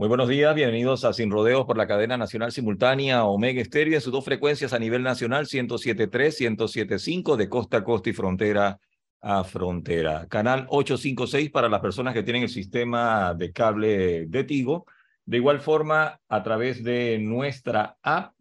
Muy 0.00 0.08
buenos 0.08 0.30
días, 0.30 0.54
bienvenidos 0.54 1.04
a 1.04 1.12
Sin 1.12 1.30
Rodeos 1.30 1.66
por 1.66 1.76
la 1.76 1.86
cadena 1.86 2.16
nacional 2.16 2.52
simultánea 2.52 3.26
Omega 3.26 3.60
Estéreo 3.60 3.96
en 3.96 4.00
sus 4.00 4.10
dos 4.10 4.24
frecuencias 4.24 4.72
a 4.72 4.78
nivel 4.78 5.02
nacional, 5.02 5.44
107.3, 5.44 6.56
107.5 6.56 7.36
de 7.36 7.50
costa 7.50 7.76
a 7.76 7.84
costa 7.84 8.08
y 8.08 8.14
frontera 8.14 8.80
a 9.20 9.44
frontera. 9.44 10.26
Canal 10.26 10.64
856 10.70 11.50
para 11.50 11.68
las 11.68 11.82
personas 11.82 12.14
que 12.14 12.22
tienen 12.22 12.44
el 12.44 12.48
sistema 12.48 13.34
de 13.34 13.52
cable 13.52 14.24
de 14.24 14.44
Tigo. 14.44 14.86
De 15.26 15.36
igual 15.36 15.60
forma, 15.60 16.18
a 16.30 16.42
través 16.42 16.82
de 16.82 17.18
nuestra 17.18 17.98
app, 18.02 18.32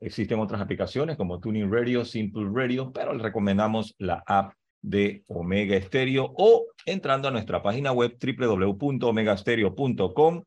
existen 0.00 0.38
otras 0.38 0.60
aplicaciones 0.60 1.16
como 1.16 1.40
Tuning 1.40 1.72
Radio, 1.72 2.04
Simple 2.04 2.50
Radio, 2.52 2.92
pero 2.92 3.14
les 3.14 3.22
recomendamos 3.22 3.94
la 3.96 4.22
app 4.26 4.52
de 4.82 5.24
Omega 5.28 5.76
Estéreo 5.76 6.34
o 6.36 6.66
entrando 6.84 7.28
a 7.28 7.30
nuestra 7.30 7.62
página 7.62 7.90
web 7.90 8.18
www.omegastereo.com 8.20 10.44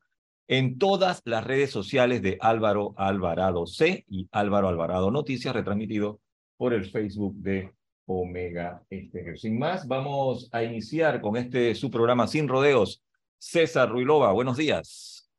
en 0.48 0.78
todas 0.78 1.20
las 1.24 1.44
redes 1.44 1.70
sociales 1.70 2.22
de 2.22 2.38
Álvaro 2.40 2.94
Alvarado 2.96 3.66
C 3.66 4.04
y 4.08 4.28
Álvaro 4.32 4.68
Alvarado 4.68 5.10
Noticias, 5.10 5.54
retransmitido 5.54 6.20
por 6.56 6.72
el 6.72 6.90
Facebook 6.90 7.34
de 7.36 7.74
Omega 8.06 8.82
Estéreo. 8.88 9.36
Sin 9.36 9.58
más, 9.58 9.86
vamos 9.86 10.48
a 10.50 10.62
iniciar 10.62 11.20
con 11.20 11.36
este 11.36 11.74
su 11.74 11.90
programa 11.90 12.26
Sin 12.26 12.48
Rodeos. 12.48 13.02
César 13.36 13.90
Ruilova, 13.90 14.32
buenos 14.32 14.56
días. 14.56 15.30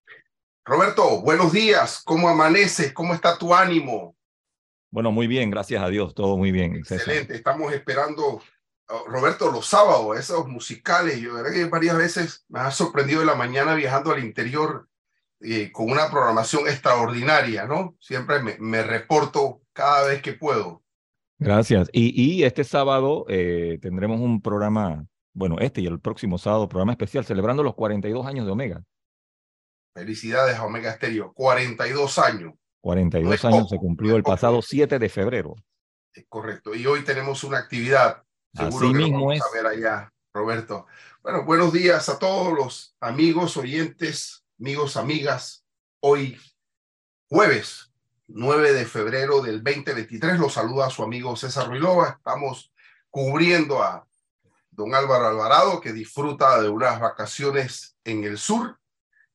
Roberto, 0.63 1.21
buenos 1.21 1.51
días. 1.51 2.01
¿Cómo 2.05 2.29
amaneces? 2.29 2.93
¿Cómo 2.93 3.15
está 3.15 3.35
tu 3.35 3.53
ánimo? 3.53 4.15
Bueno, 4.91 5.11
muy 5.11 5.25
bien, 5.25 5.49
gracias 5.49 5.81
a 5.81 5.89
Dios, 5.89 6.13
todo 6.13 6.37
muy 6.37 6.51
bien. 6.51 6.75
Excelente, 6.75 7.35
estamos 7.35 7.73
esperando, 7.73 8.41
oh, 8.89 9.05
Roberto, 9.07 9.51
los 9.51 9.65
sábados, 9.65 10.17
esos 10.19 10.47
musicales. 10.47 11.19
Yo 11.19 11.33
verdad 11.33 11.51
que 11.51 11.65
varias 11.65 11.97
veces 11.97 12.45
me 12.47 12.59
ha 12.59 12.69
sorprendido 12.69 13.21
en 13.21 13.27
la 13.27 13.35
mañana 13.35 13.73
viajando 13.73 14.11
al 14.11 14.23
interior 14.23 14.88
eh, 15.41 15.71
con 15.71 15.89
una 15.89 16.09
programación 16.09 16.67
extraordinaria, 16.67 17.65
¿no? 17.65 17.95
Siempre 17.99 18.41
me, 18.41 18.57
me 18.59 18.83
reporto 18.83 19.61
cada 19.73 20.07
vez 20.07 20.21
que 20.21 20.33
puedo. 20.33 20.83
Gracias. 21.37 21.89
Y, 21.93 22.21
y 22.21 22.43
este 22.43 22.65
sábado 22.65 23.25
eh, 23.29 23.79
tendremos 23.81 24.19
un 24.19 24.41
programa, 24.41 25.05
bueno, 25.33 25.57
este 25.59 25.79
y 25.81 25.87
el 25.87 25.99
próximo 26.01 26.37
sábado, 26.37 26.67
programa 26.67 26.91
especial 26.91 27.23
celebrando 27.23 27.63
los 27.63 27.75
42 27.75 28.27
años 28.27 28.45
de 28.45 28.51
Omega. 28.51 28.83
Felicidades 29.95 30.57
a 30.57 30.65
Omega 30.65 30.93
Stereo, 30.93 31.33
42 31.33 32.19
años. 32.19 32.53
42 32.81 33.45
años 33.45 33.69
se 33.69 33.77
cumplió 33.77 34.17
el 34.17 34.23
pasado 34.23 34.61
7 34.61 34.99
de 34.99 35.09
febrero. 35.09 35.55
Es 36.13 36.25
correcto. 36.27 36.75
Y 36.75 36.85
hoy 36.85 37.03
tenemos 37.03 37.43
una 37.43 37.59
actividad. 37.59 38.23
Seguro 38.53 38.87
Así 38.87 38.95
mismo 38.95 39.27
vamos 39.27 39.41
a 39.41 39.55
ver 39.55 39.65
allá, 39.65 40.13
Roberto. 40.33 40.87
Bueno, 41.21 41.45
buenos 41.45 41.71
días 41.71 42.09
a 42.09 42.19
todos 42.19 42.53
los 42.53 42.95
amigos, 42.99 43.55
oyentes, 43.57 44.43
amigos, 44.59 44.97
amigas. 44.97 45.65
Hoy, 46.01 46.37
jueves 47.29 47.93
9 48.27 48.73
de 48.73 48.85
febrero 48.85 49.41
del 49.41 49.63
2023. 49.63 50.37
Lo 50.37 50.49
saluda 50.49 50.89
su 50.89 51.01
amigo 51.01 51.35
César 51.37 51.67
Ruilova. 51.67 52.17
Estamos 52.17 52.71
cubriendo 53.09 53.81
a 53.81 54.05
don 54.69 54.93
Álvaro 54.93 55.27
Alvarado, 55.27 55.79
que 55.79 55.93
disfruta 55.93 56.61
de 56.61 56.67
unas 56.67 56.99
vacaciones 56.99 57.95
en 58.03 58.25
el 58.25 58.37
sur, 58.37 58.77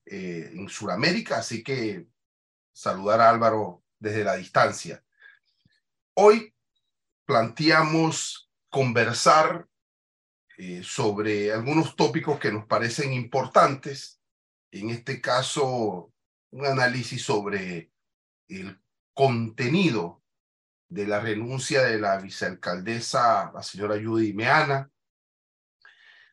eh, 0.05 0.51
en 0.53 0.69
Sudamérica. 0.69 1.39
Así 1.39 1.63
que 1.63 2.07
saludar 2.73 3.23
a 3.23 3.31
Álvaro 3.31 3.83
desde 3.99 4.25
la 4.25 4.37
distancia. 4.37 5.03
Hoy 6.13 6.55
planteamos 7.25 8.51
conversar 8.69 9.67
eh, 10.59 10.83
sobre 10.85 11.51
algunos 11.51 11.97
tópicos 11.97 12.39
que 12.39 12.53
nos 12.53 12.67
parecen 12.67 13.15
importantes. 13.15 14.21
En 14.75 14.91
este 14.91 15.21
caso, 15.21 16.13
un 16.51 16.67
análisis 16.67 17.23
sobre 17.23 17.93
el 18.49 18.77
contenido 19.13 20.25
de 20.89 21.07
la 21.07 21.21
renuncia 21.21 21.85
de 21.85 22.01
la 22.01 22.19
vicealcaldesa, 22.19 23.53
la 23.55 23.63
señora 23.63 24.03
Judy 24.03 24.33
Meana, 24.33 24.91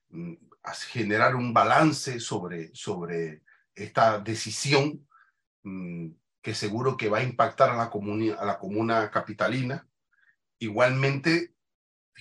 mm, 0.10 0.34
generar 0.90 1.36
un 1.36 1.54
balance 1.54 2.20
sobre, 2.20 2.74
sobre 2.74 3.44
esta 3.76 4.18
decisión 4.18 5.08
mm, 5.62 6.08
que 6.42 6.56
seguro 6.56 6.98
que 6.98 7.10
va 7.10 7.20
a 7.20 7.24
impactar 7.24 7.70
a 7.70 7.78
la, 7.78 7.92
comuna, 7.92 8.34
a 8.40 8.46
la 8.46 8.58
comuna 8.58 9.12
capitalina. 9.12 9.88
Igualmente, 10.58 11.54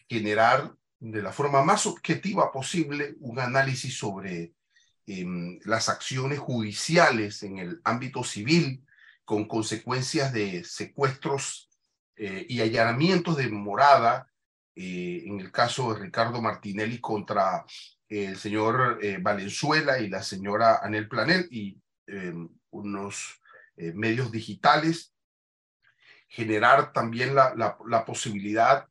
generar 0.06 0.76
de 0.98 1.22
la 1.22 1.32
forma 1.32 1.64
más 1.64 1.86
objetiva 1.86 2.53
posible 2.53 3.16
un 3.20 3.38
análisis 3.41 3.97
sobre 3.97 4.53
las 5.06 5.88
acciones 5.88 6.38
judiciales 6.38 7.43
en 7.43 7.59
el 7.59 7.81
ámbito 7.84 8.22
civil 8.22 8.84
con 9.25 9.47
consecuencias 9.47 10.33
de 10.33 10.65
secuestros 10.65 11.71
eh, 12.16 12.47
y 12.49 12.61
allanamientos 12.61 13.37
de 13.37 13.49
morada, 13.49 14.28
eh, 14.75 15.22
en 15.25 15.41
el 15.41 15.50
caso 15.50 15.94
de 15.94 16.00
Ricardo 16.00 16.43
Martinelli 16.43 17.00
contra 17.00 17.65
el 18.09 18.37
señor 18.37 18.99
eh, 19.00 19.19
Valenzuela 19.21 20.00
y 20.00 20.09
la 20.09 20.22
señora 20.22 20.81
Anel 20.83 21.09
Planel 21.09 21.47
y 21.50 21.81
unos 22.71 23.41
medios 23.77 24.33
digitales, 24.33 25.15
generar 26.27 26.93
también 26.93 27.37
la, 27.37 27.55
la, 27.55 27.78
la 27.87 28.05
posibilidad, 28.05 28.89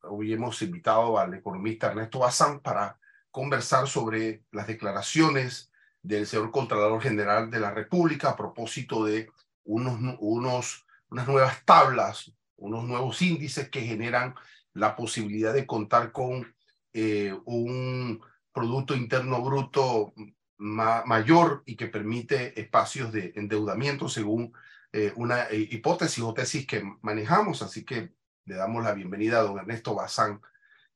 hoy 0.00 0.32
hemos 0.32 0.62
invitado 0.62 1.18
al 1.18 1.34
economista 1.34 1.88
Ernesto 1.88 2.20
Bazán 2.20 2.60
para 2.60 2.98
conversar 3.34 3.88
sobre 3.88 4.44
las 4.52 4.68
declaraciones 4.68 5.72
del 6.00 6.24
señor 6.24 6.52
Contralor 6.52 7.02
General 7.02 7.50
de 7.50 7.58
la 7.58 7.72
República 7.72 8.30
a 8.30 8.36
propósito 8.36 9.04
de 9.04 9.28
unos, 9.64 10.86
unas 11.08 11.26
nuevas 11.26 11.64
tablas, 11.64 12.32
unos 12.54 12.84
nuevos 12.84 13.20
índices 13.22 13.68
que 13.70 13.80
generan 13.80 14.36
la 14.72 14.94
posibilidad 14.94 15.52
de 15.52 15.66
contar 15.66 16.12
con 16.12 16.54
eh, 16.92 17.36
un 17.44 18.22
Producto 18.52 18.94
Interno 18.94 19.42
Bruto 19.42 20.14
mayor 20.56 21.64
y 21.66 21.74
que 21.74 21.88
permite 21.88 22.60
espacios 22.60 23.10
de 23.10 23.32
endeudamiento 23.34 24.08
según 24.08 24.52
eh, 24.92 25.12
una 25.16 25.48
eh, 25.48 25.68
hipótesis 25.72 26.22
o 26.22 26.32
tesis 26.32 26.68
que 26.68 26.84
manejamos. 27.02 27.62
Así 27.62 27.84
que 27.84 28.12
le 28.44 28.54
damos 28.54 28.84
la 28.84 28.94
bienvenida 28.94 29.40
a 29.40 29.42
don 29.42 29.58
Ernesto 29.58 29.92
Bazán, 29.92 30.40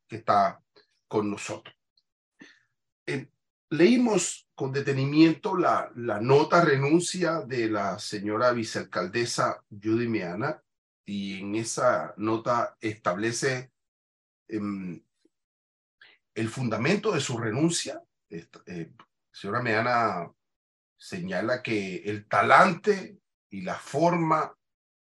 que 0.07 0.19
está 0.19 0.63
con 1.09 1.29
nosotros. 1.29 1.78
Leímos 3.71 4.49
con 4.55 4.73
detenimiento 4.73 5.57
la, 5.57 5.91
la 5.95 6.21
nota 6.21 6.65
renuncia 6.65 7.43
de 7.43 7.69
la 7.69 7.99
señora 7.99 8.53
vicealcaldesa 8.53 9.63
Judy 9.71 10.09
Meana 10.09 10.63
y 11.05 11.41
en 11.41 11.55
esa 11.55 12.15
nota 12.17 12.77
establece 12.81 13.73
em, 14.49 15.03
el 16.35 16.49
fundamento 16.49 17.13
de 17.13 17.21
su 17.21 17.39
renuncia. 17.39 18.03
Eh, 18.31 18.93
señora 19.33 19.63
Meana 19.63 20.31
señala 20.97 21.63
que 21.63 21.97
el 22.05 22.27
talante 22.27 23.19
y 23.51 23.63
la 23.63 23.77
forma 23.77 24.55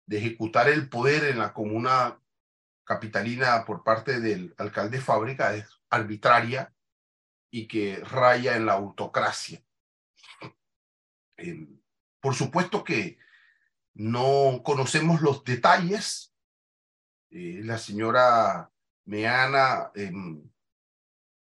de 0.07 0.19
ejecutar 0.19 0.69
el 0.69 0.89
poder 0.89 1.25
en 1.25 1.39
la 1.39 1.53
comuna 1.53 2.19
capitalina 2.85 3.65
por 3.65 3.85
parte 3.85 4.21
del 4.21 4.55
alcalde 4.59 5.01
Fábrica 5.01 5.55
es 5.55 5.67
arbitraria 5.89 6.73
y 7.53 7.69
que 7.69 8.03
raya 8.03 8.57
en 8.57 8.65
la 8.67 8.73
autocracia. 8.73 9.63
Por 12.19 12.35
supuesto 12.35 12.83
que 12.83 13.19
no 13.93 14.63
conocemos 14.65 15.21
los 15.21 15.45
detalles. 15.45 16.35
Eh, 17.31 17.61
la 17.62 17.77
señora 17.77 18.73
Meana 19.05 19.91
em, 19.95 20.51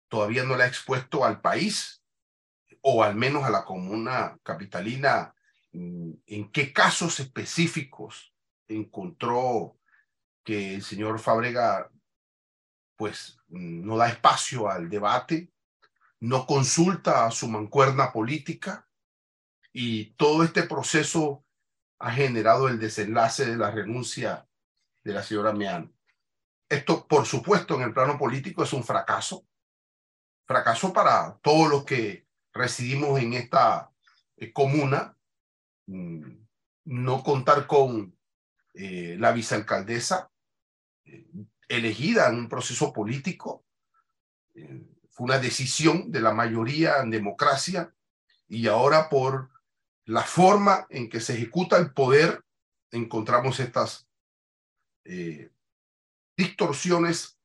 todavía 0.09 0.45
no 0.45 0.55
la 0.55 0.65
ha 0.65 0.69
expuesto 0.69 1.25
al 1.25 1.41
país 1.41 2.03
o 2.83 3.03
al 3.03 3.15
menos 3.15 3.45
a 3.45 3.51
la 3.51 3.65
comuna 3.65 4.39
capitalina 4.43 5.35
mm, 5.73 6.13
en 6.27 6.53
qué 6.53 6.75
casos 6.75 7.21
específicos 7.21 8.35
encontró 8.69 9.79
que 10.45 10.75
el 10.75 10.83
señor 10.83 11.19
Fábrega 11.21 11.91
pues 12.97 13.39
no 13.49 13.97
da 13.97 14.09
espacio 14.09 14.69
al 14.69 14.91
debate 14.91 15.51
no 16.21 16.47
consulta 16.47 17.27
a 17.27 17.31
su 17.31 17.49
mancuerna 17.49 18.13
política 18.13 18.89
y 19.73 20.15
todo 20.15 20.43
este 20.43 20.63
proceso 20.63 21.45
ha 21.99 22.13
generado 22.13 22.69
el 22.69 22.79
desenlace 22.79 23.47
de 23.47 23.57
la 23.57 23.71
renuncia 23.71 24.49
de 25.05 25.13
la 25.13 25.23
señora 25.23 25.53
Mean. 25.53 25.95
Esto, 26.69 27.07
por 27.07 27.27
supuesto, 27.27 27.75
en 27.77 27.83
el 27.83 27.93
plano 27.93 28.19
político 28.19 28.65
es 28.65 28.73
un 28.73 28.83
fracaso. 28.83 29.47
Fracaso 30.47 30.93
para 30.93 31.39
todos 31.43 31.69
los 31.69 31.85
que 31.85 32.27
residimos 32.53 33.21
en 33.21 33.35
esta 33.35 33.93
eh, 34.37 34.53
comuna. 34.53 35.17
Mm, 35.87 36.47
no 36.87 37.23
contar 37.23 37.67
con 37.67 38.17
eh, 38.75 39.17
la 39.19 39.33
vicealcaldesa 39.33 40.31
eh, 41.05 41.27
elegida 41.69 42.29
en 42.29 42.37
un 42.37 42.49
proceso 42.49 42.93
político 42.93 43.65
fue 45.17 45.25
una 45.25 45.39
decisión 45.39 46.13
de 46.13 46.21
la 46.21 46.33
mayoría 46.33 46.99
en 46.99 47.11
democracia 47.11 47.95
y 48.49 48.67
ahora 48.67 49.09
por 49.09 49.49
la 50.05 50.23
forma 50.23 50.87
en 50.91 51.09
que 51.09 51.21
se 51.21 51.33
ejecuta 51.33 51.79
el 51.79 51.95
poder, 51.95 52.45
encontramos 52.91 53.59
estas 53.59 54.07
eh, 55.05 55.51
distorsiones, 56.37 57.39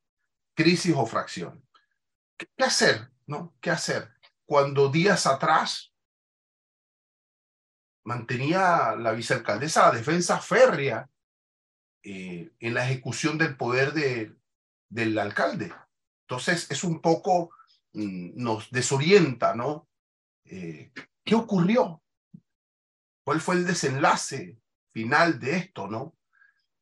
crisis 0.54 0.94
o 0.98 1.06
fracción. 1.06 1.66
¿Qué 2.38 2.48
hacer? 2.62 3.10
¿No? 3.26 3.54
¿Qué 3.62 3.70
hacer? 3.72 4.12
Cuando 4.46 4.90
días 4.90 5.26
atrás 5.26 5.94
mantenía 8.04 8.98
la 8.98 9.14
vicealcaldesa 9.14 9.88
la 9.88 9.98
defensa 9.98 10.40
férrea 10.42 11.10
eh, 12.04 12.52
en 12.60 12.74
la 12.74 12.84
ejecución 12.84 13.38
del 13.38 13.56
poder 13.56 13.94
de, 13.94 14.36
del 14.90 15.18
alcalde. 15.18 15.74
Entonces 16.32 16.70
es 16.72 16.86
un 16.86 17.02
poco, 17.02 17.52
nos 17.94 18.72
desorienta, 18.72 19.56
¿no? 19.56 19.88
Eh, 20.46 20.92
¿Qué 21.24 21.36
ocurrió? 21.36 22.02
¿Cuál 23.24 23.42
fue 23.42 23.56
el 23.56 23.66
desenlace 23.66 24.58
final 24.92 25.40
de 25.40 25.58
esto, 25.58 25.88
no? 25.88 26.16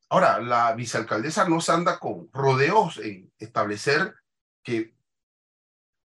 Ahora, 0.09 0.39
la 0.39 0.73
vicealcaldesa 0.73 1.47
no 1.47 1.61
se 1.61 1.71
anda 1.71 1.99
con 1.99 2.29
rodeos 2.33 2.97
en 2.97 3.31
establecer 3.37 4.15
que 4.63 4.95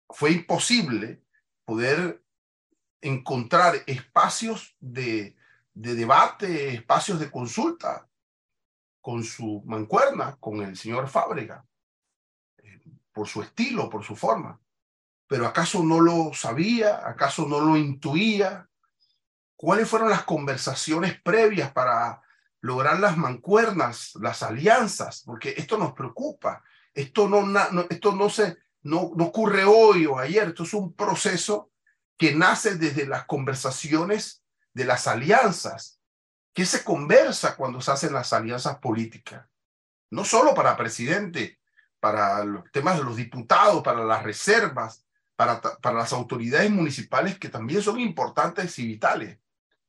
fue 0.08 0.32
imposible 0.32 1.22
poder 1.64 2.22
encontrar 3.02 3.76
espacios 3.86 4.76
de, 4.80 5.36
de 5.74 5.94
debate, 5.94 6.74
espacios 6.74 7.20
de 7.20 7.30
consulta 7.30 8.08
con 9.00 9.24
su 9.24 9.62
mancuerna, 9.66 10.36
con 10.38 10.62
el 10.62 10.76
señor 10.76 11.08
Fábrega, 11.08 11.66
eh, 12.58 12.80
por 13.12 13.28
su 13.28 13.42
estilo, 13.42 13.88
por 13.88 14.04
su 14.04 14.14
forma. 14.14 14.60
Pero 15.30 15.46
¿acaso 15.46 15.84
no 15.84 16.00
lo 16.00 16.34
sabía? 16.34 17.06
¿Acaso 17.06 17.46
no 17.46 17.60
lo 17.60 17.76
intuía? 17.76 18.68
¿Cuáles 19.54 19.88
fueron 19.88 20.10
las 20.10 20.24
conversaciones 20.24 21.22
previas 21.22 21.70
para 21.70 22.20
lograr 22.60 22.98
las 22.98 23.16
mancuernas, 23.16 24.10
las 24.20 24.42
alianzas? 24.42 25.22
Porque 25.24 25.54
esto 25.56 25.78
nos 25.78 25.92
preocupa. 25.92 26.64
Esto 26.92 27.28
no, 27.28 27.46
esto 27.88 28.12
no, 28.16 28.28
se, 28.28 28.56
no, 28.82 29.12
no 29.14 29.26
ocurre 29.26 29.62
hoy 29.62 30.06
o 30.06 30.18
ayer. 30.18 30.48
Esto 30.48 30.64
es 30.64 30.74
un 30.74 30.94
proceso 30.94 31.70
que 32.16 32.34
nace 32.34 32.74
desde 32.74 33.06
las 33.06 33.26
conversaciones 33.26 34.42
de 34.74 34.84
las 34.84 35.06
alianzas 35.06 36.00
¿Qué 36.52 36.66
se 36.66 36.82
conversa 36.82 37.56
cuando 37.56 37.80
se 37.80 37.92
hacen 37.92 38.12
las 38.12 38.32
alianzas 38.32 38.78
políticas? 38.78 39.46
No 40.10 40.24
solo 40.24 40.54
para 40.54 40.76
presidente, 40.76 41.60
para 42.00 42.44
los 42.44 42.70
temas 42.72 42.98
de 42.98 43.04
los 43.04 43.16
diputados, 43.16 43.82
para 43.82 44.04
las 44.04 44.22
reservas, 44.22 45.04
para, 45.40 45.62
para 45.62 45.96
las 45.96 46.12
autoridades 46.12 46.70
municipales 46.70 47.38
que 47.38 47.48
también 47.48 47.80
son 47.80 47.98
importantes 47.98 48.78
y 48.78 48.86
vitales. 48.86 49.38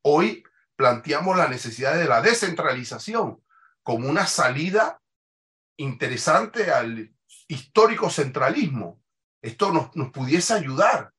Hoy 0.01 0.45
planteamos 0.77 1.36
la 1.36 1.50
necesidad 1.50 1.95
de 1.95 2.06
la 2.06 2.21
descentralización 2.21 3.44
como 3.83 4.07
una 4.07 4.25
salida 4.27 5.01
interesante 5.75 6.71
al 6.71 7.13
histórico 7.50 8.09
centralismo. 8.09 9.01
Esto 9.42 9.74
nos, 9.74 9.94
nos 9.94 10.13
pudiese 10.13 10.53
ayudar 10.53 11.12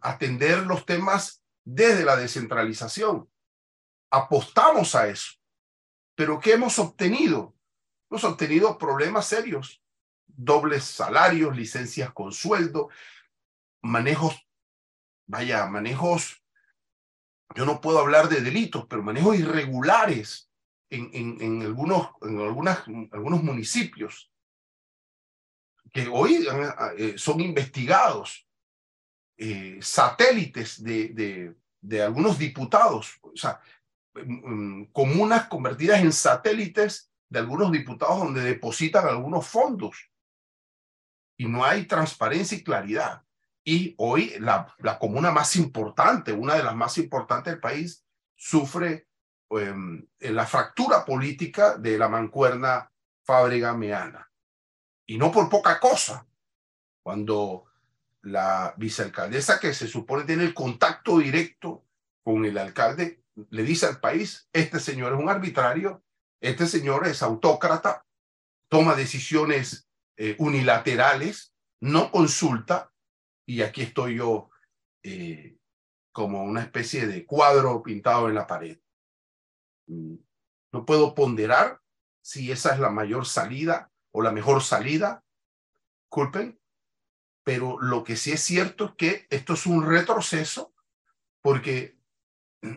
a 0.00 0.10
atender 0.10 0.64
los 0.64 0.86
temas 0.86 1.42
desde 1.64 2.04
la 2.04 2.14
descentralización 2.14 3.28
apostamos 4.12 4.94
a 4.94 5.08
eso. 5.08 5.32
Pero 6.14 6.38
¿qué 6.38 6.52
hemos 6.52 6.78
obtenido? 6.78 7.56
Hemos 8.08 8.22
obtenido 8.22 8.78
problemas 8.78 9.26
serios, 9.26 9.82
dobles 10.28 10.84
salarios, 10.84 11.56
licencias 11.56 12.12
con 12.12 12.30
sueldo, 12.30 12.90
manejos, 13.86 14.46
vaya, 15.26 15.66
manejos, 15.66 16.42
yo 17.54 17.64
no 17.64 17.80
puedo 17.80 17.98
hablar 17.98 18.28
de 18.28 18.40
delitos, 18.40 18.86
pero 18.88 19.02
manejos 19.02 19.36
irregulares 19.36 20.50
en, 20.90 21.40
en, 21.40 21.62
algunos, 21.62 22.10
en 22.22 22.40
algunas, 22.40 22.78
algunos 23.12 23.42
municipios 23.42 24.30
que 25.92 26.08
hoy 26.08 26.46
eh, 26.98 27.14
son 27.16 27.40
investigados, 27.40 28.46
eh, 29.38 29.78
satélites 29.80 30.82
de, 30.82 31.08
de, 31.08 31.56
de 31.80 32.02
algunos 32.02 32.38
diputados. 32.38 33.18
O 33.22 33.36
sea, 33.36 33.60
Mm, 34.24 34.84
comunas 34.92 35.48
convertidas 35.48 36.00
en 36.00 36.12
satélites 36.12 37.10
de 37.28 37.40
algunos 37.40 37.70
diputados 37.70 38.18
donde 38.18 38.42
depositan 38.42 39.06
algunos 39.06 39.46
fondos. 39.46 40.10
Y 41.36 41.46
no 41.46 41.64
hay 41.64 41.86
transparencia 41.86 42.56
y 42.56 42.64
claridad. 42.64 43.22
Y 43.68 43.96
hoy 43.98 44.32
la, 44.38 44.72
la 44.78 44.96
comuna 44.96 45.32
más 45.32 45.56
importante, 45.56 46.32
una 46.32 46.54
de 46.54 46.62
las 46.62 46.76
más 46.76 46.98
importantes 46.98 47.52
del 47.52 47.60
país, 47.60 48.04
sufre 48.36 49.08
em, 49.50 50.06
la 50.20 50.46
fractura 50.46 51.04
política 51.04 51.76
de 51.76 51.98
la 51.98 52.08
mancuerna 52.08 52.92
fábrica 53.24 53.74
meana. 53.74 54.30
Y 55.04 55.18
no 55.18 55.32
por 55.32 55.48
poca 55.48 55.80
cosa. 55.80 56.28
Cuando 57.02 57.64
la 58.22 58.72
vicealcaldesa, 58.76 59.58
que 59.58 59.74
se 59.74 59.88
supone 59.88 60.22
tiene 60.22 60.44
el 60.44 60.54
contacto 60.54 61.18
directo 61.18 61.84
con 62.22 62.44
el 62.44 62.58
alcalde, 62.58 63.24
le 63.50 63.62
dice 63.64 63.86
al 63.86 63.98
país, 63.98 64.48
este 64.52 64.78
señor 64.78 65.12
es 65.12 65.18
un 65.18 65.28
arbitrario, 65.28 66.04
este 66.40 66.68
señor 66.68 67.04
es 67.08 67.20
autócrata, 67.20 68.06
toma 68.68 68.94
decisiones 68.94 69.88
eh, 70.16 70.36
unilaterales, 70.38 71.52
no 71.80 72.12
consulta, 72.12 72.92
y 73.46 73.62
aquí 73.62 73.82
estoy 73.82 74.16
yo 74.16 74.50
eh, 75.02 75.56
como 76.12 76.42
una 76.42 76.62
especie 76.62 77.06
de 77.06 77.24
cuadro 77.24 77.82
pintado 77.82 78.28
en 78.28 78.34
la 78.34 78.46
pared. 78.46 78.78
Mm, 79.86 80.16
no 80.72 80.84
puedo 80.84 81.14
ponderar 81.14 81.80
si 82.20 82.50
esa 82.50 82.74
es 82.74 82.80
la 82.80 82.90
mayor 82.90 83.24
salida 83.24 83.90
o 84.10 84.20
la 84.20 84.32
mejor 84.32 84.62
salida, 84.62 85.24
culpen, 86.08 86.60
pero 87.44 87.80
lo 87.80 88.02
que 88.02 88.16
sí 88.16 88.32
es 88.32 88.42
cierto 88.42 88.86
es 88.86 88.90
que 88.96 89.26
esto 89.30 89.54
es 89.54 89.66
un 89.66 89.86
retroceso 89.86 90.74
porque 91.40 91.96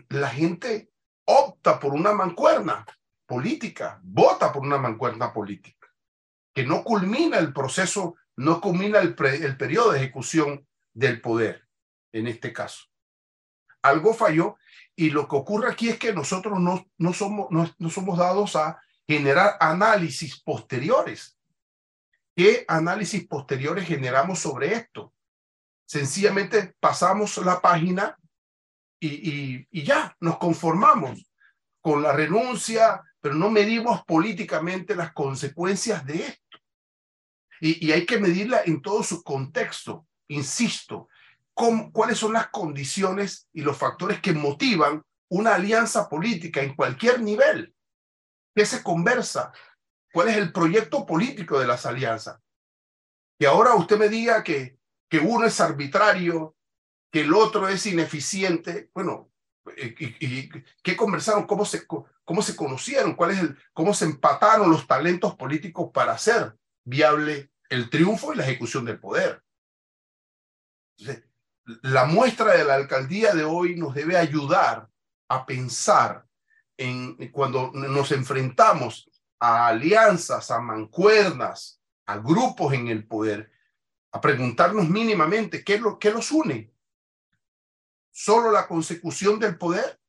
la 0.09 0.29
gente 0.29 0.91
opta 1.25 1.79
por 1.79 1.93
una 1.93 2.13
mancuerna 2.13 2.85
política, 3.25 3.99
vota 4.03 4.51
por 4.51 4.61
una 4.61 4.77
mancuerna 4.77 5.33
política, 5.33 5.87
que 6.53 6.63
no 6.63 6.83
culmina 6.83 7.39
el 7.39 7.53
proceso, 7.53 8.15
no 8.39 8.61
culmina 8.61 8.99
el, 8.99 9.15
periodo 9.15 9.91
de 9.91 9.99
ejecución 9.99 10.65
del 10.93 11.19
poder, 11.19 11.67
en 12.13 12.25
este 12.27 12.53
caso. 12.53 12.85
Algo 13.81 14.13
falló 14.13 14.57
y 14.95 15.09
lo 15.09 15.27
que 15.27 15.35
ocurre 15.35 15.69
aquí 15.69 15.89
es 15.89 15.99
que 15.99 16.13
nosotros 16.13 16.57
no, 16.57 16.85
no, 16.97 17.13
somos, 17.13 17.47
no 17.51 17.89
somos 17.89 18.17
dados 18.17 18.55
a 18.55 18.81
generar 19.05 19.57
análisis 19.59 20.41
posteriores. 20.41 21.37
¿Qué 22.33 22.63
análisis 22.69 23.27
posteriores 23.27 23.85
generamos 23.85 24.39
sobre 24.39 24.73
esto? 24.73 25.13
Sencillamente 25.85 26.75
pasamos 26.79 27.35
la 27.39 27.59
página 27.59 28.17
y, 29.01 29.83
ya, 29.83 30.15
nos 30.21 30.37
conformamos 30.37 31.29
con 31.81 32.01
la 32.01 32.13
renuncia, 32.13 33.01
pero 33.19 33.35
no 33.35 33.49
medimos 33.49 34.05
políticamente 34.05 34.95
las 34.95 35.11
consecuencias 35.11 36.05
de 36.05 36.25
esto. 36.25 36.48
Y, 37.61 37.91
hay 37.91 38.05
que 38.05 38.19
medirla 38.19 38.61
en 38.65 38.81
todo 38.81 39.03
su 39.03 39.23
contexto, 39.23 40.07
insisto, 40.27 41.09
cuáles 41.53 42.17
son 42.17 42.33
las 42.33 42.47
condiciones 42.47 43.47
y 43.51 43.61
los 43.61 43.77
factores 43.77 44.21
que 44.21 44.33
motivan 44.33 45.03
una 45.29 45.55
alianza 45.55 46.07
política 46.07 46.61
en 46.61 46.75
cualquier 46.75 47.21
nivel. 47.21 47.75
¿Qué 48.55 48.65
se 48.65 48.81
conversa? 48.81 49.51
¿Cuál 50.11 50.29
es 50.29 50.37
el 50.37 50.51
proyecto 50.51 51.05
político 51.05 51.59
de 51.59 51.67
las 51.67 51.85
alianzas? 51.85 52.39
Y 53.37 53.45
ahora 53.45 53.75
usted 53.75 53.97
me 53.97 54.09
diga 54.09 54.43
que, 54.43 54.77
que 55.09 55.19
uno 55.19 55.45
es 55.45 55.59
arbitrario, 55.59 56.55
que 57.11 57.21
el 57.21 57.33
otro 57.33 57.67
es 57.67 57.85
ineficiente. 57.85 58.89
Bueno, 58.93 59.29
¿y, 59.77 60.49
qué 60.81 60.95
conversaron? 60.95 61.45
¿Cómo 61.45 61.65
se, 61.65 61.85
¿Cómo 61.87 62.41
se 62.41 62.55
conocieron? 62.55 63.15
¿Cuál 63.15 63.31
es 63.31 63.39
el, 63.39 63.57
¿Cómo 63.73 63.93
se 63.93 64.05
empataron 64.05 64.71
los 64.71 64.87
talentos 64.87 65.35
políticos 65.35 65.89
para 65.93 66.13
hacer 66.13 66.55
viable 66.83 67.48
el 67.69 67.89
triunfo 67.89 68.33
y 68.33 68.37
la 68.37 68.43
ejecución 68.43 68.85
del 68.85 68.99
poder? 68.99 69.41
la 71.83 72.05
muestra 72.05 72.53
de 72.55 72.65
la 72.65 72.75
alcaldía 72.75 73.33
de 73.33 73.43
hoy 73.43 73.75
nos 73.75 73.93
debe 73.93 74.17
ayudar 74.17 74.89
a 75.29 75.45
pensar 75.45 76.25
en 76.77 77.15
cuando 77.31 77.71
nos 77.73 78.11
enfrentamos 78.11 79.09
a 79.39 79.67
alianzas, 79.67 80.49
a 80.51 80.59
mancuernas, 80.59 81.81
a 82.05 82.17
grupos 82.17 82.73
en 82.73 82.87
el 82.87 83.05
poder, 83.05 83.51
a 84.11 84.19
preguntarnos 84.19 84.89
mínimamente 84.89 85.63
qué, 85.63 85.77
lo, 85.77 85.99
qué 85.99 86.11
los 86.11 86.31
une, 86.31 86.73
solo 88.11 88.51
la 88.51 88.67
consecución 88.67 89.39
del 89.39 89.57
poder? 89.57 89.99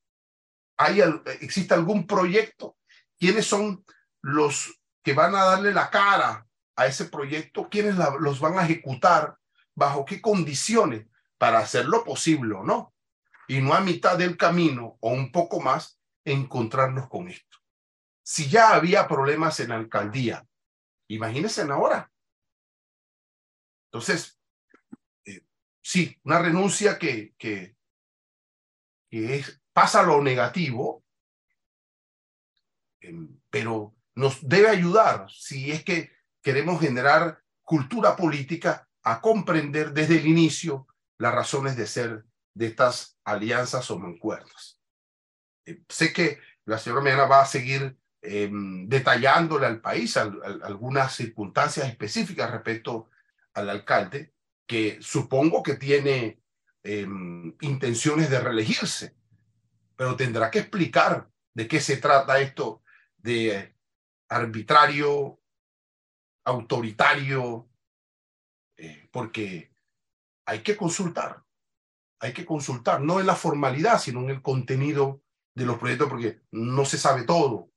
¿Hay, 0.79 1.01
¿Existe 1.41 1.75
algún 1.75 2.07
proyecto? 2.07 2.79
¿Quiénes 3.19 3.47
son 3.47 3.85
los 4.23 4.81
que 5.03 5.13
van 5.13 5.35
a 5.35 5.45
darle 5.45 5.73
la 5.73 5.91
cara 5.91 6.47
a 6.81 6.87
ese 6.87 7.05
proyecto? 7.07 7.69
¿Quiénes 7.69 7.97
los 8.21 8.41
van 8.41 8.59
a 8.59 8.65
ejecutar? 8.65 9.37
¿Bajo 9.75 10.05
qué 10.05 10.21
condiciones? 10.21 11.07
Para 11.37 11.59
hacerlo 11.59 12.05
posible 12.05 12.55
o 12.55 12.65
no. 12.65 12.95
y 13.49 13.61
no 13.61 13.75
a 13.75 13.81
mitad 13.81 14.17
del 14.17 14.37
camino 14.37 14.97
o 15.01 15.11
un 15.11 15.33
poco 15.33 15.61
más 15.61 16.01
encontrarnos 16.25 17.09
con 17.09 17.29
esto. 17.29 17.59
Si 18.23 18.49
ya 18.49 18.75
había 18.75 19.09
problemas 19.09 19.59
en 19.59 19.71
la 19.71 19.75
alcaldía, 19.75 20.47
imagínense 21.09 21.63
ahora. 21.63 22.13
Entonces, 23.87 24.39
eh, 25.25 25.43
sí, 25.83 26.17
una 26.23 26.39
renuncia 26.39 26.97
que, 26.97 27.35
que, 27.37 27.75
pasa 29.73 30.05
lo 30.05 30.23
negativo, 30.23 31.03
em, 33.01 33.41
pero 33.51 33.97
nos 34.15 34.47
debe 34.49 34.69
ayudar 34.69 35.29
si 35.29 35.73
es 35.73 35.83
que 35.83 36.13
queremos 36.43 36.81
generar 36.81 37.43
cultura 37.63 38.17
política 38.17 38.89
a 39.03 39.21
comprender 39.21 39.93
desde 39.93 40.19
el 40.19 40.27
inicio 40.27 40.87
las 41.19 41.35
razones 41.35 41.77
de 41.77 41.87
ser 41.87 42.25
de 42.55 42.67
estas 42.67 43.19
alianzas 43.25 43.91
o 43.91 43.99
mancuernas. 43.99 44.81
Eh, 45.65 45.83
sé 45.89 46.13
que 46.13 46.41
la 46.65 46.79
señora 46.79 47.03
Mena 47.03 47.25
va 47.27 47.43
a 47.43 47.47
seguir 47.47 47.97
em, 48.23 48.89
detallándole 48.89 49.67
al 49.67 49.81
país 49.81 50.17
algunas 50.17 51.15
circunstancias 51.15 51.89
específicas 51.89 52.51
respecto 52.51 53.11
al 53.55 53.71
alcalde, 53.71 54.35
que 54.67 54.99
supongo 55.01 55.63
que 55.63 55.75
tiene 55.75 56.43
em, 56.83 57.57
intenciones 57.61 58.31
de 58.31 58.41
reelegirse, 58.41 59.15
pero 59.97 60.17
tendrá 60.17 60.51
que 60.51 60.61
explicar 60.61 61.29
de 61.55 61.67
qué 61.67 61.81
se 61.81 61.97
trata 61.97 62.41
esto 62.41 62.83
de 63.19 63.75
arbitrario, 64.29 65.40
autoritario, 66.45 67.69
eh, 68.77 69.09
porque 69.13 69.73
hay 70.47 70.63
que 70.63 70.77
consultar, 70.77 71.45
hay 72.19 72.33
que 72.33 72.47
consultar, 72.47 73.01
no 73.01 73.21
en 73.21 73.27
la 73.27 73.37
formalidad, 73.37 74.01
sino 74.01 74.21
en 74.21 74.31
el 74.31 74.43
contenido 74.43 75.23
de 75.55 75.67
los 75.67 75.79
proyectos, 75.79 76.09
porque 76.09 76.41
no 76.51 76.85
se 76.85 76.99
sabe 76.99 77.25
todo. 77.25 77.71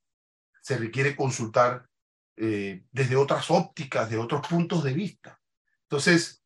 Se 0.62 0.78
requiere 0.78 1.16
consultar 1.16 1.90
eh, 2.38 2.86
desde 2.92 3.16
otras 3.16 3.52
ópticas, 3.52 4.10
de 4.10 4.18
otros 4.18 4.48
puntos 4.48 4.84
de 4.84 4.94
vista. 4.94 5.42
Entonces, 5.84 6.44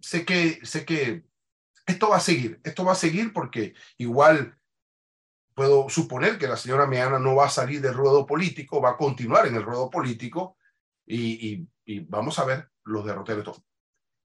sé 0.00 0.24
que, 0.24 0.64
sé 0.64 0.84
que 0.84 1.24
esto 1.86 2.10
va 2.10 2.18
a 2.18 2.20
seguir, 2.20 2.60
esto 2.64 2.84
va 2.84 2.92
a 2.92 2.96
seguir 2.96 3.32
porque 3.32 3.74
igual 3.96 4.58
puedo 5.54 5.88
suponer 5.88 6.38
que 6.38 6.46
la 6.46 6.56
señora 6.56 6.86
Meana 6.86 7.18
no 7.18 7.34
va 7.34 7.46
a 7.46 7.50
salir 7.50 7.80
del 7.80 7.94
ruedo 7.94 8.26
político, 8.26 8.80
va 8.80 8.90
a 8.90 8.96
continuar 8.96 9.46
en 9.46 9.56
el 9.56 9.64
ruedo 9.64 9.90
político 9.90 10.57
y, 11.08 11.68
vamos 12.08 12.38
a 12.38 12.44
ver 12.44 12.70
los 12.84 13.04
derroteros. 13.04 13.62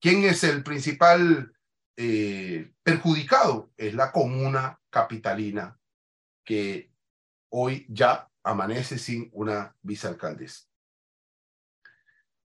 ¿Quién 0.00 0.24
es 0.24 0.44
el 0.44 0.62
principal 0.62 1.52
eh, 1.96 2.72
perjudicado? 2.82 3.70
Es 3.76 3.94
la 3.94 4.10
comuna 4.12 4.80
capitalina 4.88 5.78
que 6.44 6.90
hoy 7.50 7.86
ya 7.88 8.30
amanece 8.42 8.98
sin 8.98 9.28
una 9.32 9.76
vicealcaldesa. 9.82 10.66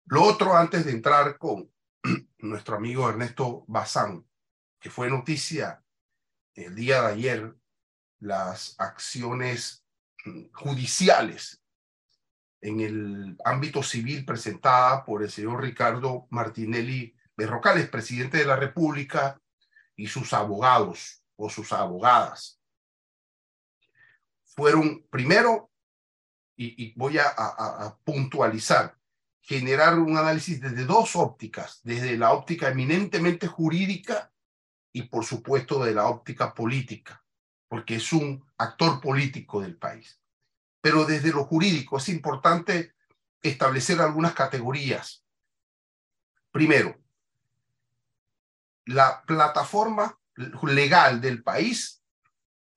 Lo 0.08 0.24
otro, 0.24 0.56
antes 0.56 0.86
de 0.86 0.92
entrar 0.92 1.38
con 1.38 1.72
nuestro 2.40 2.76
amigo 2.76 3.10
Ernesto 3.10 3.64
Bazán, 3.68 4.28
que 4.80 4.90
fue 4.90 5.10
noticia 5.10 5.84
el 6.54 6.76
día 6.76 7.02
de 7.02 7.14
ayer 7.14 7.56
las 8.20 8.76
acciones 8.80 9.84
mm, 10.26 10.52
judiciales 10.54 11.65
en 12.68 12.80
el 12.80 13.38
ámbito 13.44 13.84
civil 13.84 14.26
presentada 14.26 15.04
por 15.06 15.24
el 15.24 15.30
señor 15.30 15.62
Ricardo 15.62 16.28
Martinelli 16.30 17.16
Berrocales, 17.38 17.90
presidente 17.90 18.38
de 18.38 18.46
la 18.46 18.56
República, 18.56 19.40
y 19.96 20.08
sus 20.08 20.34
abogados 20.34 21.24
o 21.36 21.50
sus 21.50 21.72
abogadas. 21.72 22.60
Fueron, 24.44 25.06
primero, 25.10 25.72
y, 26.58 26.94
voy 26.98 27.18
a 27.18 27.98
puntualizar, 28.04 28.98
generar 29.42 30.00
un 30.00 30.18
análisis 30.18 30.62
desde 30.62 30.86
dos 30.86 31.16
ópticas, 31.16 31.82
desde 31.84 32.18
la 32.18 32.32
óptica 32.34 32.70
eminentemente 32.70 33.48
jurídica 33.48 34.32
y, 34.94 35.04
por 35.04 35.26
supuesto, 35.26 35.84
de 35.84 35.94
la 35.94 36.08
óptica 36.08 36.54
política 36.54 37.26
porque 37.68 37.96
es 37.96 38.14
un 38.14 38.46
actor 38.58 39.02
político 39.02 39.62
del 39.62 39.76
país. 39.76 40.20
Pero 40.86 41.04
desde 41.04 41.32
lo 41.32 41.46
jurídico 41.46 41.98
es 41.98 42.10
importante 42.10 42.94
establecer 43.42 44.00
algunas 44.00 44.36
categorías. 44.36 45.26
Primero, 46.52 46.96
la 48.86 49.24
plataforma 49.26 50.16
legal 50.62 51.22
del 51.22 51.42
país 51.42 52.04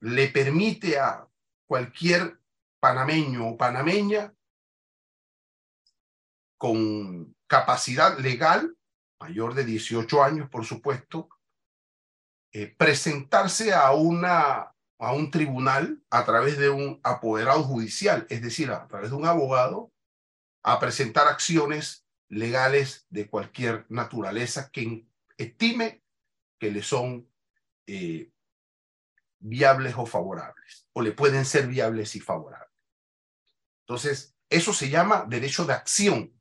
le 0.00 0.28
permite 0.28 0.98
a 0.98 1.28
cualquier 1.66 2.40
panameño 2.80 3.46
o 3.46 3.58
panameña 3.58 4.32
con 6.56 7.36
capacidad 7.46 8.18
legal, 8.18 8.74
mayor 9.20 9.52
de 9.52 9.66
18 9.66 10.22
años, 10.24 10.48
por 10.48 10.64
supuesto, 10.64 11.28
eh, 12.52 12.74
presentarse 12.74 13.74
a 13.74 13.92
una 13.92 14.74
a 14.98 15.12
un 15.12 15.30
tribunal 15.30 16.02
a 16.10 16.24
través 16.24 16.58
de 16.58 16.70
un 16.70 17.00
apoderado 17.02 17.62
judicial, 17.62 18.26
es 18.30 18.42
decir, 18.42 18.70
a 18.70 18.86
través 18.88 19.10
de 19.10 19.16
un 19.16 19.26
abogado, 19.26 19.92
a 20.62 20.80
presentar 20.80 21.28
acciones 21.28 22.04
legales 22.28 23.06
de 23.08 23.28
cualquier 23.28 23.86
naturaleza 23.88 24.70
que 24.70 25.06
estime 25.36 26.02
que 26.58 26.72
le 26.72 26.82
son 26.82 27.28
eh, 27.86 28.32
viables 29.38 29.94
o 29.96 30.04
favorables, 30.04 30.88
o 30.92 31.00
le 31.00 31.12
pueden 31.12 31.44
ser 31.44 31.68
viables 31.68 32.16
y 32.16 32.20
favorables. 32.20 32.68
Entonces, 33.86 34.34
eso 34.50 34.72
se 34.72 34.90
llama 34.90 35.24
derecho 35.28 35.64
de 35.64 35.74
acción. 35.74 36.34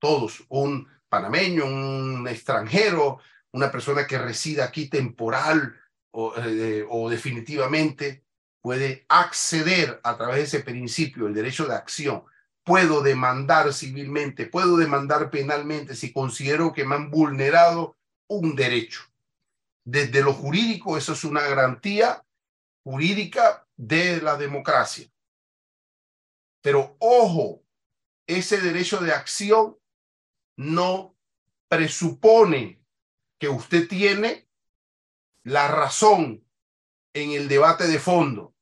Todos, 0.00 0.44
un 0.48 0.88
panameño, 1.08 1.64
un 1.64 2.26
extranjero, 2.28 3.20
una 3.52 3.70
persona 3.70 4.06
que 4.06 4.18
resida 4.18 4.64
aquí 4.64 4.88
temporal 4.88 5.80
eh, 6.14 6.86
o, 6.88 7.10
definitivamente 7.10 8.24
puede 8.60 9.04
acceder 9.08 10.00
a 10.04 10.16
través 10.16 10.36
de 10.36 10.42
ese 10.42 10.60
principio, 10.60 11.26
el 11.26 11.34
derecho 11.34 11.66
de 11.66 11.74
acción. 11.74 12.24
Puedo 12.62 13.02
demandar 13.02 13.72
civilmente, 13.74 14.46
puedo 14.46 14.76
demandar 14.76 15.28
penalmente 15.30 15.96
si 15.96 16.12
considero 16.12 16.72
que 16.72 16.84
me 16.84 16.94
han 16.94 17.10
vulnerado 17.10 17.96
un 18.28 18.54
derecho. 18.54 19.02
Desde 19.84 20.22
lo 20.22 20.32
jurídico, 20.32 20.96
eso 20.96 21.12
es 21.12 21.24
una 21.24 21.42
garantía 21.42 22.24
jurídica 22.84 23.66
de 23.76 24.22
la 24.22 24.36
democracia. 24.36 25.10
Pero 26.62 26.96
ojo, 27.00 27.62
ese 28.26 28.60
derecho 28.60 28.98
de 29.00 29.12
acción 29.12 29.76
no 30.56 31.14
presupone 31.68 32.80
que 33.38 33.48
usted 33.48 33.88
tiene 33.88 34.43
la 35.44 35.68
razón 35.68 36.44
en 37.14 37.30
el 37.32 37.48
debate 37.48 37.86
de 37.86 37.98
fondo. 37.98 38.54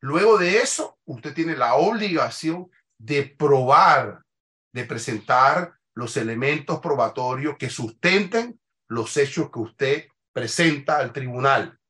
Luego 0.00 0.38
de 0.38 0.58
eso, 0.58 0.98
usted 1.04 1.34
tiene 1.34 1.56
la 1.56 1.74
obligación 1.74 2.70
de 2.98 3.24
probar, 3.24 4.24
de 4.72 4.84
presentar 4.84 5.74
los 5.94 6.16
elementos 6.16 6.78
probatorios 6.80 7.56
que 7.58 7.70
sustenten 7.70 8.60
los 8.88 9.16
hechos 9.16 9.50
que 9.50 9.58
usted 9.58 10.08
presenta 10.32 10.98
al 10.98 11.12
tribunal. 11.12 11.80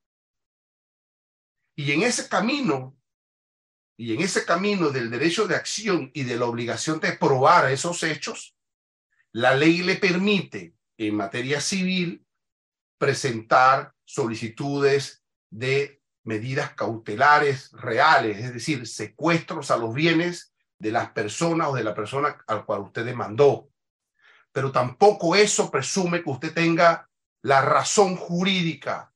Y 1.77 1.93
en 1.93 2.03
ese 2.03 2.29
camino, 2.29 2.97
y 3.99 4.15
en 4.15 4.23
ese 4.23 4.45
camino 4.45 4.91
del 4.91 5.11
derecho 5.11 5.47
de 5.47 5.57
acción 5.57 6.11
y 6.15 6.25
de 6.25 6.37
la 6.37 6.47
obligación 6.47 7.01
de 7.01 7.13
probar 7.13 7.71
esos 7.71 8.03
hechos, 8.03 8.57
la 9.33 9.55
ley 9.55 9.83
le 9.83 9.97
permite 9.97 10.75
en 10.97 11.17
materia 11.17 11.61
civil 11.61 12.27
presentar 12.99 13.95
solicitudes 14.05 15.25
de 15.51 16.03
medidas 16.25 16.75
cautelares 16.75 17.71
reales, 17.73 18.39
es 18.39 18.53
decir, 18.53 18.87
secuestros 18.87 19.71
a 19.71 19.79
los 19.79 19.95
bienes 19.95 20.53
de 20.79 20.93
las 20.93 21.11
personas 21.11 21.69
o 21.69 21.75
de 21.75 21.85
la 21.85 21.95
persona 21.95 22.37
al 22.47 22.65
cual 22.67 22.81
usted 22.83 23.05
demandó. 23.05 23.71
Pero 24.53 24.71
tampoco 24.71 25.35
eso 25.35 25.71
presume 25.71 26.23
que 26.23 26.31
usted 26.31 26.53
tenga 26.53 27.09
la 27.43 27.63
razón 27.63 28.17
jurídica. 28.17 29.13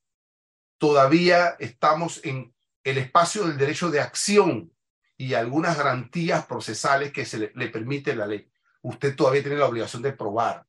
Todavía 0.79 1.57
estamos 1.59 2.21
en 2.25 2.55
el 2.85 2.99
espacio 2.99 3.47
del 3.47 3.59
derecho 3.59 3.91
de 3.91 4.01
acción 4.01 4.73
y 5.17 5.35
algunas 5.35 5.77
garantías 5.77 6.47
procesales 6.47 7.12
que 7.12 7.25
se 7.25 7.39
le, 7.39 7.53
le 7.55 7.69
permite 7.69 8.17
la 8.17 8.27
ley. 8.27 8.51
Usted 8.81 9.15
todavía 9.15 9.43
tiene 9.43 9.59
la 9.59 9.67
obligación 9.67 10.03
de 10.03 10.12
probar. 10.12 10.67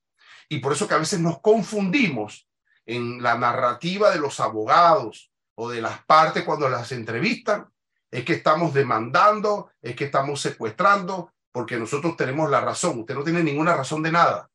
Y 0.50 0.60
por 0.60 0.74
eso 0.74 0.88
que 0.88 0.94
a 0.94 1.00
veces 1.00 1.20
nos 1.20 1.40
confundimos 1.42 2.48
en 2.86 3.22
la 3.22 3.38
narrativa 3.38 4.12
de 4.12 4.20
los 4.20 4.40
abogados 4.40 5.32
o 5.56 5.70
de 5.70 5.82
las 5.82 6.04
partes 6.06 6.44
cuando 6.44 6.70
las 6.70 6.92
entrevistan, 6.92 7.72
es 8.12 8.26
que 8.26 8.34
estamos 8.34 8.74
demandando, 8.74 9.72
es 9.82 9.96
que 9.96 10.06
estamos 10.06 10.42
secuestrando, 10.42 11.34
porque 11.52 11.78
nosotros 11.78 12.18
tenemos 12.18 12.50
la 12.50 12.62
razón. 12.62 13.00
Usted 13.00 13.16
no 13.16 13.24
tiene 13.24 13.44
ninguna 13.44 13.76
razón 13.76 14.04
de 14.04 14.12
nada. 14.12 14.50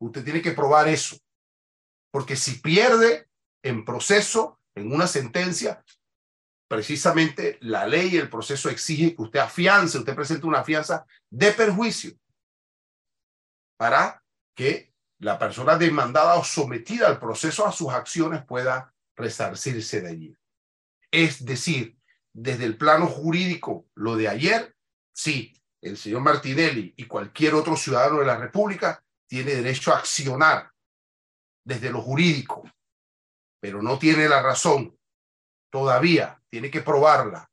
Usted 0.00 0.24
tiene 0.24 0.42
que 0.42 0.52
probar 0.52 0.88
eso. 0.88 1.16
Porque 2.10 2.36
si 2.36 2.58
pierde 2.58 3.28
en 3.62 3.84
proceso, 3.84 4.60
en 4.74 4.92
una 4.92 5.06
sentencia, 5.06 5.84
precisamente 6.68 7.58
la 7.60 7.86
ley 7.86 8.14
y 8.14 8.16
el 8.18 8.28
proceso 8.28 8.68
exige 8.68 9.14
que 9.14 9.22
usted 9.22 9.40
afiance, 9.40 9.98
usted 9.98 10.14
presente 10.14 10.46
una 10.46 10.64
fianza 10.64 11.06
de 11.30 11.52
perjuicio 11.52 12.12
para 13.78 14.22
que 14.54 14.87
la 15.20 15.38
persona 15.38 15.76
demandada 15.76 16.36
o 16.36 16.44
sometida 16.44 17.08
al 17.08 17.18
proceso 17.18 17.66
a 17.66 17.72
sus 17.72 17.90
acciones 17.90 18.44
pueda 18.44 18.94
resarcirse 19.16 20.00
de 20.00 20.08
allí. 20.08 20.36
Es 21.10 21.44
decir, 21.44 21.98
desde 22.32 22.64
el 22.64 22.76
plano 22.76 23.06
jurídico, 23.06 23.86
lo 23.94 24.16
de 24.16 24.28
ayer, 24.28 24.76
sí, 25.12 25.54
el 25.80 25.96
señor 25.96 26.20
Martinelli 26.20 26.94
y 26.96 27.06
cualquier 27.06 27.54
otro 27.54 27.76
ciudadano 27.76 28.20
de 28.20 28.26
la 28.26 28.36
República 28.36 29.02
tiene 29.26 29.54
derecho 29.54 29.92
a 29.92 29.98
accionar 29.98 30.70
desde 31.64 31.90
lo 31.90 32.00
jurídico, 32.00 32.70
pero 33.60 33.82
no 33.82 33.98
tiene 33.98 34.28
la 34.28 34.40
razón 34.42 34.96
todavía, 35.70 36.40
tiene 36.48 36.70
que 36.70 36.80
probarla. 36.80 37.50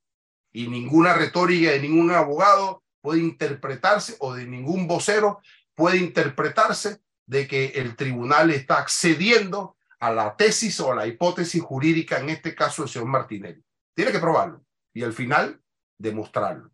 Y 0.52 0.68
ninguna 0.68 1.14
retórica 1.14 1.72
de 1.72 1.80
ningún 1.80 2.10
abogado 2.12 2.82
puede 3.02 3.20
interpretarse 3.20 4.16
o 4.20 4.34
de 4.34 4.46
ningún 4.46 4.86
vocero 4.86 5.40
puede 5.74 5.98
interpretarse 5.98 7.02
de 7.26 7.46
que 7.48 7.66
el 7.66 7.96
tribunal 7.96 8.50
está 8.50 8.78
accediendo 8.78 9.76
a 9.98 10.12
la 10.12 10.36
tesis 10.36 10.78
o 10.80 10.92
a 10.92 10.94
la 10.94 11.06
hipótesis 11.06 11.62
jurídica, 11.62 12.18
en 12.18 12.30
este 12.30 12.54
caso 12.54 12.82
del 12.82 12.90
señor 12.90 13.08
Martinelli. 13.08 13.62
Tiene 13.94 14.12
que 14.12 14.18
probarlo 14.18 14.64
y 14.94 15.02
al 15.02 15.12
final 15.12 15.60
demostrarlo. 15.98 16.70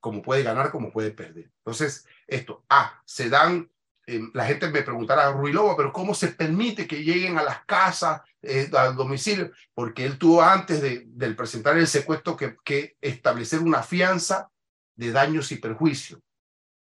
Como 0.00 0.22
puede 0.22 0.42
ganar, 0.42 0.70
como 0.70 0.92
puede 0.92 1.10
perder. 1.10 1.50
Entonces, 1.58 2.06
esto, 2.26 2.64
ah, 2.68 3.00
se 3.04 3.28
dan, 3.28 3.70
eh, 4.06 4.20
la 4.34 4.46
gente 4.46 4.68
me 4.70 4.82
preguntará, 4.82 5.30
Ruiloba, 5.30 5.76
pero 5.76 5.92
¿cómo 5.92 6.14
se 6.14 6.28
permite 6.28 6.86
que 6.86 7.04
lleguen 7.04 7.38
a 7.38 7.42
las 7.42 7.64
casas, 7.64 8.22
eh, 8.42 8.70
al 8.76 8.96
domicilio? 8.96 9.52
Porque 9.74 10.04
él 10.04 10.18
tuvo 10.18 10.42
antes 10.42 10.80
de, 10.82 11.04
del 11.06 11.36
presentar 11.36 11.78
el 11.78 11.86
secuestro 11.86 12.36
que, 12.36 12.56
que 12.64 12.96
establecer 13.00 13.60
una 13.60 13.82
fianza 13.82 14.50
de 14.96 15.12
daños 15.12 15.52
y 15.52 15.56
perjuicios 15.56 16.20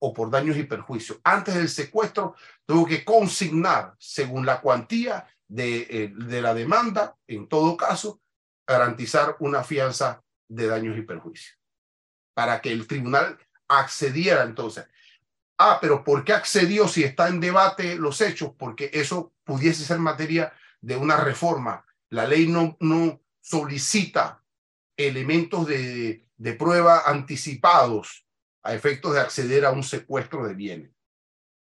o 0.03 0.13
por 0.13 0.31
daños 0.31 0.57
y 0.57 0.63
perjuicios. 0.63 1.19
Antes 1.23 1.53
del 1.53 1.69
secuestro, 1.69 2.35
tuvo 2.65 2.87
que 2.87 3.05
consignar, 3.05 3.95
según 3.99 4.45
la 4.47 4.59
cuantía 4.59 5.27
de, 5.47 5.87
eh, 5.89 6.13
de, 6.15 6.41
la 6.41 6.55
demanda, 6.55 7.15
en 7.27 7.47
todo 7.47 7.77
caso, 7.77 8.19
garantizar 8.65 9.35
una 9.39 9.63
fianza 9.63 10.23
de 10.47 10.67
daños 10.67 10.97
y 10.97 11.03
perjuicios. 11.03 11.59
Para 12.33 12.61
que 12.61 12.71
el 12.71 12.87
tribunal 12.87 13.37
accediera 13.67 14.43
entonces. 14.43 14.87
Ah, 15.59 15.77
pero 15.79 16.03
¿por 16.03 16.23
qué 16.23 16.33
accedió 16.33 16.87
si 16.87 17.03
está 17.03 17.27
en 17.27 17.39
debate 17.39 17.95
los 17.95 18.21
hechos? 18.21 18.53
Porque 18.57 18.89
eso 18.93 19.33
pudiese 19.43 19.85
ser 19.85 19.99
materia 19.99 20.51
de 20.81 20.95
una 20.95 21.17
reforma. 21.17 21.85
La 22.09 22.25
ley 22.25 22.47
no, 22.47 22.75
no 22.79 23.21
solicita 23.39 24.43
elementos 24.97 25.67
de, 25.67 26.25
de 26.37 26.53
prueba 26.53 27.03
anticipados 27.05 28.25
a 28.63 28.73
efectos 28.73 29.13
de 29.13 29.19
acceder 29.19 29.65
a 29.65 29.71
un 29.71 29.83
secuestro 29.83 30.47
de 30.47 30.53
bienes. 30.53 30.91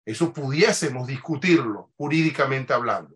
Eso 0.05 0.33
pudiésemos 0.33 1.07
discutirlo 1.07 1.91
jurídicamente 1.97 2.73
hablando, 2.73 3.15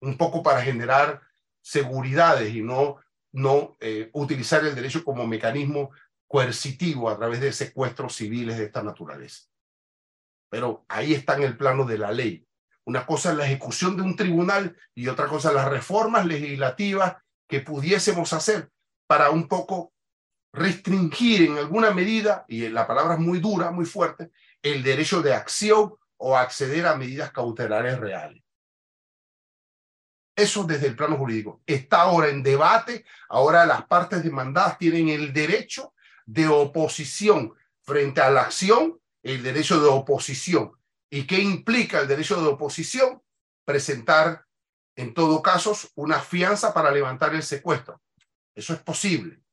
un 0.00 0.16
poco 0.16 0.42
para 0.42 0.62
generar 0.62 1.22
seguridades 1.62 2.54
y 2.54 2.62
no, 2.62 2.96
no 3.32 3.76
eh, 3.80 4.10
utilizar 4.12 4.64
el 4.64 4.74
derecho 4.74 5.02
como 5.04 5.26
mecanismo 5.26 5.90
coercitivo 6.28 7.08
a 7.08 7.16
través 7.16 7.40
de 7.40 7.52
secuestros 7.52 8.14
civiles 8.14 8.58
de 8.58 8.64
esta 8.64 8.82
naturaleza. 8.82 9.48
Pero 10.50 10.84
ahí 10.88 11.14
está 11.14 11.36
en 11.36 11.42
el 11.44 11.56
plano 11.56 11.84
de 11.84 11.98
la 11.98 12.12
ley. 12.12 12.46
Una 12.84 13.04
cosa 13.04 13.32
es 13.32 13.36
la 13.36 13.46
ejecución 13.46 13.96
de 13.96 14.02
un 14.02 14.14
tribunal 14.14 14.76
y 14.94 15.08
otra 15.08 15.26
cosa 15.26 15.52
las 15.52 15.68
reformas 15.68 16.24
legislativas 16.24 17.16
que 17.48 17.60
pudiésemos 17.60 18.32
hacer 18.32 18.70
para 19.08 19.30
un 19.30 19.48
poco 19.48 19.92
restringir 20.56 21.42
en 21.42 21.58
alguna 21.58 21.90
medida, 21.90 22.46
y 22.48 22.68
la 22.70 22.86
palabra 22.86 23.14
es 23.14 23.20
muy 23.20 23.40
dura, 23.40 23.70
muy 23.70 23.84
fuerte, 23.84 24.30
el 24.62 24.82
derecho 24.82 25.20
de 25.20 25.34
acción 25.34 25.94
o 26.16 26.36
acceder 26.36 26.86
a 26.86 26.96
medidas 26.96 27.30
cautelares 27.30 27.98
reales. 27.98 28.42
Eso 30.34 30.64
desde 30.64 30.86
el 30.86 30.96
plano 30.96 31.16
jurídico. 31.16 31.62
Está 31.66 32.02
ahora 32.02 32.28
en 32.28 32.42
debate, 32.42 33.04
ahora 33.28 33.66
las 33.66 33.86
partes 33.86 34.22
demandadas 34.22 34.78
tienen 34.78 35.10
el 35.10 35.32
derecho 35.32 35.92
de 36.24 36.48
oposición 36.48 37.52
frente 37.82 38.22
a 38.22 38.30
la 38.30 38.42
acción, 38.42 38.98
el 39.22 39.42
derecho 39.42 39.80
de 39.80 39.88
oposición. 39.88 40.72
¿Y 41.10 41.26
qué 41.26 41.38
implica 41.38 42.00
el 42.00 42.08
derecho 42.08 42.40
de 42.40 42.48
oposición? 42.48 43.22
Presentar, 43.64 44.46
en 44.96 45.12
todo 45.12 45.42
caso, 45.42 45.76
una 45.96 46.18
fianza 46.18 46.72
para 46.72 46.90
levantar 46.90 47.34
el 47.34 47.42
secuestro. 47.42 48.00
Eso 48.54 48.72
es 48.72 48.80
posible 48.80 49.45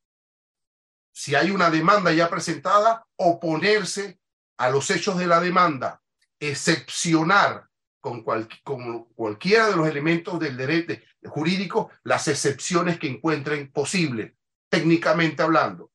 si 1.14 1.36
hay 1.36 1.52
una 1.52 1.70
demanda 1.70 2.12
ya 2.12 2.28
presentada, 2.28 3.06
oponerse 3.16 4.18
a 4.58 4.68
los 4.68 4.90
hechos 4.90 5.16
de 5.16 5.26
la 5.26 5.40
demanda, 5.40 6.02
excepcionar 6.40 7.68
con, 8.00 8.22
cualquiera 8.22 9.68
de 9.68 9.76
los 9.76 9.86
elementos 9.86 10.40
del 10.40 10.56
derecho 10.56 11.00
jurídico 11.26 11.90
las 12.02 12.26
excepciones 12.26 12.98
que 12.98 13.06
encuentren 13.06 13.70
posibles, 13.70 14.34
técnicamente 14.68 15.42
hablando, 15.42 15.92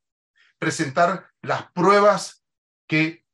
presentar 0.57 1.29
las 1.41 1.69
pruebas 1.73 2.43
que 2.87 3.25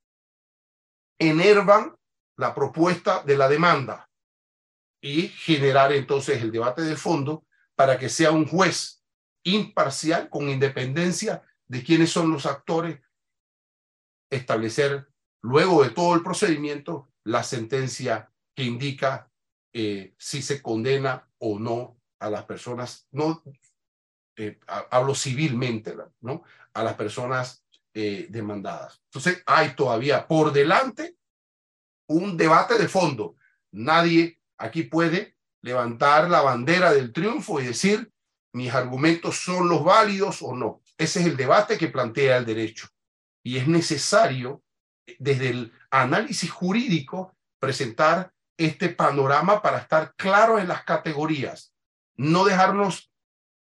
enervan 1.20 1.96
la 2.36 2.56
propuesta 2.56 3.22
de 3.24 3.38
la 3.38 3.48
demanda 3.48 4.10
y 5.02 5.28
generar 5.28 5.94
entonces 5.94 6.42
el 6.42 6.52
debate 6.52 6.82
de 6.82 6.98
fondo 6.98 7.46
para 7.76 8.00
que 8.00 8.10
sea 8.10 8.32
un 8.32 8.48
juez 8.48 9.04
imparcial 9.44 10.30
con 10.30 10.50
independencia 10.50 11.44
de 11.68 11.84
quiénes 11.84 12.12
son 12.12 12.32
los 12.32 12.46
actores, 12.46 13.02
establecer 14.30 15.08
luego 15.42 15.84
de 15.84 15.92
todo 15.92 16.16
el 16.16 16.24
procedimiento 16.24 17.10
la 17.24 17.44
sentencia 17.44 18.32
que 18.56 18.64
indica 18.64 19.32
eh, 19.74 20.16
si 20.18 20.42
se 20.42 20.62
condena 20.62 21.30
o 21.40 21.60
no 21.60 21.98
a 22.20 22.30
las 22.30 22.46
personas, 22.46 23.08
no 23.12 23.44
eh, 24.38 24.60
hablo 24.90 25.16
civilmente, 25.16 25.96
¿no? 26.22 26.44
A 26.74 26.84
las 26.84 26.96
personas 26.96 27.66
eh, 27.94 28.28
demandadas. 28.30 29.02
Entonces, 29.06 29.44
hay 29.46 29.76
todavía 29.76 30.28
por 30.28 30.52
delante 30.52 31.18
un 32.08 32.38
debate 32.38 32.78
de 32.78 32.88
fondo. 32.88 33.36
Nadie 33.72 34.40
aquí 34.58 34.84
puede 34.84 35.38
levantar 35.62 36.30
la 36.30 36.42
bandera 36.42 36.94
del 36.94 37.12
triunfo 37.12 37.60
y 37.60 37.66
decir 37.66 38.12
mis 38.54 38.74
argumentos 38.74 39.38
son 39.38 39.68
los 39.68 39.84
válidos 39.84 40.42
o 40.42 40.56
no. 40.56 40.82
Ese 40.98 41.20
es 41.20 41.26
el 41.26 41.38
debate 41.38 41.78
que 41.78 41.90
plantea 41.90 42.38
el 42.38 42.46
derecho. 42.46 42.88
Y 43.44 43.58
es 43.58 43.68
necesario, 43.68 44.64
desde 45.20 45.50
el 45.50 45.74
análisis 45.92 46.50
jurídico, 46.50 47.36
presentar 47.60 48.32
este 48.58 48.90
panorama 48.90 49.62
para 49.62 49.80
estar 49.80 50.16
claro 50.16 50.58
en 50.58 50.68
las 50.68 50.84
categorías. 50.84 51.74
No 52.16 52.46
dejarnos 52.46 53.12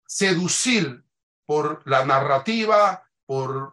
seducir 0.06 1.02
por 1.46 1.82
la 1.86 2.04
narrativa, 2.04 3.08
por, 3.26 3.72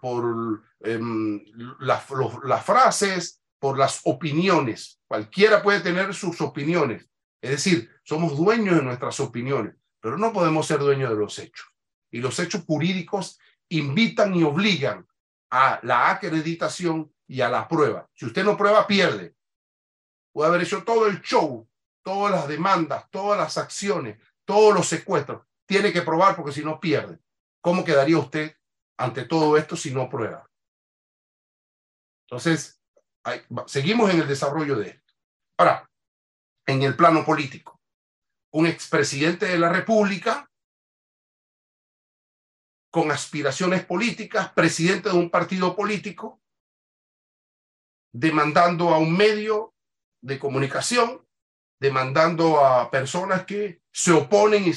em, 0.80 1.44
las 1.80 2.66
frases, 2.66 3.42
por 3.60 3.78
las 3.78 4.02
opiniones. 4.06 5.00
Cualquiera 5.08 5.62
puede 5.62 5.82
tener 5.82 6.14
sus 6.14 6.40
opiniones. 6.40 7.06
Es 7.42 7.52
decir, 7.52 7.92
somos 8.04 8.38
dueños 8.38 8.78
de 8.78 8.84
nuestras 8.84 9.20
opiniones, 9.20 9.76
pero 10.00 10.18
no 10.18 10.32
podemos 10.32 10.66
ser 10.66 10.80
dueños 10.80 11.10
de 11.10 11.16
los 11.18 11.38
hechos 11.38 11.71
y 12.12 12.20
los 12.20 12.38
hechos 12.40 12.64
jurídicos 12.66 13.40
invitan 13.70 14.36
y 14.36 14.44
obligan 14.44 15.08
a 15.50 15.80
la 15.84 16.12
acreditación 16.12 17.14
y 17.28 17.42
a 17.42 17.50
la 17.50 17.68
prueba. 17.68 18.10
Si 18.14 18.26
usted 18.26 18.44
no 18.44 18.58
prueba, 18.58 18.86
pierde. 18.86 19.36
Puede 20.34 20.50
haber 20.50 20.62
hecho 20.62 20.84
todo 20.84 21.08
el 21.08 21.22
show, 21.22 21.68
todas 22.04 22.32
las 22.32 22.48
demandas, 22.48 23.10
todas 23.10 23.40
las 23.40 23.58
acciones, 23.58 24.20
todos 24.46 24.74
los 24.74 24.88
secuestros. 24.88 25.46
Tiene 25.66 25.94
que 25.94 26.02
probar 26.02 26.36
porque 26.36 26.52
si 26.52 26.64
no 26.64 26.80
pierde. 26.80 27.20
¿Cómo 27.62 27.86
quedaría 27.86 28.18
usted 28.18 28.58
ante 28.98 29.24
todo 29.24 29.58
esto 29.58 29.76
si 29.76 29.94
no 29.94 30.10
prueba? 30.10 30.50
Entonces, 32.28 32.82
seguimos 33.68 34.10
en 34.10 34.22
el 34.22 34.28
desarrollo 34.28 34.76
de 34.78 34.90
esto. 34.90 35.14
Ahora, 35.58 35.90
en 36.66 36.82
el 36.84 36.96
plano 36.96 37.24
político, 37.24 37.80
un 38.52 38.68
expresidente 38.68 39.46
de 39.46 39.58
la 39.58 39.70
República 39.70 40.51
con 42.92 43.10
aspiraciones 43.10 43.86
políticas, 43.86 44.52
presidente 44.52 45.10
de 45.10 45.16
un 45.16 45.30
partido 45.30 45.76
político, 45.76 46.42
demandando 48.14 48.90
a 48.90 48.98
un 49.00 49.16
medio 49.16 49.74
de 50.22 50.38
comunicación, 50.38 51.26
demandando 51.80 52.64
a 52.64 52.92
personas 52.92 53.46
que 53.46 53.82
se 53.92 54.12
oponen 54.12 54.72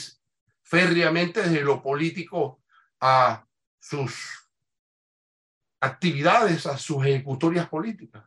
férreamente 0.63 1.43
desde 1.43 1.63
lo 1.63 1.83
político 1.83 2.63
a 3.01 3.47
sus 3.81 4.49
actividades, 5.81 6.67
a 6.67 6.79
sus 6.79 7.05
ejecutorias 7.05 7.69
políticas. 7.69 8.25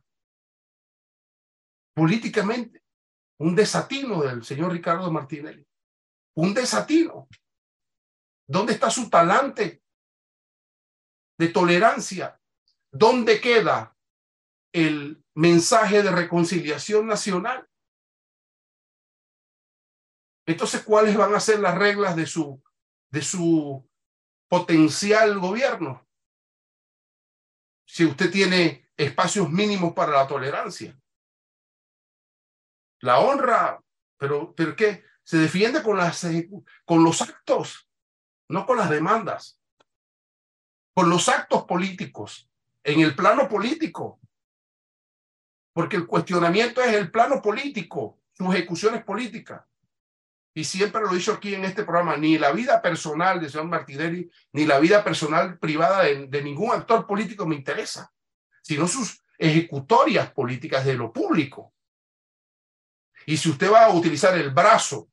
Políticamente, 1.95 2.84
un 3.39 3.56
desatino 3.56 4.21
del 4.21 4.43
señor 4.43 4.71
Ricardo 4.73 5.12
Martinelli. 5.12 5.65
un 6.36 6.54
desatino. 6.54 7.28
¿Dónde 8.47 8.73
está 8.73 8.89
su 8.89 9.10
talante 9.10 9.83
de 11.38 11.47
tolerancia? 11.49 12.39
¿Dónde 12.91 13.41
queda 13.41 13.95
el 14.71 15.23
mensaje 15.36 16.01
de 16.01 16.12
reconciliación 16.12 17.07
nacional? 17.07 17.69
Entonces, 20.45 20.81
¿cuáles 20.83 21.17
van 21.17 21.36
a 21.36 21.41
ser 21.41 21.60
las 21.60 21.77
reglas 21.77 22.15
de 22.15 22.25
su, 22.25 22.63
de 23.12 23.21
su 23.21 23.86
potencial 24.47 25.38
gobierno? 25.39 26.07
Si 27.86 28.05
usted 28.05 28.31
tiene 28.31 28.89
espacios 28.95 29.49
mínimos 29.49 29.93
para 29.93 30.13
la 30.13 30.27
tolerancia. 30.27 30.99
La 33.01 33.19
honra, 33.19 33.83
pero, 34.17 34.55
pero 34.55 34.75
¿qué? 34.75 35.03
Se 35.23 35.38
defiende 35.38 35.83
con, 35.83 35.97
las, 35.97 36.25
con 36.86 37.03
los 37.03 37.21
actos, 37.21 37.87
no 38.49 38.65
con 38.65 38.77
las 38.77 38.89
demandas. 38.89 39.60
Con 40.93 41.10
los 41.10 41.29
actos 41.29 41.63
políticos, 41.65 42.49
en 42.83 43.01
el 43.01 43.15
plano 43.15 43.47
político. 43.47 44.19
Porque 45.73 45.95
el 45.95 46.07
cuestionamiento 46.07 46.81
es 46.81 46.93
el 46.93 47.12
plano 47.12 47.41
político, 47.41 48.19
sus 48.33 48.53
ejecuciones 48.53 49.03
políticas 49.03 49.62
y 50.57 50.63
siempre 50.63 51.01
lo 51.01 51.12
he 51.12 51.17
dicho 51.17 51.33
aquí 51.33 51.53
en 51.53 51.65
este 51.65 51.83
programa, 51.83 52.17
ni 52.17 52.39
la 52.39 52.51
vida 52.51 52.81
personal 52.81 53.39
de 53.39 53.47
señor 53.47 53.67
Martinelli, 53.67 54.27
ni 54.53 54.65
la 54.65 54.79
vida 54.79 55.03
personal 55.03 55.60
privada 55.60 56.05
de, 56.05 56.41
ningún 56.41 56.71
actor 56.71 57.05
político 57.05 57.45
me 57.45 57.53
interesa, 57.53 58.12
sino 58.63 58.88
sus 58.88 59.23
ejecutorias 59.38 60.31
políticas 60.31 60.83
de 60.83 60.95
lo 60.95 61.13
público. 61.13 61.75
Y 63.27 63.38
si 63.38 63.51
usted 63.51 63.71
va 63.71 63.86
a 63.86 63.93
utilizar 63.93 64.36
el 64.36 64.49
brazo 64.49 65.12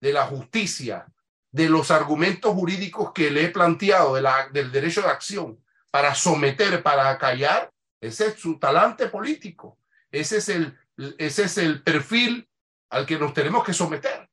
de 0.00 0.12
la 0.12 0.26
justicia, 0.26 1.12
de 1.50 1.68
los 1.68 1.90
argumentos 1.90 2.52
jurídicos 2.52 3.12
que 3.12 3.30
le 3.30 3.44
he 3.44 3.48
planteado 3.48 4.14
de 4.14 4.22
la, 4.22 4.48
del 4.50 4.70
derecho 4.70 5.02
de 5.02 5.08
acción 5.08 5.62
para 5.90 6.14
someter, 6.14 6.82
para 6.82 7.08
acallar, 7.10 7.72
ese 8.00 8.26
es 8.26 8.34
su 8.34 8.58
talante 8.58 9.08
político. 9.08 9.78
Ese 10.10 10.38
es 10.38 10.48
el, 10.48 10.78
ese 11.18 11.44
es 11.44 11.58
el 11.58 11.82
perfil 11.82 12.48
al 12.90 13.06
que 13.06 13.18
nos 13.18 13.32
tenemos 13.32 13.64
que 13.64 13.72
someter. 13.72 14.28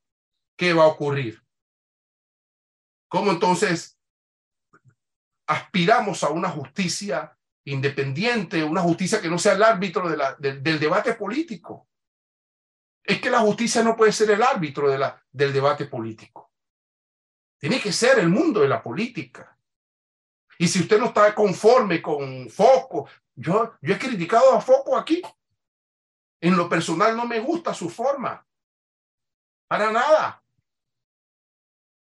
¿qué 0.56 0.74
va 0.74 0.84
a 0.84 0.88
ocurrir? 0.88 1.42
¿Cómo 3.08 3.32
entonces 3.32 4.00
aspiramos 5.48 6.24
a 6.24 6.30
una 6.30 6.50
justicia 6.50 7.38
independiente, 7.66 8.64
una 8.64 8.82
justicia 8.82 9.22
que 9.22 9.30
no 9.30 9.38
sea 9.38 9.54
el 9.54 9.64
árbitro 9.64 10.10
de 10.10 10.18
la, 10.18 10.36
del 10.36 10.80
debate 10.80 11.14
político? 11.14 11.88
Es 13.04 13.22
que 13.22 13.30
la 13.30 13.40
justicia 13.40 13.84
no 13.84 13.96
puede 13.96 14.12
ser 14.12 14.32
el 14.32 14.42
árbitro 14.42 14.90
de 14.90 14.98
la, 14.98 15.24
del 15.32 15.54
debate 15.54 15.86
político. 15.86 16.45
Tiene 17.66 17.82
que 17.82 17.92
ser 17.92 18.20
el 18.20 18.30
mundo 18.30 18.60
de 18.60 18.68
la 18.68 18.80
política. 18.80 19.58
Y 20.60 20.68
si 20.68 20.82
usted 20.82 21.00
no 21.00 21.08
está 21.08 21.34
conforme 21.34 22.00
con 22.00 22.48
Foco, 22.48 23.10
yo, 23.34 23.74
yo 23.82 23.96
he 23.96 23.98
criticado 23.98 24.54
a 24.54 24.62
Foco 24.62 24.96
aquí. 24.96 25.20
En 26.40 26.56
lo 26.56 26.70
personal 26.70 27.18
no 27.18 27.26
me 27.26 27.40
gusta 27.40 27.74
su 27.74 27.90
forma. 27.90 28.46
Para 29.68 29.92
nada 29.92 30.44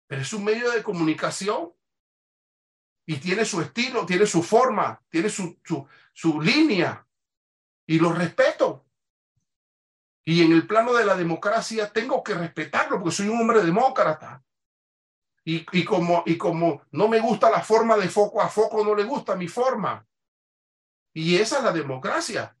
pero 0.05 0.21
es 0.21 0.31
un 0.31 0.43
medio 0.43 0.69
de 0.69 0.83
comunicación 0.83 1.73
y 3.07 3.17
tiene 3.17 3.43
su 3.43 3.59
estilo, 3.59 4.05
tiene 4.05 4.27
su 4.27 4.43
forma, 4.43 5.03
tiene 5.09 5.27
su, 5.27 5.59
su, 5.65 5.87
su 6.13 6.39
línea 6.39 7.03
y 7.87 7.97
lo 7.97 8.13
respeto. 8.13 8.85
Y 10.23 10.43
en 10.43 10.51
el 10.51 10.67
plano 10.67 10.93
de 10.93 11.03
la 11.03 11.17
democracia 11.17 11.91
tengo 11.91 12.23
que 12.23 12.35
respetarlo 12.35 12.99
porque 12.99 13.15
soy 13.15 13.29
un 13.29 13.41
hombre 13.41 13.63
demócrata. 13.63 14.43
Y, 15.49 15.85
como, 15.85 16.23
y 16.25 16.37
como 16.37 16.81
no 16.91 17.07
me 17.07 17.21
gusta 17.21 17.49
la 17.49 17.61
forma 17.61 17.95
de 17.95 18.09
foco 18.09 18.41
a 18.41 18.49
foco, 18.49 18.83
no 18.83 18.93
le 18.93 19.05
gusta 19.05 19.33
mi 19.37 19.47
forma. 19.47 20.05
Y 21.13 21.37
esa 21.37 21.59
es 21.59 21.63
la 21.63 21.71
democracia. 21.71 22.53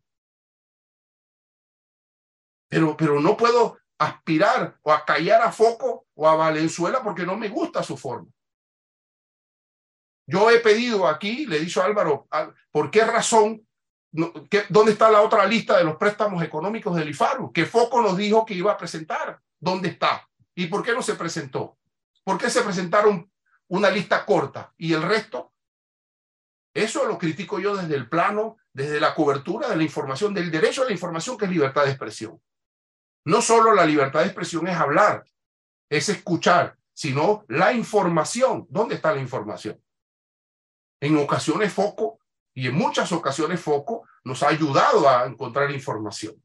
Pero, 2.69 2.95
pero 2.95 3.19
no 3.19 3.35
puedo 3.35 3.77
aspirar 3.99 4.79
o 4.83 4.93
a 4.93 5.03
callar 5.03 5.41
a 5.41 5.51
Foco 5.51 6.07
o 6.15 6.29
a 6.29 6.35
Valenzuela 6.35 7.03
porque 7.03 7.25
no 7.25 7.35
me 7.35 7.49
gusta 7.49 7.83
su 7.83 7.97
forma. 7.97 8.31
Yo 10.25 10.49
he 10.49 10.59
pedido 10.59 11.07
aquí, 11.07 11.45
le 11.45 11.57
he 11.57 11.61
dicho 11.61 11.81
a 11.81 11.85
Álvaro, 11.85 12.29
¿por 12.71 12.89
qué 12.89 13.03
razón? 13.03 13.67
¿Dónde 14.11 14.93
está 14.93 15.11
la 15.11 15.21
otra 15.21 15.45
lista 15.45 15.77
de 15.77 15.83
los 15.83 15.97
préstamos 15.97 16.41
económicos 16.41 16.95
del 16.95 17.09
IFARU? 17.09 17.51
Que 17.51 17.65
Foco 17.65 18.01
nos 18.01 18.15
dijo 18.15 18.45
que 18.45 18.53
iba 18.53 18.71
a 18.71 18.77
presentar. 18.77 19.41
¿Dónde 19.59 19.89
está? 19.89 20.25
¿Y 20.55 20.67
por 20.67 20.83
qué 20.83 20.93
no 20.93 21.01
se 21.01 21.15
presentó? 21.15 21.76
¿Por 22.27 22.37
qué 22.37 22.49
se 22.49 22.61
presentaron 22.61 23.31
una 23.69 23.89
lista 23.89 24.25
corta 24.25 24.73
y 24.75 24.91
el 24.91 25.01
resto? 25.01 25.53
Eso 26.73 27.05
lo 27.05 27.17
critico 27.17 27.57
yo 27.57 27.77
desde 27.77 27.95
el 27.95 28.09
plano, 28.09 28.57
desde 28.73 28.99
la 28.99 29.15
cobertura 29.15 29.69
de 29.69 29.77
la 29.77 29.83
información, 29.83 30.33
del 30.33 30.51
derecho 30.51 30.81
a 30.81 30.87
la 30.87 30.91
información 30.91 31.37
que 31.37 31.45
es 31.45 31.51
libertad 31.51 31.85
de 31.85 31.91
expresión. 31.91 32.41
No 33.23 33.41
solo 33.41 33.73
la 33.73 33.85
libertad 33.85 34.19
de 34.19 34.25
expresión 34.25 34.67
es 34.67 34.75
hablar, 34.75 35.23
es 35.89 36.09
escuchar, 36.09 36.77
sino 36.91 37.45
la 37.47 37.71
información. 37.71 38.67
¿Dónde 38.69 38.95
está 38.95 39.13
la 39.13 39.21
información? 39.21 39.81
En 40.99 41.15
ocasiones 41.15 41.71
Foco, 41.71 42.19
y 42.53 42.67
en 42.67 42.75
muchas 42.75 43.09
ocasiones 43.13 43.61
Foco, 43.61 44.05
nos 44.25 44.43
ha 44.43 44.49
ayudado 44.49 45.07
a 45.07 45.27
encontrar 45.27 45.71
información. 45.71 46.35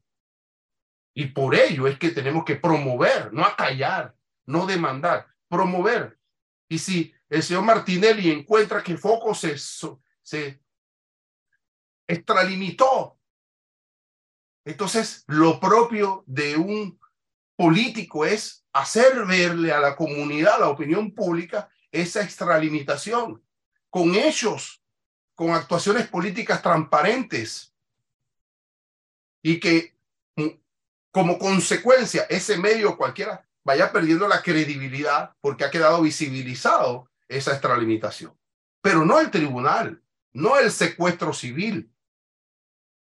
Y 1.13 1.25
por 1.25 1.55
ello 1.55 1.87
es 1.87 1.99
que 1.99 2.11
tenemos 2.11 2.45
que 2.45 2.55
promover, 2.55 3.33
no 3.33 3.43
acallar, 3.43 4.15
no 4.45 4.65
demandar, 4.65 5.32
promover. 5.53 6.17
Y 6.67 6.79
si 6.79 7.13
el 7.29 7.43
señor 7.43 7.63
Martinelli 7.63 8.31
encuentra 8.31 8.83
que 8.83 8.97
Foco 8.97 9.33
se, 9.35 9.57
se 9.57 10.59
extralimitó 12.07 13.19
entonces, 14.65 15.23
lo 15.27 15.59
propio 15.59 16.23
de 16.25 16.55
un 16.55 16.99
político 17.55 18.25
es 18.25 18.65
hacer 18.71 19.25
verle 19.25 19.71
a 19.71 19.79
la 19.79 19.95
comunidad, 19.95 20.55
a 20.55 20.59
la 20.59 20.69
opinión 20.69 21.13
pública, 21.13 21.69
esa 21.91 22.23
extralimitación, 22.23 23.43
con 23.89 24.15
hechos, 24.15 24.81
con 25.35 25.51
actuaciones 25.51 26.07
políticas 26.07 26.61
transparentes 26.61 27.73
y 29.41 29.59
que 29.59 29.95
como 31.11 31.37
consecuencia 31.37 32.23
ese 32.23 32.57
medio 32.57 32.97
cualquiera 32.97 33.45
vaya 33.63 33.91
perdiendo 33.91 34.27
la 34.27 34.41
credibilidad 34.41 35.35
porque 35.41 35.63
ha 35.63 35.71
quedado 35.71 36.01
visibilizado 36.01 37.09
esa 37.27 37.51
extralimitación. 37.51 38.37
Pero 38.81 39.05
no 39.05 39.19
el 39.19 39.31
tribunal, 39.31 40.01
no 40.33 40.57
el 40.57 40.71
secuestro 40.71 41.33
civil, 41.33 41.91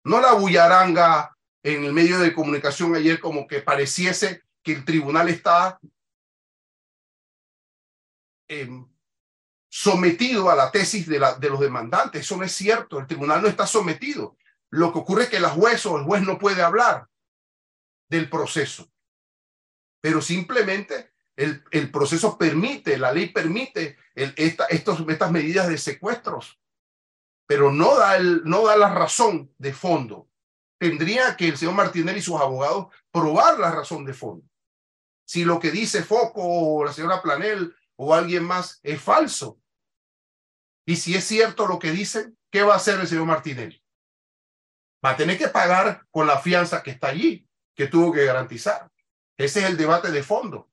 no 0.03 0.19
la 0.19 0.33
bullaranga 0.33 1.37
en 1.63 1.83
el 1.83 1.93
medio 1.93 2.19
de 2.19 2.33
comunicación 2.33 2.95
ayer 2.95 3.19
como 3.19 3.47
que 3.47 3.61
pareciese 3.61 4.43
que 4.63 4.73
el 4.73 4.85
tribunal 4.85 5.29
está 5.29 5.79
em, 8.47 8.87
sometido 9.69 10.49
a 10.49 10.55
la 10.55 10.71
tesis 10.71 11.07
de, 11.07 11.19
la, 11.19 11.35
de 11.35 11.49
los 11.49 11.59
demandantes. 11.59 12.21
Eso 12.21 12.37
no 12.37 12.43
es 12.43 12.51
cierto. 12.51 12.99
El 12.99 13.07
tribunal 13.07 13.41
no 13.41 13.47
está 13.47 13.67
sometido. 13.67 14.37
Lo 14.69 14.91
que 14.91 14.99
ocurre 14.99 15.23
es 15.23 15.29
que 15.29 15.39
la 15.39 15.49
juez 15.49 15.85
o 15.85 15.97
el 15.97 16.03
juez 16.03 16.23
no 16.23 16.37
puede 16.37 16.61
hablar 16.61 17.07
del 18.09 18.29
proceso. 18.29 18.89
Pero 20.01 20.21
simplemente 20.21 21.11
el, 21.35 21.63
el 21.71 21.91
proceso 21.91 22.37
permite, 22.37 22.97
la 22.97 23.11
ley 23.11 23.29
permite 23.29 23.97
estos, 24.15 25.03
estas 25.07 25.31
medidas 25.31 25.67
de 25.67 25.77
secuestros, 25.77 26.59
pero 27.47 27.71
no 27.71 27.97
da, 27.97 28.19
no 28.19 28.65
da 28.65 28.77
la 28.77 28.93
razón 28.93 29.53
de 29.57 29.73
fondo 29.73 30.29
tendría 30.79 31.35
que 31.35 31.49
el 31.49 31.57
señor 31.57 31.75
Martinelli 31.75 32.19
y 32.19 32.23
sus 32.23 32.39
abogados 32.39 32.87
probar 33.11 33.59
la 33.59 33.69
razón 33.69 34.05
de 34.05 34.13
fondo. 34.13 34.47
Si 35.25 35.43
lo 35.43 35.59
que 35.59 35.69
dice 35.69 36.01
Foco 36.01 36.41
o 36.41 36.83
la 36.83 36.93
señora 36.93 37.21
Planel 37.21 37.75
o 37.97 38.15
alguien 38.15 38.45
más 38.45 38.79
es 38.81 38.99
falso. 38.99 39.61
Y 40.87 40.95
si 40.95 41.13
es 41.13 41.25
cierto 41.25 41.67
lo 41.67 41.77
que 41.77 41.91
dicen, 41.91 42.35
¿qué 42.49 42.63
va 42.63 42.73
a 42.73 42.77
hacer 42.77 42.99
el 42.99 43.07
señor 43.07 43.25
Martinelli? 43.25 43.83
Va 45.05 45.11
a 45.11 45.17
tener 45.17 45.37
que 45.37 45.49
pagar 45.49 46.07
con 46.09 46.25
la 46.25 46.39
fianza 46.39 46.81
que 46.81 46.91
está 46.91 47.09
allí, 47.09 47.47
que 47.75 47.87
tuvo 47.87 48.11
que 48.11 48.25
garantizar. 48.25 48.89
Ese 49.39 49.61
es 49.61 49.65
el 49.67 49.77
debate 49.77 50.11
de 50.11 50.21
fondo. 50.21 50.69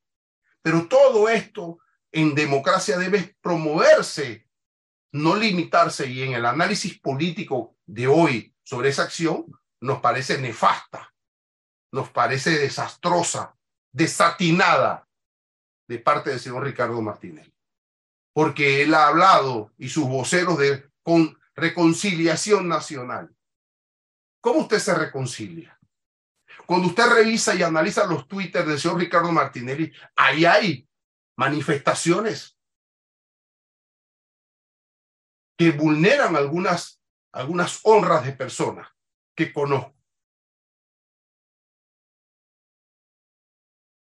Pero 0.61 0.89
todo 0.89 1.29
esto 1.29 1.79
en 2.11 2.35
democracia 2.35 2.99
debe 2.99 3.37
promoverse, 3.41 4.49
no 5.13 5.37
limitarse. 5.37 6.09
Y 6.09 6.23
en 6.23 6.33
el 6.33 6.45
análisis 6.45 6.99
político 6.99 7.77
de 7.87 8.09
hoy 8.09 8.53
sobre 8.65 8.89
esa 8.89 9.05
acción, 9.05 9.47
nos 9.81 10.01
parece 10.01 10.39
nefasta, 10.39 11.15
nos 11.93 12.11
parece 12.11 12.59
desastrosa, 12.59 13.57
desatinada 13.93 15.09
de 15.87 16.01
parte 16.01 16.31
del 16.31 16.41
señor 16.41 16.65
Ricardo 16.65 17.01
Martínez. 17.01 17.53
Porque 18.33 18.83
él 18.83 18.95
ha 18.95 19.07
hablado 19.07 19.73
y 19.79 19.89
sus 19.91 20.09
voceros 20.09 20.59
de 20.59 20.91
con 21.05 21.39
reconciliación 21.55 22.67
nacional. 22.67 23.33
¿Cómo 24.41 24.63
usted 24.63 24.81
se 24.81 24.93
reconcilia? 24.93 25.76
Cuando 26.67 26.89
usted 26.89 27.07
revisa 27.07 27.55
y 27.55 27.63
analiza 27.63 28.07
los 28.07 28.27
twitters 28.27 28.67
del 28.67 28.79
señor 28.79 28.99
Ricardo 28.99 29.31
Martinelli, 29.31 29.93
ahí 30.17 30.45
hay 30.45 30.89
manifestaciones 31.37 32.59
que 35.57 35.71
vulneran 35.71 36.37
algunas, 36.37 37.01
algunas 37.33 37.81
honras 37.85 38.25
de 38.25 38.33
personas 38.33 38.89
que 39.35 39.53
conozco. 39.53 39.95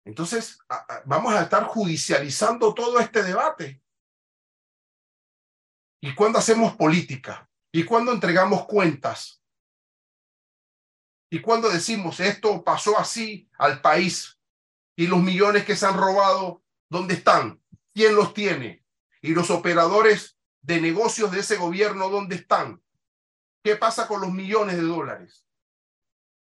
Entonces, 0.05 0.59
vamos 1.05 1.33
a 1.33 1.43
estar 1.43 1.65
judicializando 1.65 2.75
todo 2.75 2.99
este 2.99 3.23
debate. 3.23 3.81
¿Y 6.03 6.15
cuándo 6.15 6.39
hacemos 6.39 6.77
política? 6.77 7.49
¿Y 7.73 7.85
cuándo 7.85 8.13
entregamos 8.13 8.67
cuentas? 8.67 9.42
¿Y 11.33 11.41
cuándo 11.41 11.71
decimos 11.71 12.21
esto 12.21 12.63
pasó 12.63 12.99
así 12.99 13.49
al 13.57 13.81
país? 13.81 14.39
¿Y 14.95 15.07
los 15.07 15.19
millones 15.19 15.65
que 15.65 15.77
se 15.77 15.87
han 15.87 15.97
robado, 15.97 16.63
dónde 16.91 17.15
están? 17.15 17.59
¿Quién 17.95 18.15
los 18.15 18.35
tiene? 18.35 18.85
¿Y 19.23 19.33
los 19.33 19.49
operadores 19.49 20.39
de 20.61 20.79
negocios 20.79 21.33
de 21.33 21.41
ese 21.41 21.57
gobierno, 21.57 22.11
dónde 22.11 22.37
están? 22.37 22.83
¿Qué 23.65 23.77
pasa 23.77 24.07
con 24.07 24.21
los 24.21 24.31
millones 24.31 24.77
de 24.77 24.83
dólares? 24.83 25.47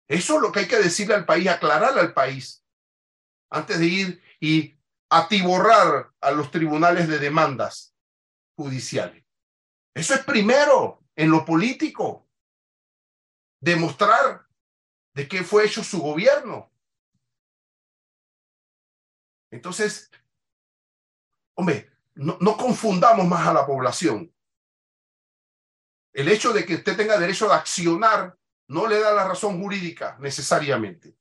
Eso 0.07 0.37
es 0.37 0.41
lo 0.41 0.51
que 0.51 0.61
hay 0.61 0.67
que 0.67 0.79
decirle 0.79 1.13
al 1.13 1.27
país, 1.27 1.47
aclararle 1.47 2.01
al 2.01 2.15
país, 2.15 2.65
antes 3.51 3.77
de 3.77 3.85
ir 3.85 4.23
y 4.39 4.79
atiborrar 5.11 6.11
a 6.19 6.31
los 6.31 6.49
tribunales 6.49 7.07
de 7.07 7.19
demandas 7.19 7.93
judiciales. 8.55 9.23
Eso 9.93 10.15
es 10.15 10.23
primero 10.25 11.03
en 11.15 11.29
lo 11.29 11.45
político. 11.45 12.27
Demostrar 13.59 14.47
de 15.13 15.27
qué 15.27 15.43
fue 15.43 15.65
hecho 15.65 15.83
su 15.83 15.99
gobierno. 16.01 16.71
Entonces, 19.51 20.09
hombre, 21.55 21.91
no, 22.15 22.57
confundamos 22.57 23.27
más 23.27 23.47
a 23.47 23.53
la 23.53 23.65
población. 23.65 24.33
El 26.13 26.27
hecho 26.27 26.53
de 26.53 26.65
que 26.65 26.75
usted 26.75 26.95
tenga 26.95 27.17
derecho 27.17 27.47
de 27.47 27.55
accionar 27.55 28.37
no 28.67 28.87
le 28.87 28.99
da 28.99 29.13
la 29.13 29.27
razón 29.27 29.61
jurídica 29.61 30.17
necesariamente. 30.19 31.15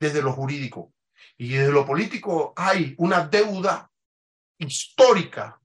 Desde 0.00 0.22
lo 0.22 0.32
jurídico 0.32 0.92
y 1.36 1.52
desde 1.52 1.72
lo 1.72 1.86
político 1.86 2.52
hay 2.56 2.94
una 2.98 3.26
deuda 3.26 3.90
histórica 4.58 5.60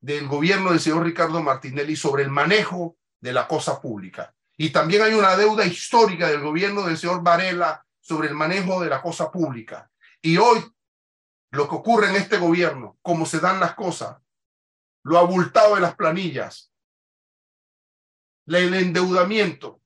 del 0.00 0.26
gobierno 0.26 0.70
del 0.70 0.80
señor 0.80 1.04
Ricardo 1.04 1.42
Martinelli 1.42 1.96
sobre 1.96 2.24
el 2.24 2.30
manejo 2.30 2.98
de 3.20 3.32
la 3.32 3.48
cosa 3.48 3.80
pública. 3.80 4.34
Y 4.56 4.70
también 4.70 5.02
hay 5.02 5.14
una 5.14 5.36
deuda 5.36 5.64
histórica 5.64 6.28
del 6.28 6.40
gobierno 6.40 6.82
del 6.82 6.96
señor 6.96 7.22
Varela 7.22 7.84
sobre 8.00 8.28
el 8.28 8.34
manejo 8.34 8.80
de 8.80 8.88
la 8.88 9.02
cosa 9.02 9.30
pública. 9.30 9.90
Y 10.22 10.36
hoy 10.36 10.64
lo 11.50 11.68
que 11.68 11.74
ocurre 11.74 12.08
en 12.10 12.16
este 12.16 12.38
gobierno, 12.38 12.98
cómo 13.02 13.26
se 13.26 13.40
dan 13.40 13.60
las 13.60 13.74
cosas, 13.74 14.18
lo 15.04 15.18
abultado 15.18 15.74
de 15.74 15.80
las 15.80 15.94
planillas, 15.94 16.72
el 18.46 18.74
endeudamiento, 18.74 19.80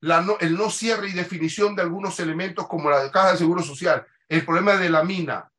el 0.00 0.56
no 0.56 0.70
cierre 0.70 1.08
y 1.08 1.12
definición 1.12 1.74
de 1.74 1.82
algunos 1.82 2.20
elementos 2.20 2.68
como 2.68 2.90
la 2.90 3.02
de 3.02 3.10
Caja 3.10 3.32
de 3.32 3.38
Seguro 3.38 3.62
Social, 3.62 4.06
el 4.28 4.44
problema 4.44 4.76
de 4.76 4.90
la 4.90 5.02
mina, 5.02 5.50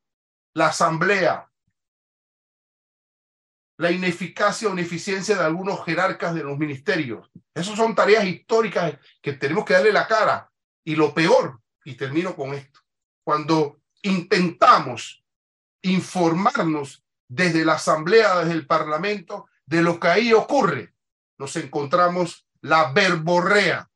la 0.54 0.68
asamblea, 0.68 1.49
la 3.80 3.90
ineficacia 3.90 4.68
o 4.68 4.72
ineficiencia 4.72 5.38
de 5.38 5.44
algunos 5.44 5.82
jerarcas 5.86 6.34
de 6.34 6.42
los 6.42 6.58
ministerios. 6.58 7.30
Esas 7.54 7.78
son 7.78 7.94
tareas 7.94 8.26
históricas 8.26 8.98
que 9.22 9.32
tenemos 9.32 9.64
que 9.64 9.72
darle 9.72 9.90
la 9.90 10.06
cara. 10.06 10.52
Y 10.84 10.96
lo 10.96 11.14
peor, 11.14 11.62
y 11.86 11.94
termino 11.94 12.36
con 12.36 12.52
esto, 12.52 12.80
cuando 13.24 13.80
intentamos 14.02 15.24
informarnos 15.80 17.02
desde 17.26 17.64
la 17.64 17.74
Asamblea, 17.74 18.40
desde 18.40 18.52
el 18.52 18.66
Parlamento, 18.66 19.48
de 19.64 19.80
lo 19.80 19.98
que 19.98 20.08
ahí 20.08 20.34
ocurre, 20.34 20.94
nos 21.38 21.56
encontramos 21.56 22.46
la 22.60 22.92
verborrea 22.92 23.90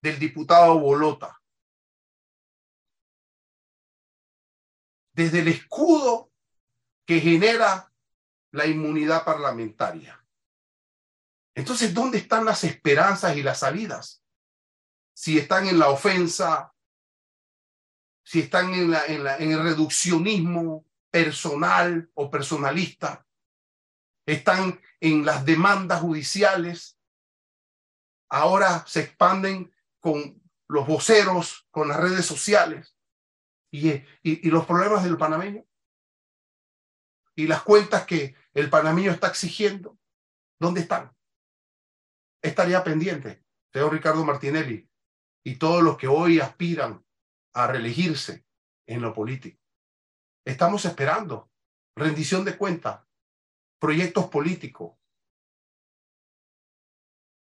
del 0.00 0.20
diputado 0.20 0.78
Bolota. 0.78 1.36
Desde 5.14 5.40
el 5.40 5.48
escudo 5.48 6.30
que 7.04 7.18
genera 7.18 7.89
la 8.52 8.66
inmunidad 8.66 9.24
parlamentaria. 9.24 10.24
Entonces, 11.54 11.92
¿dónde 11.92 12.18
están 12.18 12.44
las 12.44 12.64
esperanzas 12.64 13.36
y 13.36 13.42
las 13.42 13.60
salidas? 13.60 14.24
Si 15.14 15.38
están 15.38 15.66
en 15.66 15.78
la 15.78 15.88
ofensa, 15.88 16.72
si 18.24 18.40
están 18.40 18.72
en, 18.74 18.90
la, 18.90 19.04
el 19.04 19.62
reduccionismo 19.62 20.86
personal 21.10 22.10
o 22.14 22.30
personalista, 22.30 23.26
están 24.26 24.80
en 25.00 25.24
las 25.24 25.44
demandas 25.44 26.00
judiciales, 26.00 26.98
ahora 28.28 28.84
se 28.86 29.00
expanden 29.00 29.74
con 29.98 30.40
los 30.68 30.86
voceros, 30.86 31.66
con 31.70 31.88
las 31.88 31.98
redes 31.98 32.24
sociales 32.24 32.96
y 33.72 34.50
los 34.50 34.66
problemas 34.66 35.02
del 35.02 35.16
panameño 35.16 35.64
y 37.40 37.46
las 37.46 37.62
cuentas 37.62 38.04
que 38.04 38.34
el 38.52 38.68
panameño 38.68 39.10
está 39.10 39.28
exigiendo, 39.28 39.98
¿dónde 40.60 40.82
están? 40.82 41.16
Estaría 42.42 42.84
pendiente, 42.84 43.42
señor 43.72 43.94
Ricardo 43.94 44.26
Martinelli, 44.26 44.86
y 45.42 45.56
todos 45.56 45.82
los 45.82 45.96
que 45.96 46.06
hoy 46.06 46.38
aspiran 46.38 47.02
a 47.54 47.66
reelegirse 47.66 48.44
en 48.86 49.00
lo 49.00 49.14
político. 49.14 49.58
Estamos 50.44 50.84
esperando 50.84 51.50
rendición 51.96 52.44
de 52.44 52.58
cuentas, 52.58 53.06
proyectos 53.78 54.26
políticos. 54.26 54.98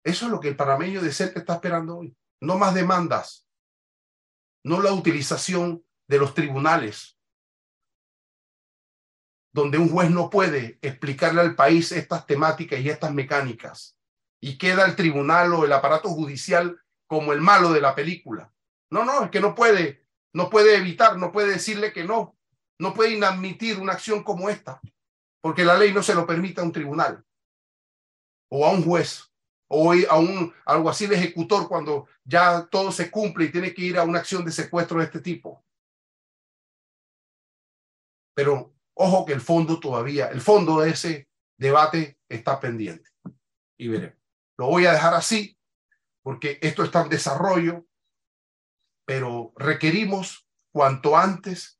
Eso 0.03 0.25
es 0.25 0.31
lo 0.31 0.41
que 0.41 0.49
el 0.49 0.57
panameño 0.57 1.01
de 1.01 1.13
cerca 1.13 1.39
está 1.39 1.53
esperando 1.53 1.99
hoy. 1.99 2.17
No 2.41 2.57
más 2.57 2.73
demandas, 2.73 3.47
no 4.65 4.81
la 4.81 4.91
utilización 4.91 5.85
de 6.09 6.19
los 6.19 6.33
tribunales 6.33 7.14
donde 9.55 9.77
un 9.77 9.87
juez 9.87 10.11
no 10.11 10.29
puede 10.29 10.77
explicarle 10.81 11.39
al 11.39 11.55
país 11.55 11.93
estas 11.93 12.27
temáticas 12.27 12.77
y 12.81 12.89
estas 12.89 13.13
mecánicas 13.13 13.97
y 14.41 14.57
queda 14.57 14.85
el 14.85 14.97
tribunal 14.97 15.53
o 15.53 15.63
el 15.63 15.71
aparato 15.71 16.09
judicial 16.09 16.77
como 17.07 17.31
el 17.31 17.39
malo 17.39 17.71
de 17.71 17.79
la 17.79 17.95
película. 17.95 18.51
No, 18.91 19.05
no, 19.05 19.23
es 19.23 19.31
que 19.31 19.39
no 19.39 19.55
puede, 19.55 20.05
no 20.33 20.49
puede 20.49 20.75
evitar, 20.75 21.17
no 21.17 21.31
puede 21.31 21.53
decirle 21.53 21.93
que 21.93 22.03
no, 22.03 22.35
no 22.79 22.93
puede 22.93 23.13
inadmitir 23.13 23.79
una 23.79 23.93
acción 23.93 24.25
como 24.25 24.49
esta, 24.49 24.81
porque 25.39 25.63
la 25.63 25.77
ley 25.77 25.93
no 25.93 26.03
se 26.03 26.15
lo 26.15 26.27
permite 26.27 26.59
a 26.59 26.65
un 26.65 26.73
tribunal 26.73 27.23
o 28.51 28.65
a 28.65 28.71
un 28.71 28.83
juez 28.83 29.31
o 29.69 29.93
a 29.93 30.19
un 30.19 30.53
alguacil 30.65 31.13
ejecutor 31.13 31.69
cuando 31.69 32.09
ya 32.25 32.67
todo 32.69 32.91
se 32.91 33.09
cumple 33.09 33.45
y 33.45 33.51
tiene 33.53 33.73
que 33.73 33.83
ir 33.83 33.97
a 33.97 34.03
una 34.03 34.19
acción 34.19 34.43
de 34.43 34.51
secuestro 34.51 34.99
de 34.99 35.05
este 35.05 35.21
tipo. 35.21 35.63
Pero 38.33 38.74
Ojo 38.95 39.25
que 39.25 39.33
el 39.33 39.41
fondo 39.41 39.79
todavía, 39.79 40.27
el 40.27 40.41
fondo 40.41 40.79
de 40.79 40.91
ese 40.91 41.27
debate 41.57 42.17
está 42.29 42.59
pendiente. 42.59 43.09
Y 43.77 43.89
veremos. 43.89 44.17
Lo 44.57 44.67
voy 44.67 44.85
a 44.85 44.93
dejar 44.93 45.13
así 45.13 45.57
porque 46.23 46.57
esto 46.61 46.83
está 46.83 47.03
en 47.03 47.09
desarrollo, 47.09 47.85
pero 49.05 49.53
requerimos 49.57 50.47
cuanto 50.71 51.15
antes 51.15 51.79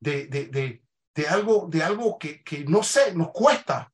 de, 0.00 0.26
de, 0.26 0.82
de, 1.14 1.28
algo, 1.28 1.68
de 1.70 1.82
algo 1.82 2.18
que, 2.18 2.42
que 2.42 2.64
no 2.64 2.82
sé, 2.82 3.14
nos 3.14 3.30
cuesta, 3.30 3.92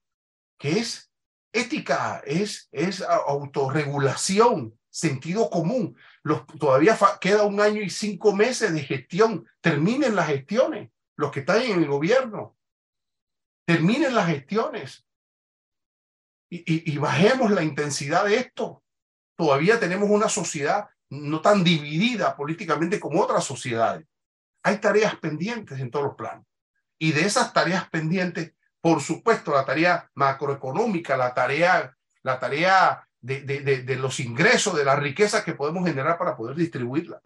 que 0.59 0.73
es 0.73 1.13
ética, 1.53 2.23
es, 2.27 2.69
es 2.73 3.03
autorregulación, 3.03 4.79
sentido 4.91 5.51
común. 5.51 5.97
Los, 6.23 6.47
todavía 6.47 6.99
queda 7.21 7.45
un 7.45 7.61
año 7.61 7.83
y 7.83 7.91
cinco 7.91 8.35
meses 8.35 8.73
de 8.73 8.81
gestión. 8.81 9.47
Terminen 9.61 10.17
las 10.17 10.27
gestiones 10.27 10.91
los 11.16 11.31
que 11.31 11.40
están 11.40 11.62
en 11.62 11.83
el 11.83 11.87
gobierno. 11.87 12.57
Terminen 13.66 14.14
las 14.14 14.29
gestiones 14.29 15.07
y, 16.50 16.98
bajemos 16.98 17.50
la 17.50 17.62
intensidad 17.62 18.24
de 18.24 18.37
esto. 18.37 18.85
Todavía 19.37 19.81
tenemos 19.81 20.09
una 20.09 20.29
sociedad 20.29 20.88
no 21.11 21.40
tan 21.40 21.64
dividida 21.64 22.37
políticamente 22.37 23.00
como 23.00 23.22
otras 23.22 23.44
sociedades. 23.44 24.07
Hay 24.62 24.79
tareas 24.79 25.16
pendientes 25.16 25.81
en 25.81 25.90
todos 25.90 26.07
los 26.07 26.14
planos. 26.14 26.46
Y 26.98 27.12
de 27.12 27.22
esas 27.22 27.53
tareas 27.53 27.88
pendientes, 27.90 28.55
por 28.81 29.00
supuesto, 29.00 29.53
la 29.53 29.64
tarea 29.64 30.11
macroeconómica, 30.14 31.16
la 31.16 31.35
tarea, 31.35 31.96
la 32.22 32.38
tarea 32.38 33.09
de, 33.20 33.40
de, 33.42 33.96
los 33.96 34.20
ingresos, 34.20 34.77
de 34.77 34.85
la 34.85 34.96
riqueza 34.96 35.44
que 35.44 35.55
podemos 35.55 35.85
generar 35.85 36.18
para 36.18 36.37
poder 36.37 36.57
distribuirla. 36.57 37.20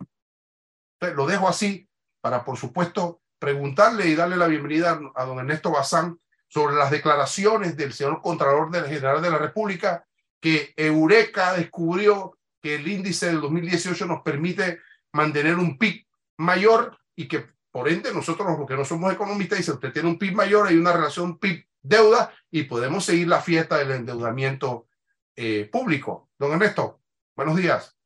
Lo 1.00 1.26
dejo 1.26 1.48
así 1.48 1.88
para, 2.20 2.44
por 2.44 2.56
supuesto, 2.56 3.20
preguntarle 3.38 4.08
y 4.08 4.14
darle 4.14 4.36
la 4.36 4.46
bienvenida 4.46 5.00
a 5.14 5.24
don 5.24 5.38
Ernesto 5.38 5.70
Bazán 5.70 6.18
sobre 6.48 6.76
las 6.76 6.90
declaraciones 6.90 7.76
del 7.76 7.92
señor 7.92 8.20
Contralor 8.22 8.72
General 8.88 9.22
de 9.22 9.30
la 9.30 9.38
República, 9.38 10.06
que 10.40 10.72
Eureka 10.76 11.54
descubrió 11.54 12.38
que 12.60 12.76
el 12.76 12.88
índice 12.88 13.26
del 13.26 13.40
2018 13.40 14.06
nos 14.06 14.22
permite 14.22 14.80
mantener 15.12 15.56
un 15.56 15.78
PIB 15.78 16.06
mayor 16.38 16.98
y 17.14 17.28
que 17.28 17.46
por 17.70 17.88
ende, 17.88 18.12
nosotros 18.12 18.58
los 18.58 18.66
que 18.66 18.74
no 18.74 18.84
somos 18.84 19.12
economistas, 19.12 19.58
dice, 19.58 19.72
usted 19.72 19.92
tiene 19.92 20.08
un 20.08 20.18
PIB 20.18 20.34
mayor, 20.34 20.66
hay 20.66 20.76
una 20.76 20.92
relación 20.92 21.38
PIB-deuda 21.38 22.34
y 22.50 22.64
podemos 22.64 23.04
seguir 23.04 23.28
la 23.28 23.40
fiesta 23.40 23.76
del 23.76 23.92
endeudamiento 23.92 24.88
eh, 25.36 25.68
público. 25.70 26.30
Don 26.38 26.52
Ernesto, 26.52 27.02
buenos 27.36 27.56
días. 27.56 27.96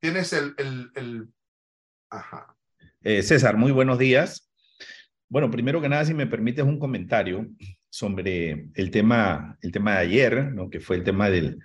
Tienes 0.00 0.32
el, 0.32 0.54
el... 0.56 1.32
Ajá. 2.10 2.56
Eh, 3.02 3.22
César, 3.22 3.56
muy 3.56 3.72
buenos 3.72 3.98
días. 3.98 4.50
Bueno, 5.28 5.50
primero 5.50 5.80
que 5.80 5.88
nada, 5.88 6.04
si 6.04 6.14
me 6.14 6.26
permites 6.26 6.64
un 6.64 6.78
comentario 6.78 7.46
sobre 7.90 8.70
el 8.74 8.90
tema, 8.90 9.58
el 9.60 9.72
tema 9.72 9.92
de 9.92 9.98
ayer, 9.98 10.52
¿no? 10.52 10.70
que 10.70 10.80
fue 10.80 10.96
el 10.96 11.04
tema 11.04 11.28
del, 11.28 11.58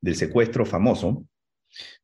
del 0.00 0.16
secuestro 0.16 0.64
famoso 0.64 1.26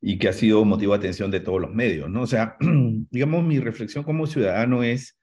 y 0.00 0.18
que 0.18 0.28
ha 0.28 0.32
sido 0.32 0.64
motivo 0.64 0.92
de 0.92 0.98
atención 0.98 1.30
de 1.30 1.40
todos 1.40 1.60
los 1.60 1.72
medios, 1.72 2.10
¿no? 2.10 2.22
O 2.22 2.26
sea, 2.26 2.56
digamos, 3.10 3.44
mi 3.44 3.60
reflexión 3.60 4.04
como 4.04 4.26
ciudadano 4.26 4.82
es 4.82 5.18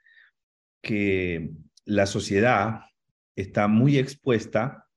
que 0.81 1.51
la 1.85 2.07
sociedad 2.07 2.81
está 3.35 3.67
muy 3.67 3.97
expuesta 3.99 4.87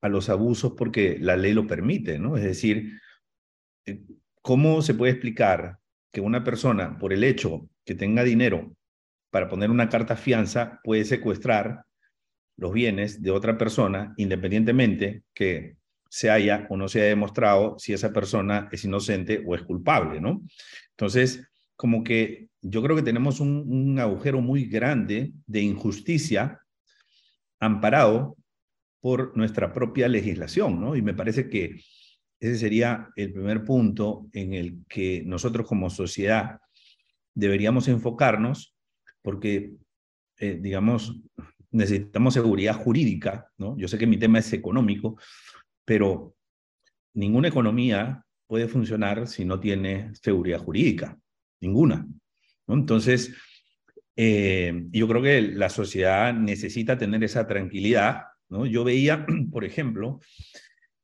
a 0.00 0.08
los 0.08 0.28
abusos 0.28 0.72
porque 0.76 1.18
la 1.20 1.36
ley 1.36 1.52
lo 1.52 1.68
permite, 1.68 2.18
¿no? 2.18 2.36
Es 2.36 2.42
decir, 2.42 3.00
eh, 3.86 4.02
¿cómo 4.42 4.82
se 4.82 4.94
puede 4.94 5.12
explicar 5.12 5.79
que 6.12 6.20
una 6.20 6.44
persona, 6.44 6.98
por 6.98 7.12
el 7.12 7.24
hecho 7.24 7.68
que 7.84 7.94
tenga 7.94 8.24
dinero 8.24 8.74
para 9.30 9.48
poner 9.48 9.70
una 9.70 9.88
carta 9.88 10.16
fianza, 10.16 10.80
puede 10.82 11.04
secuestrar 11.04 11.84
los 12.56 12.72
bienes 12.72 13.22
de 13.22 13.30
otra 13.30 13.56
persona, 13.56 14.12
independientemente 14.16 15.22
que 15.32 15.76
se 16.08 16.28
haya 16.28 16.66
o 16.68 16.76
no 16.76 16.88
se 16.88 17.00
haya 17.00 17.10
demostrado 17.10 17.78
si 17.78 17.92
esa 17.92 18.12
persona 18.12 18.68
es 18.72 18.84
inocente 18.84 19.42
o 19.46 19.54
es 19.54 19.62
culpable, 19.62 20.20
¿no? 20.20 20.42
Entonces, 20.90 21.48
como 21.76 22.02
que 22.02 22.48
yo 22.60 22.82
creo 22.82 22.96
que 22.96 23.02
tenemos 23.02 23.40
un, 23.40 23.64
un 23.68 23.98
agujero 23.98 24.40
muy 24.40 24.66
grande 24.66 25.32
de 25.46 25.60
injusticia 25.62 26.60
amparado 27.60 28.36
por 29.00 29.36
nuestra 29.36 29.72
propia 29.72 30.08
legislación, 30.08 30.80
¿no? 30.80 30.96
Y 30.96 31.02
me 31.02 31.14
parece 31.14 31.48
que 31.48 31.80
ese 32.40 32.56
sería 32.56 33.10
el 33.16 33.32
primer 33.32 33.64
punto 33.64 34.28
en 34.32 34.54
el 34.54 34.84
que 34.88 35.22
nosotros 35.26 35.66
como 35.66 35.90
sociedad 35.90 36.58
deberíamos 37.34 37.86
enfocarnos 37.88 38.74
porque, 39.22 39.72
eh, 40.38 40.58
digamos, 40.60 41.20
necesitamos 41.70 42.34
seguridad 42.34 42.74
jurídica, 42.74 43.50
¿no? 43.58 43.76
Yo 43.76 43.86
sé 43.86 43.98
que 43.98 44.06
mi 44.06 44.18
tema 44.18 44.38
es 44.38 44.52
económico, 44.52 45.18
pero 45.84 46.34
ninguna 47.14 47.48
economía 47.48 48.24
puede 48.46 48.66
funcionar 48.66 49.26
si 49.28 49.44
no 49.44 49.60
tiene 49.60 50.10
seguridad 50.14 50.58
jurídica, 50.58 51.18
ninguna. 51.60 52.06
Entonces, 52.66 53.34
eh, 54.16 54.86
yo 54.90 55.06
creo 55.08 55.22
que 55.22 55.42
la 55.42 55.68
sociedad 55.68 56.32
necesita 56.34 56.98
tener 56.98 57.22
esa 57.22 57.46
tranquilidad. 57.46 58.24
¿no? 58.48 58.66
Yo 58.66 58.82
veía, 58.82 59.26
por 59.52 59.64
ejemplo, 59.64 60.20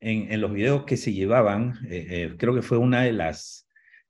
en, 0.01 0.41
los 0.41 0.53
videos 0.53 0.85
que 0.85 0.97
se 0.97 1.13
llevaban, 1.13 1.75
eh, 1.89 2.07
eh, 2.11 2.35
creo 2.39 2.55
que 2.55 2.63
fue 2.63 2.79
una 2.79 3.03
de 3.03 3.13
las 3.13 3.67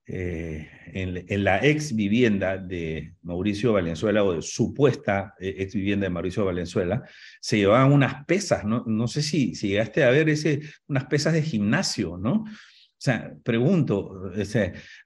eh, 0.09 0.70
en, 0.92 1.42
la 1.42 1.59
ex 1.66 1.92
vivienda 1.92 2.59
de 2.59 3.14
Mauricio 3.22 3.72
Valenzuela 3.72 4.22
o 4.22 4.35
de 4.35 4.42
supuesta 4.42 5.35
eh, 5.40 5.57
ex 5.59 5.75
vivienda 5.75 6.05
de 6.05 6.11
Mauricio 6.11 6.44
Valenzuela, 6.44 7.03
se 7.40 7.57
llevaban 7.57 7.90
unas 7.92 8.25
pesas, 8.25 8.64
no, 8.64 8.85
no 8.87 9.09
sé 9.09 9.20
si, 9.20 9.53
llegaste 9.55 10.05
a 10.05 10.11
ver 10.11 10.29
ese, 10.29 10.61
unas 10.87 11.07
pesas 11.07 11.33
de 11.33 11.42
gimnasio, 11.42 12.16
¿no? 12.18 12.44
O 12.44 12.99
sea, 12.99 13.35
pregunto, 13.42 14.31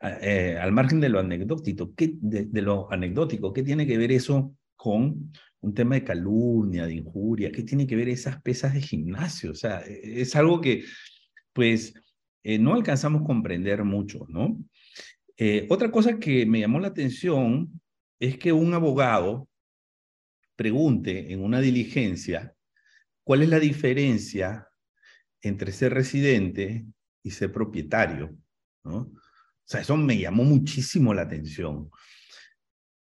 al 0.00 0.72
margen 0.72 1.00
de 1.00 1.08
lo 1.08 1.18
anecdótico, 1.18 1.94
¿qué, 1.96 2.12
de, 2.20 2.62
lo 2.62 2.92
anecdótico, 2.92 3.54
¿qué 3.54 3.62
tiene 3.62 3.86
que 3.86 3.96
ver 3.96 4.12
eso 4.12 4.54
con 4.76 5.32
un 5.60 5.74
tema 5.74 5.94
de 5.96 6.04
calumnia, 6.04 6.86
de 6.86 6.94
injuria? 6.94 7.52
¿Qué 7.52 7.62
tiene 7.62 7.86
que 7.86 7.96
ver 7.96 8.08
esas 8.08 8.40
pesas 8.42 8.74
de 8.74 8.80
gimnasio? 8.80 9.52
O 9.52 9.54
sea, 9.54 9.80
es 9.80 10.34
algo 10.36 10.60
que, 10.60 10.84
pues, 11.52 11.94
no 12.42 12.74
alcanzamos 12.74 13.22
a 13.22 13.26
comprender 13.26 13.84
mucho, 13.84 14.26
¿no? 14.28 14.58
Eh, 15.36 15.66
otra 15.70 15.90
cosa 15.90 16.18
que 16.18 16.44
me 16.44 16.60
llamó 16.60 16.80
la 16.80 16.88
atención 16.88 17.80
es 18.18 18.36
que 18.36 18.52
un 18.52 18.74
abogado 18.74 19.48
pregunte 20.54 21.32
en 21.32 21.42
una 21.42 21.62
diligencia 21.62 22.54
cuál 23.24 23.42
es 23.42 23.48
la 23.48 23.58
diferencia 23.58 24.68
entre 25.40 25.72
ser 25.72 25.94
residente 25.94 26.84
y 27.22 27.30
ser 27.30 27.50
propietario. 27.50 28.36
¿no? 28.84 28.98
O 28.98 29.12
sea, 29.64 29.80
eso 29.80 29.96
me 29.96 30.18
llamó 30.18 30.44
muchísimo 30.44 31.14
la 31.14 31.22
atención. 31.22 31.90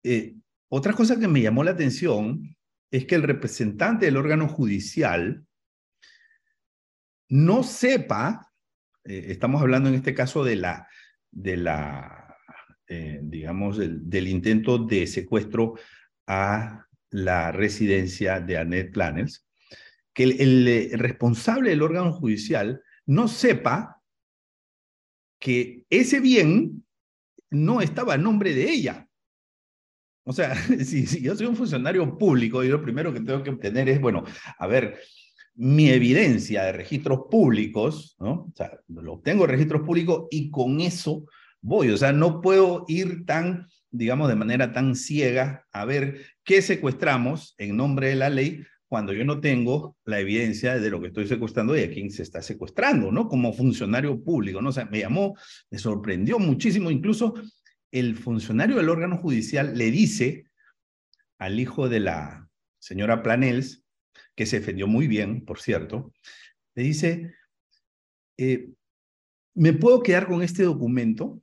Eh, 0.03 0.37
otra 0.75 0.95
cosa 0.95 1.21
que 1.21 1.29
me 1.29 1.43
llamó 1.43 1.65
la 1.65 1.73
atención 1.73 2.57
es 2.91 3.05
que 3.05 3.15
el 3.15 3.23
representante 3.23 4.07
del 4.07 4.17
órgano 4.17 4.49
judicial 4.49 5.45
no 7.29 7.63
sepa, 7.63 8.51
eh, 9.05 9.27
estamos 9.29 9.61
hablando 9.61 9.91
en 9.91 9.97
este 9.97 10.15
caso 10.15 10.43
de 10.43 10.57
la, 10.57 10.89
de 11.31 11.59
la 11.59 12.23
eh, 12.89 13.21
digamos, 13.23 13.77
del, 13.77 14.29
intento 14.29 14.79
de 14.79 15.07
secuestro 15.07 15.75
a 16.27 16.87
la 17.11 17.53
residencia 17.53 18.41
de 18.41 18.57
Annette 18.57 18.93
Planels, 18.93 19.47
que 20.15 20.25
el, 20.25 20.69
eh, 20.69 20.91
responsable 20.95 21.69
del 21.69 21.83
órgano 21.83 22.15
judicial 22.15 22.83
no 23.05 23.29
sepa 23.29 24.01
que 25.39 25.85
ese 25.91 26.21
bien 26.21 26.87
no 27.51 27.83
estaba 27.83 28.15
a 28.15 28.19
nombre 28.19 28.55
de 28.55 28.71
ella. 28.71 29.09
O 30.25 30.33
sea, 30.33 30.55
si, 30.85 31.07
yo 31.21 31.35
soy 31.37 31.47
un 31.47 31.57
funcionario 31.57 32.17
público, 32.17 32.63
y 32.63 32.69
lo 32.69 32.83
primero 32.83 33.13
que 33.13 33.21
tengo 33.21 33.43
que 33.43 33.51
obtener 33.51 33.89
es, 33.89 34.01
bueno, 34.01 34.25
a 34.59 34.67
ver, 34.67 34.99
mi 35.55 35.91
evidencia 35.91 36.65
de 36.65 36.73
registros 36.73 37.23
públicos, 37.31 38.17
¿no? 38.19 38.33
O 38.33 38.53
sea, 38.55 38.73
lo 38.89 39.15
obtengo 39.15 39.47
registros 39.47 39.83
públicos 39.83 40.27
y 40.31 40.51
con 40.51 40.81
eso 40.81 41.25
voy. 41.61 41.91
O 41.91 41.97
sea, 41.97 42.13
no 42.13 42.41
puedo 42.41 42.85
ir 42.89 43.27
tan, 43.27 43.67
digamos, 43.91 44.29
de 44.29 44.37
manera 44.37 44.73
tan 44.73 44.97
ciega 44.97 45.67
a 45.73 45.85
ver 45.85 46.25
qué 46.45 46.63
secuestramos 46.63 47.55
en 47.59 47.77
nombre 47.77 48.09
de 48.09 48.17
la 48.17 48.31
ley 48.31 48.63
cuando 48.89 49.15
yo 49.15 49.25
no 49.25 49.41
tengo 49.41 49.97
la 50.05 50.21
evidencia 50.21 50.79
de 50.79 50.91
lo 50.91 51.01
que 51.01 51.07
estoy 51.07 51.27
secuestrando 51.27 51.75
y 51.75 51.81
a 51.81 51.91
quién 51.91 52.11
se 52.11 52.23
está 52.23 52.43
secuestrando, 52.43 53.11
¿no? 53.11 53.27
Como 53.27 53.55
funcionario 53.55 54.23
público, 54.23 54.61
¿no? 54.61 54.69
O 54.69 54.73
sea, 54.73 54.85
me 54.85 55.01
llamó, 55.01 55.35
me 55.71 55.79
sorprendió 55.79 56.39
muchísimo, 56.39 56.91
incluso 56.91 57.35
el 57.93 58.17
funcionario 58.17 58.77
del 58.77 58.89
órgano 58.89 59.19
judicial 59.19 59.77
le 59.77 59.91
dice 59.91 60.47
al 61.39 61.61
hijo 61.61 61.89
de 61.89 62.01
la 62.01 62.49
señora 62.81 63.23
Planels, 63.23 63.85
que 64.35 64.47
se 64.47 64.59
defendió 64.59 64.87
muy 64.87 65.07
bien, 65.07 65.45
por 65.45 65.61
cierto, 65.61 66.13
le 66.75 66.83
dice, 66.83 67.35
eh, 68.39 68.71
¿me 69.55 69.73
puedo 69.75 70.03
quedar 70.03 70.27
con 70.27 70.43
este 70.43 70.65
documento? 70.65 71.41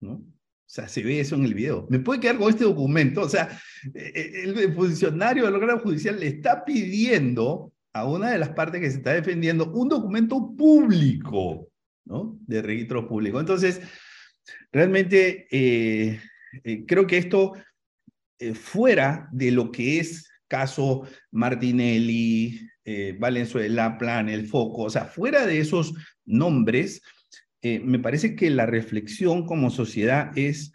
¿no? 0.00 0.14
O 0.14 0.74
sea, 0.74 0.88
se 0.88 1.02
ve 1.02 1.20
eso 1.20 1.36
en 1.36 1.44
el 1.44 1.54
video. 1.54 1.86
¿Me 1.90 2.00
puede 2.00 2.20
quedar 2.20 2.38
con 2.38 2.48
este 2.48 2.64
documento? 2.64 3.22
O 3.22 3.28
sea, 3.28 3.60
e, 3.94 4.12
e, 4.14 4.42
el 4.44 4.74
funcionario 4.74 5.44
del 5.44 5.54
órgano 5.54 5.80
judicial 5.80 6.18
le 6.18 6.28
está 6.28 6.64
pidiendo 6.64 7.72
a 7.92 8.06
una 8.06 8.30
de 8.30 8.38
las 8.38 8.50
partes 8.50 8.80
que 8.80 8.90
se 8.90 8.96
está 8.96 9.12
defendiendo 9.12 9.70
un 9.70 9.88
documento 9.88 10.54
público, 10.56 11.68
¿no? 12.06 12.38
De 12.46 12.62
registro 12.62 13.06
público. 13.06 13.38
Entonces, 13.38 13.82
realmente 14.70 15.46
eh, 15.50 16.20
eh, 16.64 16.84
creo 16.86 17.06
que 17.06 17.18
esto, 17.18 17.52
eh, 18.38 18.54
fuera 18.54 19.28
de 19.32 19.50
lo 19.50 19.70
que 19.70 20.00
es 20.00 20.30
caso 20.48 21.06
Martinelli, 21.30 22.68
Valenzuela, 23.18 23.96
Plan, 23.96 24.28
El 24.28 24.46
Foco, 24.48 24.82
o 24.82 24.90
sea, 24.90 25.04
fuera 25.04 25.46
de 25.46 25.60
esos 25.60 25.94
nombres, 26.26 27.00
me 27.62 28.00
parece 28.00 28.34
que 28.34 28.50
la 28.50 28.66
reflexión 28.66 29.46
como 29.46 29.70
sociedad 29.70 30.36
es 30.36 30.72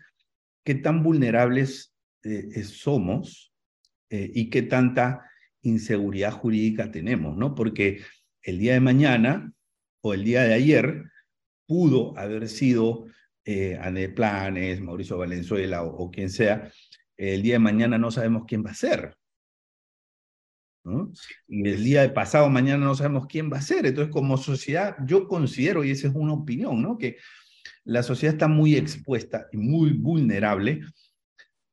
qué 0.63 0.73
tan 0.73 1.03
vulnerables 1.03 1.93
somos 2.63 3.53
y 4.09 4.49
qué 4.49 4.61
tanta 4.63 5.29
inseguridad 5.61 6.31
jurídica 6.31 6.89
tenemos, 6.91 7.37
¿no? 7.37 7.53
Porque 7.53 8.01
el 8.41 8.57
día 8.57 8.73
de 8.73 8.79
mañana 8.79 9.51
o 10.01 10.13
el 10.13 10.23
día 10.23 10.43
de 10.43 10.53
ayer 10.53 11.03
pudo 11.67 12.17
haber 12.17 12.47
sido 12.47 13.05
eh, 13.47 14.09
Planes, 14.09 14.81
Mauricio 14.81 15.17
Valenzuela 15.17 15.83
o 15.83 16.11
quien 16.11 16.29
sea, 16.29 16.71
el 17.15 17.41
día 17.41 17.55
de 17.55 17.59
mañana 17.59 17.97
no 17.97 18.11
sabemos 18.11 18.43
quién 18.47 18.65
va 18.65 18.71
a 18.71 18.75
ser. 18.75 19.15
Y 21.47 21.67
el 21.67 21.83
día 21.83 22.01
de 22.01 22.09
pasado 22.09 22.49
mañana 22.49 22.85
no 22.85 22.95
sabemos 22.95 23.27
quién 23.27 23.51
va 23.51 23.57
a 23.57 23.61
ser. 23.61 23.85
Entonces, 23.85 24.11
como 24.11 24.37
sociedad, 24.37 24.95
yo 25.05 25.27
considero, 25.27 25.83
y 25.83 25.91
esa 25.91 26.07
es 26.07 26.15
una 26.15 26.33
opinión, 26.33 26.81
¿no? 26.81 26.97
que 26.97 27.17
la 27.83 28.03
sociedad 28.03 28.35
está 28.35 28.47
muy 28.47 28.75
expuesta 28.75 29.47
y 29.51 29.57
muy 29.57 29.91
vulnerable 29.93 30.81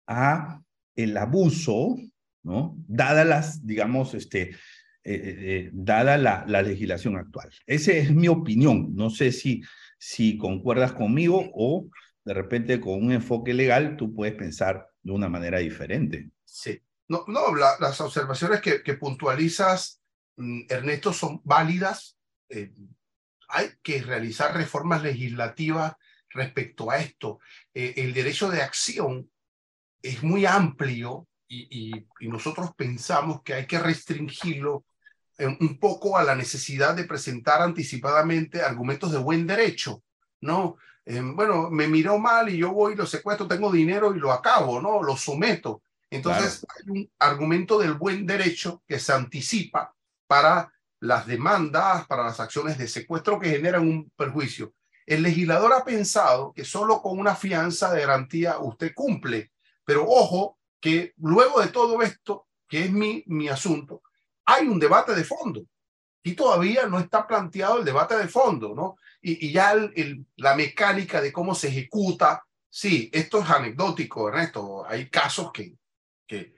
a 0.07 0.61
el 0.97 1.17
abuso, 1.17 1.97
¿no? 2.43 2.77
Dada 2.87 3.25
las, 3.25 3.67
digamos, 3.67 4.15
este, 4.15 4.51
eh, 4.51 4.57
eh, 5.05 5.37
eh, 5.39 5.71
dada 5.73 6.17
la, 6.17 6.45
la, 6.47 6.63
legislación 6.63 7.17
actual. 7.17 7.51
Esa 7.67 7.93
es 7.93 8.15
mi 8.15 8.29
opinión. 8.29 8.95
No 8.95 9.11
sé 9.11 9.33
si, 9.33 9.63
si 9.99 10.37
concuerdas 10.39 10.93
conmigo 10.93 11.51
o 11.55 11.89
de 12.25 12.35
repente 12.35 12.81
con 12.81 13.05
un 13.05 13.13
enfoque 13.13 13.55
legal 13.55 13.97
tú 13.97 14.15
puedes 14.15 14.35
pensar 14.35 14.89
de 15.03 15.13
una 15.13 15.29
manera 15.29 15.59
diferente. 15.59 16.31
Sí. 16.45 16.81
No, 17.07 17.25
no 17.27 17.55
las 17.55 18.01
observaciones 18.01 18.63
que, 18.63 18.83
que 18.83 18.95
puntualizas, 18.95 20.01
mm, 20.37 20.63
Ernesto, 20.71 21.13
son 21.13 21.41
válidas. 21.45 22.17
Eh, 22.49 22.73
hay 23.49 23.71
que 23.83 24.03
realizar 24.03 24.57
reformas 24.57 25.03
legislativas 25.03 25.95
respecto 26.31 26.91
a 26.91 26.99
esto. 26.99 27.41
Eh, 27.75 27.95
el 27.99 28.15
derecho 28.15 28.51
de 28.51 28.63
acción 28.63 29.31
es 30.03 30.23
muy 30.23 30.47
amplio 30.47 31.29
y, 31.47 31.97
y, 32.21 32.29
nosotros 32.29 32.75
pensamos 32.75 33.43
que 33.43 33.55
hay 33.55 33.67
que 33.67 33.79
restringirlo 33.79 34.85
un 35.39 35.79
poco 35.79 36.17
a 36.17 36.25
la 36.25 36.35
necesidad 36.35 36.95
de 36.95 37.05
presentar 37.05 37.61
anticipadamente 37.63 38.63
argumentos 38.63 39.13
de 39.13 39.19
buen 39.19 39.47
derecho, 39.47 40.03
¿no? 40.41 40.77
Eh, 41.05 41.21
bueno, 41.23 41.71
me 41.71 41.87
miró 41.87 42.19
mal 42.19 42.49
y 42.49 42.57
yo 42.57 42.73
voy, 42.73 42.95
lo 42.95 43.07
secuestro, 43.07 43.47
tengo 43.47 43.71
dinero 43.71 44.15
y 44.15 44.19
lo 44.19 44.33
acabo, 44.33 44.81
¿no? 44.81 45.03
Lo 45.03 45.17
someto. 45.17 45.83
Entonces 46.11 46.65
hay 46.69 46.91
un 46.91 47.11
argumento 47.19 47.79
del 47.79 47.95
buen 47.95 48.27
derecho 48.27 48.83
que 48.87 48.99
se 48.99 49.13
anticipa 49.13 49.95
para 50.27 50.73
las 51.01 51.27
demandas, 51.27 52.07
para 52.07 52.25
las 52.25 52.41
acciones 52.41 52.79
de 52.79 52.89
secuestro 52.89 53.39
que 53.39 53.51
generan 53.51 53.83
un 53.83 54.11
perjuicio. 54.17 54.73
El 55.07 55.23
legislador 55.23 55.73
ha 55.73 55.85
pensado 55.85 56.53
que 56.53 56.65
solo 56.65 57.03
con 57.03 57.19
una 57.19 57.35
fianza 57.35 57.93
de 57.93 58.01
garantía 58.01 58.59
usted 58.59 58.95
cumple, 58.95 59.53
pero 59.85 60.07
ojo 60.09 60.59
que 60.81 61.13
luego 61.19 61.61
de 61.61 61.69
todo 61.69 62.01
esto, 62.01 62.47
que 62.69 62.85
es 62.85 62.91
mi, 62.91 63.23
mi 63.27 63.49
asunto, 63.49 64.03
hay 64.45 64.67
un 64.67 64.79
debate 64.79 65.15
de 65.15 65.25
fondo 65.25 65.65
y 66.23 66.35
todavía 66.35 66.87
no 66.87 66.99
está 66.99 67.27
planteado 67.27 67.79
el 67.79 67.85
debate 67.85 68.17
de 68.17 68.29
fondo, 68.29 68.75
¿no? 68.75 68.97
Y, 69.21 69.53
ya 69.53 69.75
la 70.37 70.55
mecánica 70.55 71.21
de 71.21 71.33
cómo 71.33 71.55
se 71.55 71.69
ejecuta, 71.69 72.45
sí, 72.69 73.11
esto 73.13 73.41
es 73.41 73.51
anecdótico, 73.51 74.29
Ernesto, 74.29 74.87
hay 74.87 75.09
casos 75.09 75.51
que, 75.53 75.75
que 76.27 76.55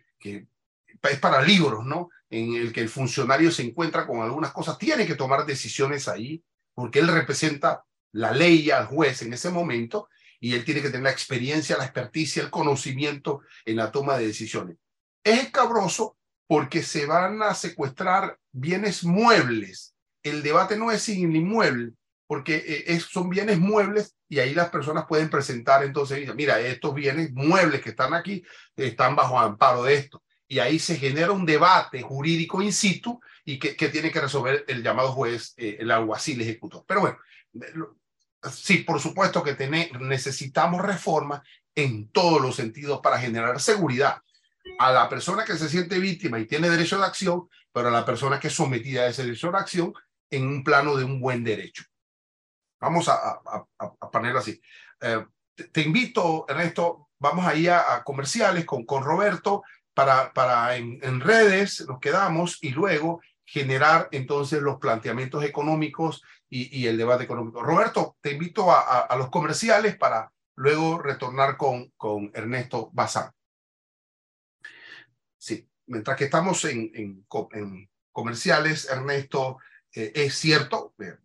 es 1.02 1.18
para 1.20 1.42
libros, 1.42 1.84
¿no? 1.84 2.10
En 2.28 2.54
el 2.54 2.72
que 2.72 2.80
el 2.80 2.88
funcionario 2.88 3.50
se 3.50 3.62
encuentra 3.62 4.06
con 4.06 4.20
algunas 4.20 4.52
cosas, 4.52 4.78
tiene 4.78 5.06
que 5.06 5.14
tomar 5.14 5.46
decisiones 5.46 6.08
ahí, 6.08 6.42
porque 6.74 6.98
él 6.98 7.08
representa 7.08 7.84
la 8.12 8.32
ley 8.32 8.70
al 8.70 8.86
juez 8.86 9.22
en 9.22 9.32
ese 9.32 9.50
momento 9.50 10.08
y 10.40 10.54
él 10.54 10.64
tiene 10.64 10.82
que 10.82 10.88
tener 10.88 11.04
la 11.04 11.10
experiencia, 11.10 11.76
la 11.76 11.84
experticia, 11.84 12.42
el 12.42 12.50
conocimiento 12.50 13.42
en 13.64 13.76
la 13.76 13.90
toma 13.90 14.16
de 14.16 14.26
decisiones. 14.26 14.76
Es 15.22 15.44
escabroso 15.44 16.16
porque 16.46 16.82
se 16.82 17.06
van 17.06 17.42
a 17.42 17.54
secuestrar 17.54 18.38
bienes 18.52 19.04
muebles. 19.04 19.94
El 20.22 20.42
debate 20.42 20.76
no 20.76 20.90
es 20.90 21.02
sin 21.02 21.34
inmueble, 21.34 21.92
porque 22.26 22.56
eh, 22.56 22.84
es, 22.88 23.04
son 23.04 23.28
bienes 23.28 23.58
muebles 23.58 24.14
y 24.28 24.38
ahí 24.38 24.54
las 24.54 24.70
personas 24.70 25.06
pueden 25.06 25.30
presentar 25.30 25.84
entonces, 25.84 26.32
mira, 26.34 26.60
estos 26.60 26.94
bienes 26.94 27.32
muebles 27.32 27.80
que 27.80 27.90
están 27.90 28.14
aquí 28.14 28.44
están 28.76 29.14
bajo 29.16 29.38
amparo 29.38 29.84
de 29.84 29.94
esto. 29.94 30.22
Y 30.48 30.60
ahí 30.60 30.78
se 30.78 30.96
genera 30.96 31.32
un 31.32 31.44
debate 31.44 32.02
jurídico 32.02 32.62
in 32.62 32.72
situ 32.72 33.20
y 33.44 33.58
que, 33.58 33.74
tiene 33.88 34.12
que 34.12 34.20
resolver 34.20 34.64
el 34.68 34.82
llamado 34.82 35.12
juez, 35.12 35.54
eh, 35.56 35.78
el 35.80 35.90
alguacil 35.90 36.40
ejecutor. 36.40 36.84
Pero 36.86 37.00
bueno, 37.00 37.18
sí, 38.52 38.78
por 38.78 39.00
supuesto 39.00 39.42
que 39.42 39.56
necesitamos 40.00 40.82
reforma 40.82 41.42
en 41.74 42.08
todos 42.10 42.40
los 42.40 42.54
sentidos 42.54 43.00
para 43.02 43.18
generar 43.18 43.60
seguridad 43.60 44.22
a 44.78 44.92
la 44.92 45.08
persona 45.08 45.44
que 45.44 45.56
se 45.56 45.68
siente 45.68 45.98
víctima 45.98 46.38
y 46.38 46.46
tiene 46.46 46.68
derecho 46.68 46.98
de 46.98 47.04
acción, 47.04 47.48
pero 47.72 47.88
a 47.88 47.92
la 47.92 48.04
persona 48.04 48.40
que 48.40 48.48
es 48.48 48.54
sometida 48.54 49.02
a 49.02 49.08
ese 49.08 49.24
derecho 49.24 49.50
de 49.50 49.58
acción 49.58 49.94
en 50.30 50.46
un 50.46 50.64
plano 50.64 50.96
de 50.96 51.04
un 51.04 51.20
buen 51.20 51.44
derecho. 51.44 51.84
Vamos 52.80 53.08
a, 53.08 53.14
a, 53.14 53.66
a, 53.78 54.10
ponerlo 54.10 54.40
así. 54.40 54.60
Eh, 55.00 55.24
te, 55.72 55.80
invito, 55.82 56.44
Ernesto, 56.48 57.08
vamos 57.18 57.46
ahí 57.46 57.68
a, 57.68 58.02
comerciales 58.04 58.64
con, 58.64 58.84
con 58.84 59.02
Roberto 59.02 59.62
para, 59.94 60.32
para 60.32 60.76
en, 60.76 60.98
en, 61.02 61.20
redes 61.20 61.86
nos 61.88 62.00
quedamos 62.00 62.58
y 62.60 62.70
luego 62.70 63.22
generar 63.44 64.08
entonces 64.10 64.60
los 64.60 64.78
planteamientos 64.78 65.42
económicos 65.44 66.22
y, 66.50 66.80
y 66.80 66.86
el 66.86 66.98
debate 66.98 67.24
económico. 67.24 67.62
Roberto, 67.62 68.16
te 68.20 68.32
invito 68.32 68.70
a, 68.70 69.00
a, 69.00 69.16
los 69.16 69.30
comerciales 69.30 69.96
para 69.96 70.30
luego 70.56 70.98
retornar 70.98 71.56
con, 71.56 71.92
con 71.96 72.30
Ernesto 72.34 72.90
Bazán. 72.92 73.30
Mientras 75.86 76.16
que 76.16 76.24
estamos 76.24 76.64
en, 76.64 77.24
comerciales, 78.12 78.88
Ernesto, 78.90 79.58
eh, 79.92 80.12
es 80.14 80.34
cierto, 80.34 80.94
eh, 80.98 81.16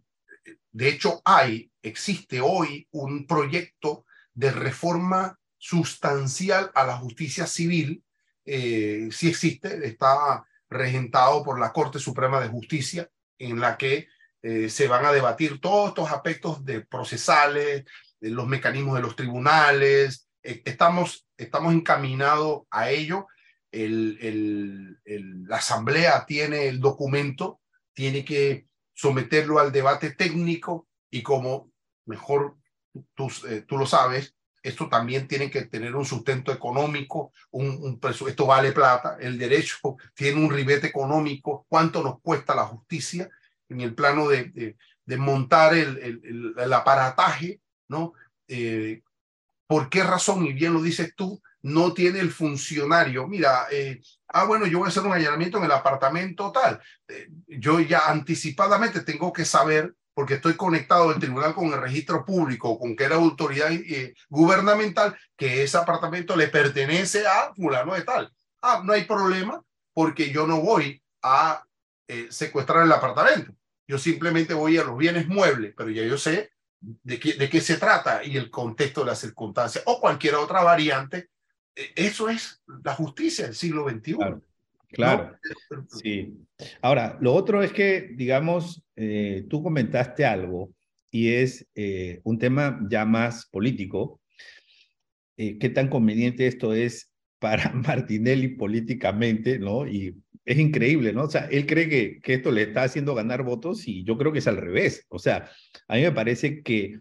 de 0.72 0.90
hecho 0.90 1.22
hay, 1.26 1.72
existe 1.82 2.42
hoy 2.42 2.88
un 2.92 3.26
proyecto 3.26 4.06
de 4.34 4.52
reforma 4.52 5.40
sustancial 5.58 6.72
a 6.76 6.86
la 6.86 6.98
justicia 6.98 7.48
civil, 7.48 8.04
eh, 8.46 9.10
sí 9.12 9.30
existe, 9.30 9.86
está 9.88 10.46
regentado 10.70 11.44
por 11.44 11.60
la 11.60 11.74
Corte 11.74 12.00
Suprema 12.00 12.40
de 12.40 12.48
Justicia, 12.48 13.10
en 13.38 13.60
la 13.60 13.78
que 13.78 14.08
se 14.44 14.88
van 14.88 15.06
a 15.06 15.12
debatir 15.12 15.62
todos 15.62 15.90
estos 15.90 16.12
aspectos 16.12 16.66
de 16.66 16.82
procesales, 16.82 17.86
de 18.20 18.30
los 18.30 18.48
mecanismos 18.48 18.96
de 18.96 19.02
los 19.02 19.16
tribunales. 19.16 20.28
Estamos, 20.42 21.28
estamos 21.38 21.74
encaminados 21.74 22.62
a 22.72 22.90
ello. 22.90 23.28
El, 23.72 25.00
la 25.48 25.58
Asamblea 25.58 26.26
tiene 26.26 26.68
el 26.68 26.80
documento, 26.80 27.62
tiene 27.94 28.26
que 28.26 28.68
someterlo 28.94 29.60
al 29.60 29.72
debate 29.72 30.12
técnico 30.12 30.88
y 31.10 31.24
como 31.24 31.72
mejor 32.06 32.58
tú, 33.16 33.32
eh, 33.48 33.66
lo 33.70 33.86
sabes, 33.86 34.36
esto 34.64 34.88
también 34.90 35.28
tiene 35.28 35.50
que 35.50 35.64
tener 35.64 35.96
un 35.96 36.06
sustento 36.06 36.52
económico, 36.52 37.32
un, 37.52 37.68
un 37.82 38.00
esto 38.28 38.46
vale 38.46 38.72
plata, 38.72 39.18
el 39.20 39.38
derecho 39.38 39.78
tiene 40.14 40.44
un 40.44 40.52
ribete 40.52 40.88
económico, 40.88 41.66
cuánto 41.68 42.04
nos 42.04 42.20
cuesta 42.22 42.56
la 42.56 42.66
justicia 42.66 43.30
en 43.70 43.82
el 43.82 43.96
plano 43.96 44.28
de, 44.28 44.76
montar 45.18 45.74
el, 45.74 46.74
aparataje, 46.74 47.62
¿no? 47.88 48.14
Eh, 48.48 49.02
¿Por 49.68 49.90
qué 49.90 50.04
razón, 50.04 50.46
y 50.46 50.54
bien 50.54 50.74
lo 50.74 50.82
dices 50.82 51.14
tú, 51.16 51.42
no 51.64 51.94
tiene 51.94 52.20
el 52.20 52.32
funcionario? 52.32 53.28
Mira, 53.28 53.68
eh, 53.72 54.02
ah, 54.30 54.46
bueno, 54.46 54.66
yo 54.66 54.80
voy 54.80 54.88
a 54.88 54.90
hacer 54.90 55.04
un 55.04 55.14
allanamiento 55.14 55.58
en 55.58 55.66
el 55.66 55.72
apartamento 55.72 56.52
tal. 56.52 56.80
Eh, 57.08 57.30
yo 57.48 57.80
ya 57.80 58.08
anticipadamente 58.08 59.02
tengo 59.02 59.32
que 59.32 59.46
saber 59.46 59.94
porque 60.14 60.36
estoy 60.36 60.56
conectado 60.56 61.10
del 61.10 61.20
tribunal 61.20 61.54
con 61.54 61.68
el 61.68 61.82
registro 61.82 62.26
público, 62.26 62.78
con 62.78 62.96
que 62.96 63.06
era 63.06 63.16
autoridad 63.16 63.72
eh, 63.72 64.14
gubernamental, 64.30 65.18
que 65.38 65.64
ese 65.64 65.78
apartamento 65.78 66.36
le 66.36 66.48
pertenece 66.48 67.26
a 67.26 67.54
fulano 67.54 67.94
de 67.94 68.02
tal. 68.02 68.32
Ah, 68.62 68.82
no 68.84 68.94
hay 68.94 69.06
problema, 69.06 69.64
porque 69.94 70.32
yo 70.32 70.46
no 70.46 70.62
voy 70.62 71.02
a 71.22 71.64
secuestrar 72.30 72.84
el 72.84 72.92
apartamento. 72.92 73.54
Yo 73.88 73.98
simplemente 73.98 74.54
voy 74.54 74.78
a 74.78 74.84
los 74.84 74.98
bienes 74.98 75.30
muebles, 75.30 75.74
pero 75.78 75.90
ya 75.90 76.04
yo 76.04 76.18
sé 76.18 76.52
de 76.82 77.20
qué, 77.20 77.34
de 77.34 77.50
qué 77.50 77.62
se 77.62 77.78
trata 77.78 78.24
y 78.24 78.38
el 78.38 78.50
contexto 78.50 79.02
de 79.02 79.08
las 79.08 79.20
circunstancias 79.20 79.84
o 79.88 80.00
cualquier 80.02 80.36
otra 80.36 80.64
variante. 80.64 81.30
Eh, 81.76 81.92
eso 81.96 82.30
es 82.30 82.62
la 82.84 82.94
justicia 82.94 83.46
del 83.46 83.56
siglo 83.56 83.90
XXI. 83.90 84.42
Claro, 84.92 85.38
sí. 86.04 86.38
Ahora, 86.82 87.18
lo 87.22 87.34
otro 87.34 87.64
es 87.64 87.72
que, 87.72 88.12
digamos, 88.14 88.84
eh, 88.96 89.46
tú 89.50 89.64
comentaste 89.64 90.26
algo 90.26 90.74
y 91.10 91.34
es 91.34 91.68
eh, 91.76 92.22
un 92.24 92.38
tema 92.40 92.80
ya 92.90 93.06
más 93.06 93.46
político. 93.48 94.22
Eh, 95.38 95.58
¿Qué 95.58 95.70
tan 95.70 95.90
conveniente 95.90 96.48
esto 96.48 96.74
es 96.74 97.12
para 97.40 97.72
Martinelli 97.74 98.50
políticamente, 98.50 99.60
no? 99.60 99.88
Y 99.88 100.16
es 100.46 100.58
increíble, 100.58 101.14
¿no? 101.14 101.24
O 101.24 101.30
sea, 101.30 101.46
él 101.46 101.66
cree 101.66 101.88
que, 101.88 102.20
que 102.22 102.36
esto 102.36 102.52
le 102.52 102.64
está 102.64 102.84
haciendo 102.84 103.16
ganar 103.16 103.44
votos 103.44 103.88
y 103.88 104.04
yo 104.04 104.18
creo 104.18 104.32
que 104.32 104.40
es 104.40 104.48
al 104.48 104.58
revés. 104.58 105.06
O 105.10 105.20
sea, 105.20 105.50
a 105.88 105.96
mí 105.96 106.02
me 106.02 106.12
parece 106.12 106.62
que 106.64 107.00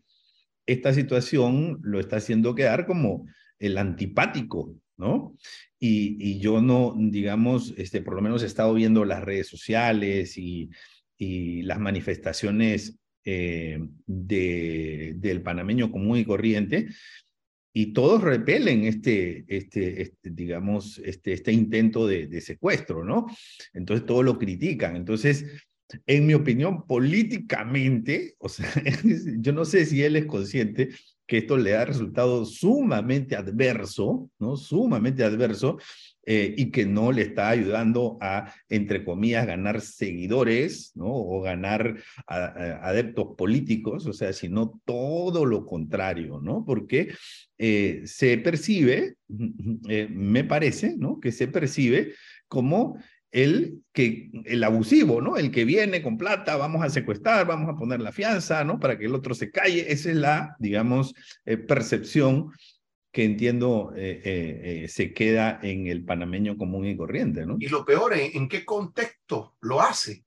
esta 0.66 0.92
situación 0.94 1.80
lo 1.82 1.98
está 1.98 2.16
haciendo 2.16 2.54
quedar 2.54 2.86
como 2.86 3.26
el 3.60 3.78
antipático, 3.78 4.74
¿no? 4.96 5.36
Y, 5.78 6.38
yo 6.40 6.60
no, 6.60 6.94
digamos, 6.98 7.74
este, 7.76 8.02
por 8.02 8.14
lo 8.14 8.22
menos 8.22 8.42
he 8.42 8.46
estado 8.46 8.74
viendo 8.74 9.04
las 9.04 9.22
redes 9.22 9.46
sociales 9.46 10.36
y, 10.36 10.70
las 11.18 11.78
manifestaciones 11.78 12.98
eh, 13.26 13.78
de, 14.06 15.12
del 15.16 15.42
panameño 15.42 15.92
común 15.92 16.16
y 16.16 16.24
corriente, 16.24 16.88
y 17.74 17.92
todos 17.92 18.22
repelen 18.22 18.84
este, 18.84 19.44
este, 19.46 20.00
este 20.00 20.30
digamos, 20.30 20.98
este, 21.04 21.34
este 21.34 21.52
intento 21.52 22.06
de, 22.06 22.26
de, 22.26 22.40
secuestro, 22.40 23.04
¿no? 23.04 23.26
Entonces 23.74 24.06
todos 24.06 24.24
lo 24.24 24.38
critican. 24.38 24.96
Entonces, 24.96 25.44
en 26.06 26.26
mi 26.26 26.34
opinión, 26.34 26.86
políticamente, 26.86 28.34
o 28.38 28.48
sea, 28.48 28.70
yo 29.38 29.52
no 29.52 29.64
sé 29.64 29.84
si 29.84 30.02
él 30.02 30.16
es 30.16 30.26
consciente 30.26 30.88
que 31.30 31.38
esto 31.38 31.56
le 31.56 31.76
ha 31.76 31.84
resultado 31.84 32.44
sumamente 32.44 33.36
adverso, 33.36 34.28
¿no? 34.40 34.56
Sumamente 34.56 35.22
adverso, 35.22 35.78
eh, 36.26 36.52
y 36.58 36.72
que 36.72 36.84
no 36.84 37.12
le 37.12 37.22
está 37.22 37.50
ayudando 37.50 38.18
a, 38.20 38.52
entre 38.68 39.04
comillas, 39.04 39.46
ganar 39.46 39.80
seguidores, 39.80 40.90
¿no? 40.96 41.06
O 41.06 41.40
ganar 41.40 41.98
adeptos 42.26 43.36
políticos, 43.38 44.06
o 44.06 44.12
sea, 44.12 44.32
sino 44.32 44.80
todo 44.84 45.46
lo 45.46 45.64
contrario, 45.66 46.40
¿no? 46.42 46.64
Porque 46.66 47.14
eh, 47.58 48.02
se 48.06 48.36
percibe, 48.38 49.14
eh, 49.88 50.08
me 50.10 50.42
parece, 50.42 50.96
¿no? 50.96 51.20
Que 51.20 51.30
se 51.30 51.46
percibe 51.46 52.12
como 52.48 52.98
el, 53.32 53.82
que, 53.92 54.30
el 54.44 54.64
abusivo, 54.64 55.20
¿no? 55.20 55.36
El 55.36 55.50
que 55.50 55.64
viene 55.64 56.02
con 56.02 56.18
plata, 56.18 56.56
vamos 56.56 56.84
a 56.84 56.90
secuestrar, 56.90 57.46
vamos 57.46 57.68
a 57.68 57.76
poner 57.76 58.00
la 58.00 58.12
fianza, 58.12 58.64
¿no? 58.64 58.80
Para 58.80 58.98
que 58.98 59.06
el 59.06 59.14
otro 59.14 59.34
se 59.34 59.50
calle. 59.50 59.92
Esa 59.92 60.10
es 60.10 60.16
la, 60.16 60.56
digamos, 60.58 61.14
eh, 61.44 61.56
percepción 61.56 62.52
que 63.12 63.24
entiendo 63.24 63.92
eh, 63.96 64.20
eh, 64.24 64.88
se 64.88 65.12
queda 65.12 65.58
en 65.62 65.88
el 65.88 66.04
panameño 66.04 66.56
común 66.56 66.86
y 66.86 66.96
corriente, 66.96 67.44
¿no? 67.44 67.56
Y 67.58 67.68
lo 67.68 67.84
peor, 67.84 68.14
¿en, 68.14 68.48
qué 68.48 68.64
contexto 68.64 69.56
lo 69.60 69.80
hace? 69.80 70.24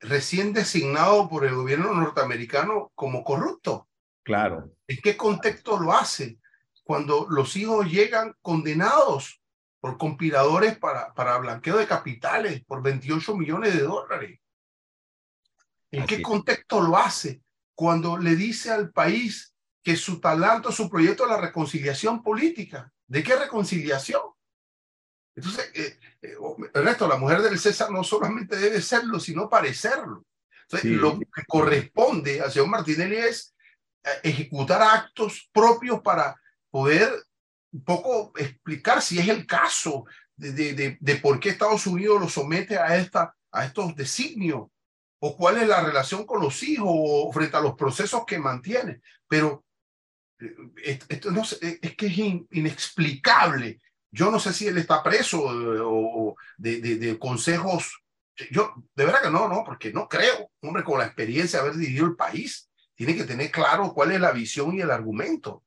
Recién 0.00 0.52
designado 0.52 1.28
por 1.28 1.44
el 1.44 1.54
gobierno 1.54 1.94
norteamericano 1.94 2.92
como 2.94 3.24
corrupto. 3.24 3.88
Claro. 4.22 4.70
¿En 4.86 4.98
qué 5.02 5.16
contexto 5.16 5.78
lo 5.78 5.92
hace? 5.92 6.38
Cuando 6.82 7.26
los 7.28 7.56
hijos 7.56 7.90
llegan 7.90 8.34
condenados 8.40 9.42
por 9.84 9.98
compiladores 9.98 10.78
para, 10.78 11.12
para 11.12 11.36
blanqueo 11.36 11.76
de 11.76 11.86
capitales 11.86 12.64
por 12.64 12.82
28 12.82 13.36
millones 13.36 13.74
de 13.74 13.82
dólares. 13.82 14.40
¿En 15.90 16.06
qué 16.06 16.22
contexto 16.22 16.80
lo 16.80 16.96
hace? 16.96 17.42
Cuando 17.74 18.16
le 18.16 18.34
dice 18.34 18.70
al 18.70 18.92
país 18.92 19.54
que 19.82 19.94
su 19.94 20.20
talento, 20.20 20.72
su 20.72 20.88
proyecto 20.88 21.24
es 21.24 21.30
la 21.32 21.36
reconciliación 21.36 22.22
política. 22.22 22.90
¿De 23.06 23.22
qué 23.22 23.36
reconciliación? 23.36 24.22
Entonces, 25.36 25.70
eh, 25.74 25.98
eh 26.22 26.34
Ernesto, 26.72 27.06
la 27.06 27.18
mujer 27.18 27.42
del 27.42 27.58
César 27.58 27.90
no 27.90 28.02
solamente 28.02 28.56
debe 28.56 28.80
serlo, 28.80 29.20
sino 29.20 29.50
parecerlo. 29.50 30.24
Entonces, 30.62 30.92
lo 30.92 31.18
que 31.18 31.44
corresponde 31.46 32.40
al 32.40 32.50
señor 32.50 32.68
Martinelli 32.68 33.16
es 33.16 33.54
eh, 34.02 34.08
ejecutar 34.22 34.80
actos 34.80 35.50
propios 35.52 36.00
para 36.00 36.40
poder 36.70 37.12
un 37.74 37.82
poco 37.82 38.32
explicar 38.36 39.02
si 39.02 39.18
es 39.18 39.28
el 39.28 39.46
caso 39.46 40.06
de, 40.36 40.52
de, 40.52 40.96
de, 41.00 41.16
por 41.16 41.40
qué 41.40 41.50
Estados 41.50 41.86
Unidos 41.88 42.20
lo 42.20 42.28
somete 42.28 42.78
a, 42.78 42.96
esta, 42.96 43.34
a 43.50 43.64
estos 43.64 43.96
designios 43.96 44.68
o 45.18 45.36
cuál 45.36 45.58
es 45.58 45.66
la 45.66 45.82
relación 45.82 46.24
con 46.24 46.40
los 46.40 46.62
hijos 46.62 46.88
o 46.88 47.32
frente 47.32 47.56
a 47.56 47.60
los 47.60 47.74
procesos 47.74 48.24
que 48.24 48.38
mantiene. 48.38 49.00
Pero 49.26 49.64
eh, 50.40 51.00
esto 51.08 51.32
no, 51.32 51.42
es 51.42 51.96
que 51.96 52.06
es 52.06 52.18
inexplicable. 52.52 53.80
Yo 54.12 54.30
no 54.30 54.38
sé 54.38 54.52
si 54.52 54.68
él 54.68 54.78
está 54.78 55.02
preso 55.02 55.50
eh, 55.50 55.80
o, 55.82 56.36
de, 56.56 56.80
de, 56.80 57.18
consejos. 57.18 58.04
Yo, 58.52 58.72
de 58.94 59.04
verdad 59.04 59.22
que 59.22 59.30
no, 59.30 59.48
no, 59.48 59.64
porque 59.64 59.92
no 59.92 60.08
creo. 60.08 60.48
Hombre, 60.60 60.84
con 60.84 61.00
la 61.00 61.06
experiencia 61.06 61.58
de 61.58 61.66
haber 61.66 61.78
dirigido 61.78 62.06
el 62.06 62.14
país, 62.14 62.70
tiene 62.94 63.16
que 63.16 63.24
tener 63.24 63.50
claro 63.50 63.92
cuál 63.92 64.12
es 64.12 64.20
la 64.20 64.30
visión 64.30 64.76
y 64.76 64.80
el 64.80 64.92
argumento 64.92 65.63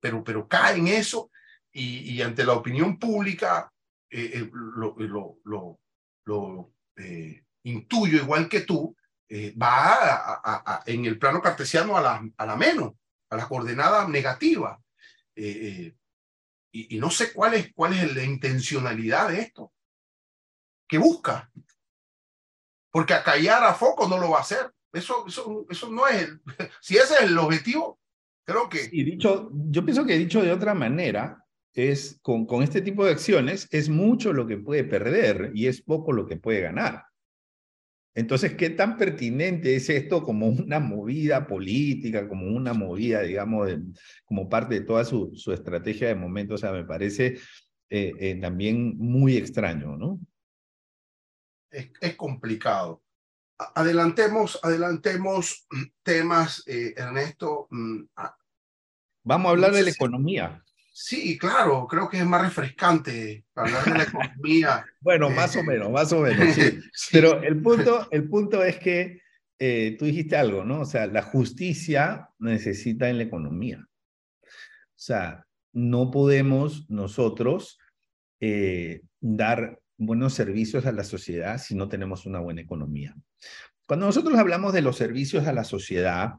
pero, 0.00 0.24
pero 0.24 0.48
cae 0.48 0.78
en 0.78 0.88
eso 0.88 1.30
y, 1.72 2.20
ante 2.22 2.44
la 2.44 2.54
opinión 2.54 2.98
pública 2.98 3.72
eh, 4.10 4.32
eh 4.34 4.50
lo, 4.52 4.96
lo, 4.98 5.38
lo, 5.44 5.80
lo 6.24 6.72
eh, 6.96 7.44
intuyo 7.64 8.18
igual 8.18 8.48
que 8.48 8.62
tú, 8.62 8.96
eh, 9.28 9.54
va 9.56 10.40
a, 10.42 10.82
en 10.86 11.04
el 11.04 11.18
plano 11.18 11.40
cartesiano 11.40 11.96
a 11.96 12.00
la, 12.00 12.28
a 12.36 12.46
la 12.46 12.56
menos, 12.56 12.94
a 13.30 13.36
la 13.36 13.46
coordenada 13.46 14.08
negativa. 14.08 14.80
Y, 16.72 16.98
no 16.98 17.10
sé 17.10 17.32
cuál 17.32 17.54
es, 17.54 17.72
cuál 17.74 17.94
es 17.94 18.14
la 18.14 18.22
intencionalidad 18.24 19.28
de 19.28 19.40
esto. 19.40 19.72
¿Qué 20.88 20.98
busca? 20.98 21.50
Porque 22.90 23.14
acallar 23.14 23.62
a 23.64 23.74
foco 23.74 24.08
no 24.08 24.18
lo 24.18 24.30
va 24.30 24.38
a 24.38 24.42
hacer. 24.42 24.72
Eso, 24.92 25.26
eso, 25.28 25.66
eso 25.70 25.88
no 25.88 26.08
es 26.08 26.28
si 26.80 26.96
ese 26.96 27.14
es 27.14 27.20
el 27.22 27.38
objetivo, 27.38 27.99
Creo 28.50 28.68
que... 28.68 28.88
Y 28.90 29.04
dicho, 29.04 29.50
yo 29.52 29.84
pienso 29.84 30.04
que 30.04 30.18
dicho 30.18 30.42
de 30.42 30.50
otra 30.50 30.74
manera, 30.74 31.44
es 31.72 32.18
con, 32.22 32.46
con 32.46 32.62
este 32.62 32.80
tipo 32.80 33.04
de 33.04 33.12
acciones 33.12 33.68
es 33.70 33.88
mucho 33.88 34.32
lo 34.32 34.46
que 34.46 34.56
puede 34.56 34.84
perder 34.84 35.52
y 35.54 35.66
es 35.66 35.82
poco 35.82 36.12
lo 36.12 36.26
que 36.26 36.36
puede 36.36 36.60
ganar. 36.60 37.04
Entonces, 38.12 38.54
¿qué 38.54 38.70
tan 38.70 38.96
pertinente 38.96 39.76
es 39.76 39.88
esto 39.88 40.24
como 40.24 40.48
una 40.48 40.80
movida 40.80 41.46
política, 41.46 42.28
como 42.28 42.48
una 42.48 42.74
movida, 42.74 43.22
digamos, 43.22 43.70
como 44.24 44.48
parte 44.48 44.80
de 44.80 44.80
toda 44.80 45.04
su, 45.04 45.30
su, 45.36 45.52
estrategia 45.52 46.08
de 46.08 46.16
momento? 46.16 46.54
O 46.54 46.58
sea, 46.58 46.72
me 46.72 46.84
parece 46.84 47.38
eh, 47.88 48.12
eh, 48.18 48.34
también 48.40 48.98
muy 48.98 49.36
extraño, 49.36 49.96
¿no? 49.96 50.18
Es, 51.70 51.92
es 52.00 52.16
complicado. 52.16 53.00
Adelantemos, 53.76 54.58
adelantemos 54.60 55.68
temas, 56.02 56.64
eh, 56.66 56.94
Ernesto. 56.96 57.68
Vamos 59.22 59.48
a 59.48 59.50
hablar 59.50 59.72
de 59.72 59.82
la 59.82 59.90
economía. 59.90 60.62
Sí, 60.92 61.38
claro, 61.38 61.86
creo 61.86 62.08
que 62.08 62.18
es 62.18 62.26
más 62.26 62.42
refrescante 62.42 63.44
hablar 63.54 63.84
de 63.84 63.90
la 63.90 64.02
economía. 64.02 64.84
bueno, 65.00 65.30
más 65.30 65.56
o 65.56 65.62
menos, 65.62 65.90
más 65.90 66.12
o 66.12 66.20
menos. 66.20 66.56
Pero 67.12 67.42
el 67.42 67.62
punto, 67.62 68.08
el 68.10 68.28
punto 68.28 68.62
es 68.62 68.78
que 68.78 69.22
eh, 69.58 69.96
tú 69.98 70.04
dijiste 70.04 70.36
algo, 70.36 70.64
¿no? 70.64 70.80
O 70.80 70.84
sea, 70.84 71.06
la 71.06 71.22
justicia 71.22 72.28
necesita 72.38 73.08
en 73.08 73.18
la 73.18 73.24
economía. 73.24 73.86
O 74.42 75.02
sea, 75.02 75.46
no 75.72 76.10
podemos 76.10 76.90
nosotros 76.90 77.78
eh, 78.40 79.02
dar 79.20 79.80
buenos 79.96 80.34
servicios 80.34 80.86
a 80.86 80.92
la 80.92 81.04
sociedad 81.04 81.58
si 81.58 81.74
no 81.74 81.88
tenemos 81.88 82.26
una 82.26 82.40
buena 82.40 82.62
economía. 82.62 83.14
Cuando 83.90 84.06
nosotros 84.06 84.38
hablamos 84.38 84.72
de 84.72 84.82
los 84.82 84.96
servicios 84.96 85.48
a 85.48 85.52
la 85.52 85.64
sociedad, 85.64 86.34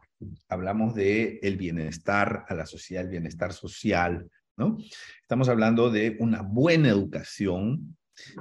hablamos 0.48 0.96
de 0.96 1.38
el 1.44 1.58
bienestar 1.58 2.46
a 2.48 2.56
la 2.56 2.66
sociedad, 2.66 3.04
el 3.04 3.10
bienestar 3.10 3.52
social, 3.52 4.32
¿no? 4.56 4.78
Estamos 5.22 5.50
hablando 5.50 5.92
de 5.92 6.16
una 6.22 6.44
buena 6.44 6.88
educación, 6.88 7.98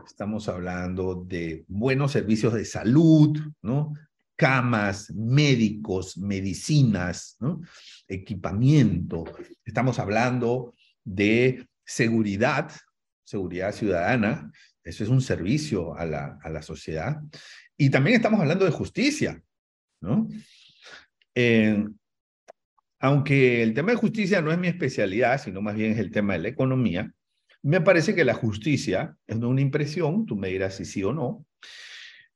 estamos 0.07 0.49
hablando 0.49 1.25
de 1.27 1.65
buenos 1.67 2.13
servicios 2.13 2.55
de 2.55 2.65
salud, 2.65 3.37
¿no? 3.63 3.95
Camas, 4.37 5.11
médicos, 5.11 6.17
medicinas, 6.17 7.37
¿no? 7.41 7.63
Equipamiento. 8.07 9.25
Estamos 9.65 9.99
hablando 9.99 10.73
de 11.03 11.69
seguridad, 11.85 12.71
seguridad 13.25 13.73
ciudadana, 13.73 14.53
eso 14.85 15.05
es 15.05 15.11
un 15.11 15.21
servicio 15.21 15.95
a 15.97 16.07
la, 16.07 16.39
a 16.43 16.49
la 16.49 16.63
sociedad. 16.63 17.21
Y 17.81 17.89
también 17.89 18.17
estamos 18.17 18.39
hablando 18.39 18.67
de 18.67 18.73
justicia, 18.73 19.43
¿no? 20.03 20.29
Eh, 21.35 21.83
aunque 22.99 23.63
el 23.63 23.73
tema 23.73 23.93
de 23.93 23.97
justicia 23.97 24.43
no 24.43 24.53
es 24.53 24.59
mi 24.59 24.69
especialidad, 24.69 25.41
sino 25.41 25.63
más 25.63 25.75
bien 25.77 25.93
es 25.93 25.99
el 25.99 26.11
tema 26.11 26.35
de 26.35 26.41
la 26.41 26.49
economía, 26.49 27.11
me 27.63 27.81
parece 27.81 28.15
que 28.15 28.27
la 28.27 28.35
justicia, 28.35 29.17
es 29.27 29.37
una 29.39 29.63
impresión, 29.63 30.27
tú 30.27 30.37
me 30.37 30.49
dirás 30.49 30.77
si 30.77 30.85
sí 30.85 31.03
o 31.03 31.15
no, 31.15 31.47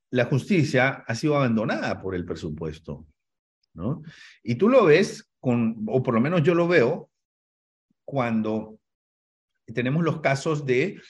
la 0.08 0.24
justicia 0.24 1.04
ha 1.06 1.14
sido 1.14 1.36
abandonada 1.36 2.00
por 2.00 2.14
el 2.14 2.24
presupuesto, 2.24 3.06
¿no? 3.74 4.02
Y 4.42 4.54
tú 4.54 4.70
lo 4.70 4.86
ves, 4.86 5.30
con, 5.40 5.84
o 5.88 6.02
por 6.02 6.14
lo 6.14 6.22
menos 6.22 6.42
yo 6.42 6.54
lo 6.54 6.68
veo, 6.68 7.10
cuando 8.06 8.78
tenemos 9.74 10.04
los 10.04 10.22
casos 10.22 10.64
de 10.64 11.02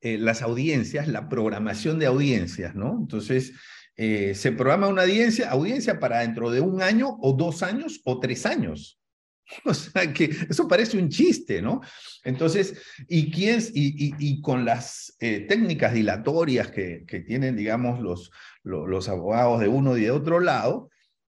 eh, 0.00 0.16
las 0.16 0.40
audiencias, 0.40 1.08
la 1.08 1.28
programación 1.28 1.98
de 1.98 2.06
audiencias, 2.06 2.74
¿no? 2.74 2.96
Entonces, 2.98 3.52
eh, 3.96 4.34
se 4.34 4.52
programa 4.52 4.88
una 4.88 5.02
audiencia, 5.02 6.00
para 6.00 6.20
dentro 6.20 6.50
de 6.50 6.60
un 6.60 6.82
año 6.82 7.18
o 7.20 7.32
dos 7.32 7.62
años 7.62 8.00
o 8.04 8.20
tres 8.20 8.46
años. 8.46 8.98
O 9.66 9.74
sea 9.74 10.10
que 10.14 10.30
eso 10.48 10.66
parece 10.66 10.96
un 10.96 11.10
chiste, 11.10 11.60
¿no? 11.60 11.82
Entonces, 12.24 12.80
¿y 13.06 13.30
quién? 13.30 13.60
Y, 13.74 14.40
con 14.40 14.64
las 14.64 15.14
eh, 15.20 15.40
técnicas 15.40 15.92
dilatorias 15.92 16.70
que, 16.70 17.04
que 17.06 17.20
tienen, 17.20 17.54
digamos, 17.54 18.00
los, 18.00 18.30
los, 18.62 19.08
abogados 19.10 19.60
de 19.60 19.68
uno 19.68 19.96
y 19.98 20.02
de 20.02 20.10
otro 20.10 20.40
lado, 20.40 20.90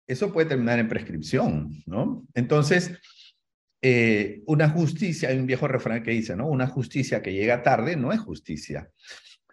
eso 0.07 0.31
puede 0.33 0.47
terminar 0.47 0.79
en 0.79 0.87
prescripción, 0.87 1.83
¿no? 1.85 2.25
Entonces, 2.33 2.93
eh, 3.81 4.41
una 4.47 4.69
justicia, 4.69 5.29
hay 5.29 5.37
un 5.37 5.45
viejo 5.45 5.67
refrán 5.67 6.01
que 6.01 6.11
dice, 6.11 6.35
¿no? 6.35 6.47
Una 6.47 6.67
justicia 6.67 7.21
que 7.21 7.33
llega 7.33 7.61
tarde 7.61 7.95
no 7.95 8.11
es 8.11 8.19
justicia. 8.19 8.89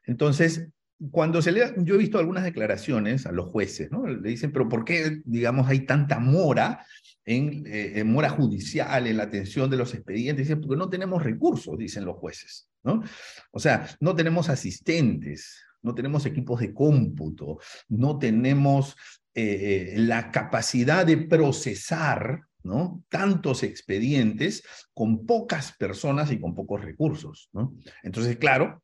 Entonces, 0.06 0.68
cuando 1.10 1.42
se 1.42 1.52
le, 1.52 1.74
yo 1.78 1.94
he 1.94 1.98
visto 1.98 2.18
algunas 2.18 2.44
declaraciones 2.44 3.26
a 3.26 3.32
los 3.32 3.46
jueces, 3.46 3.90
¿no? 3.90 4.06
Le 4.06 4.28
dicen, 4.28 4.52
pero 4.52 4.68
¿por 4.68 4.84
qué, 4.84 5.22
digamos, 5.24 5.68
hay 5.68 5.80
tanta 5.80 6.18
mora 6.18 6.84
en, 7.24 7.64
eh, 7.66 8.04
mora 8.04 8.30
judicial, 8.30 9.06
en 9.06 9.16
la 9.16 9.24
atención 9.24 9.68
de 9.70 9.76
los 9.76 9.94
expedientes? 9.94 10.46
Dicen, 10.46 10.60
porque 10.60 10.76
no 10.76 10.88
tenemos 10.88 11.22
recursos, 11.22 11.76
dicen 11.76 12.04
los 12.04 12.16
jueces, 12.16 12.68
¿no? 12.84 13.02
O 13.50 13.58
sea, 13.58 13.88
no 14.00 14.14
tenemos 14.14 14.48
asistentes, 14.48 15.58
no 15.82 15.94
tenemos 15.94 16.26
equipos 16.26 16.60
de 16.60 16.72
cómputo, 16.72 17.58
no 17.88 18.18
tenemos 18.18 18.96
eh, 19.34 19.94
la 19.96 20.30
capacidad 20.30 21.04
de 21.04 21.18
procesar, 21.18 22.42
¿no? 22.62 23.02
Tantos 23.08 23.64
expedientes 23.64 24.62
con 24.94 25.26
pocas 25.26 25.72
personas 25.76 26.30
y 26.30 26.38
con 26.38 26.54
pocos 26.54 26.82
recursos, 26.82 27.50
¿no? 27.52 27.74
Entonces, 28.04 28.36
claro, 28.36 28.83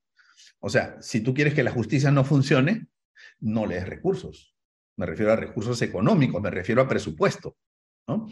o 0.60 0.68
sea, 0.68 0.96
si 1.00 1.20
tú 1.20 1.34
quieres 1.34 1.54
que 1.54 1.62
la 1.62 1.72
justicia 1.72 2.10
no 2.10 2.24
funcione, 2.24 2.86
no 3.40 3.66
le 3.66 3.76
des 3.76 3.88
recursos. 3.88 4.54
Me 4.96 5.06
refiero 5.06 5.32
a 5.32 5.36
recursos 5.36 5.80
económicos, 5.82 6.42
me 6.42 6.50
refiero 6.50 6.82
a 6.82 6.88
presupuesto, 6.88 7.56
¿no? 8.06 8.28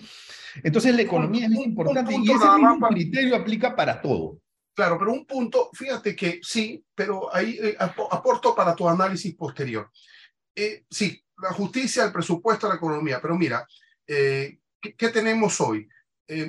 Entonces, 0.62 0.95
la 0.95 1.03
economía 1.03 1.47
es 1.47 1.51
muy 1.51 1.64
importante 1.64 2.14
y 2.14 2.31
ese 2.31 2.51
mismo 2.59 2.89
criterio 2.89 3.37
aplica 3.37 3.74
para 3.74 4.01
todo. 4.01 4.41
Claro, 4.74 4.99
pero 4.99 5.12
un 5.12 5.26
punto, 5.26 5.70
fíjate 5.72 6.14
que 6.14 6.41
sí, 6.43 6.85
pero 6.95 7.35
ahí 7.35 7.59
eh, 7.61 7.76
aporto 7.79 8.55
para 8.55 8.76
tu 8.76 8.89
análisis 8.89 9.35
posterior. 9.35 9.91
Eh, 10.55 10.85
sí, 10.91 11.20
la 11.43 11.53
justicia, 11.53 12.05
el 12.05 12.12
presupuesto, 12.12 12.68
la 12.68 12.76
economía, 12.76 13.20
pero 13.20 13.37
mira, 13.37 13.66
eh, 14.07 14.59
¿qué, 14.81 15.09
tenemos 15.09 15.61
hoy? 15.61 15.89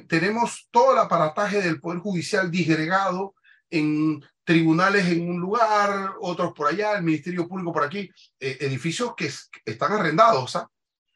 tenemos 0.09 0.67
todo 0.71 0.91
el 0.91 0.99
aparataje 0.99 1.61
del 1.61 1.79
Poder 1.79 1.99
Judicial 1.99 2.51
disgregado 2.51 3.35
en 3.69 4.23
tribunales 4.43 5.05
en 5.07 5.29
un 5.29 5.39
lugar, 5.39 6.13
otros 6.21 6.53
por 6.53 6.67
allá, 6.67 6.97
el 6.97 7.03
Ministerio 7.03 7.47
Público 7.47 7.71
por 7.71 7.83
aquí, 7.83 8.09
edificios 8.39 9.13
que, 9.15 9.31
están 9.65 9.91
arrendados. 9.91 10.55
¿ah? 10.55 10.69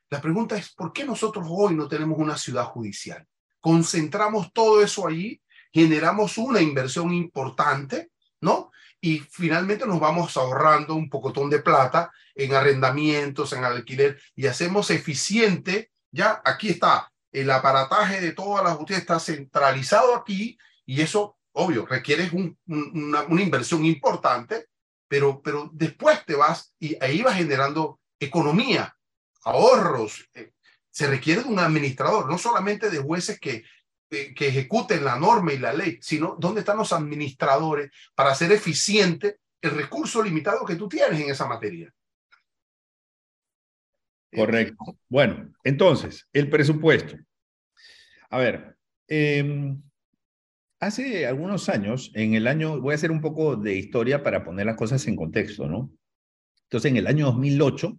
La 0.10 0.22
pregunta 0.22 0.56
es, 0.56 0.74
¿por 0.74 0.94
qué 0.94 1.04
nosotros 1.04 1.46
hoy 1.50 1.76
no 1.76 1.88
tenemos 1.88 2.20
una 2.20 2.38
ciudad 2.38 2.66
judicial? 2.66 3.26
Concentramos 3.60 4.52
todo 4.54 4.84
eso 4.84 5.08
allí 5.08 5.42
generamos 5.74 6.38
una 6.38 6.62
inversión 6.62 7.12
importante, 7.14 8.12
¿no? 8.42 8.72
Y 9.02 9.20
finalmente 9.20 9.88
nos 9.88 10.00
vamos 10.00 10.38
ahorrando 10.38 10.94
un 10.94 11.10
pocotón 11.10 11.50
de 11.50 11.60
plata 11.60 12.12
en 12.36 12.54
arrendamientos, 12.54 13.52
en 13.54 13.66
alquiler, 13.66 14.22
y 14.36 14.46
hacemos 14.46 14.92
eficiente, 14.92 15.92
ya 16.12 16.42
aquí 16.46 16.70
está, 16.70 17.12
el 17.32 17.50
aparataje 17.50 18.22
de 18.22 18.32
toda 18.32 18.64
la 18.64 18.72
justicia 18.72 19.02
está 19.02 19.20
centralizado 19.20 20.16
aquí, 20.16 20.58
y 20.86 21.02
eso, 21.02 21.38
obvio, 21.54 21.86
requiere 21.86 22.30
una, 22.68 23.26
inversión 23.42 23.86
importante, 23.86 24.68
pero, 25.08 25.42
pero 25.42 25.70
después 25.74 26.26
te 26.26 26.36
vas 26.36 26.76
y 26.80 26.96
ahí 27.04 27.22
vas 27.22 27.36
generando 27.36 28.00
economía, 28.20 28.96
ahorros. 29.44 30.30
Eh, 30.34 30.52
se 30.90 31.08
requiere 31.08 31.42
de 31.42 31.50
un 31.50 31.60
administrador, 31.60 32.30
no 32.30 32.38
solamente 32.38 32.90
de 32.90 33.00
jueces 33.00 33.40
que 33.40 33.64
que 34.36 34.48
ejecuten 34.48 35.04
la 35.04 35.18
norma 35.18 35.54
y 35.54 35.58
la 35.58 35.74
ley, 35.74 35.98
sino 36.02 36.36
dónde 36.40 36.60
están 36.60 36.78
los 36.78 36.94
administradores 36.94 37.92
para 38.14 38.32
hacer 38.32 38.52
eficiente 38.52 39.40
el 39.62 39.72
recurso 39.72 40.22
limitado 40.22 40.66
que 40.66 40.76
tú 40.76 40.88
tienes 40.88 41.20
en 41.20 41.32
esa 41.32 41.48
materia. 41.48 41.92
Correcto. 44.36 44.98
Bueno, 45.08 45.54
entonces, 45.64 46.28
el 46.34 46.50
presupuesto. 46.50 47.16
A 48.30 48.38
ver, 48.40 48.78
em, 49.08 49.82
hace 50.86 51.26
algunos 51.26 51.70
años, 51.70 52.12
en 52.16 52.34
el 52.34 52.48
año, 52.48 52.80
voy 52.80 52.94
a 52.94 52.96
hacer 52.96 53.12
un 53.12 53.22
poco 53.22 53.56
de 53.56 53.76
historia 53.76 54.24
para 54.24 54.44
poner 54.44 54.66
las 54.66 54.76
cosas 54.76 55.06
en 55.08 55.16
contexto, 55.16 55.68
¿no? 55.68 55.92
Entonces, 56.64 56.92
en 56.92 56.98
el 56.98 57.08
año 57.08 57.28
2008, 57.28 57.98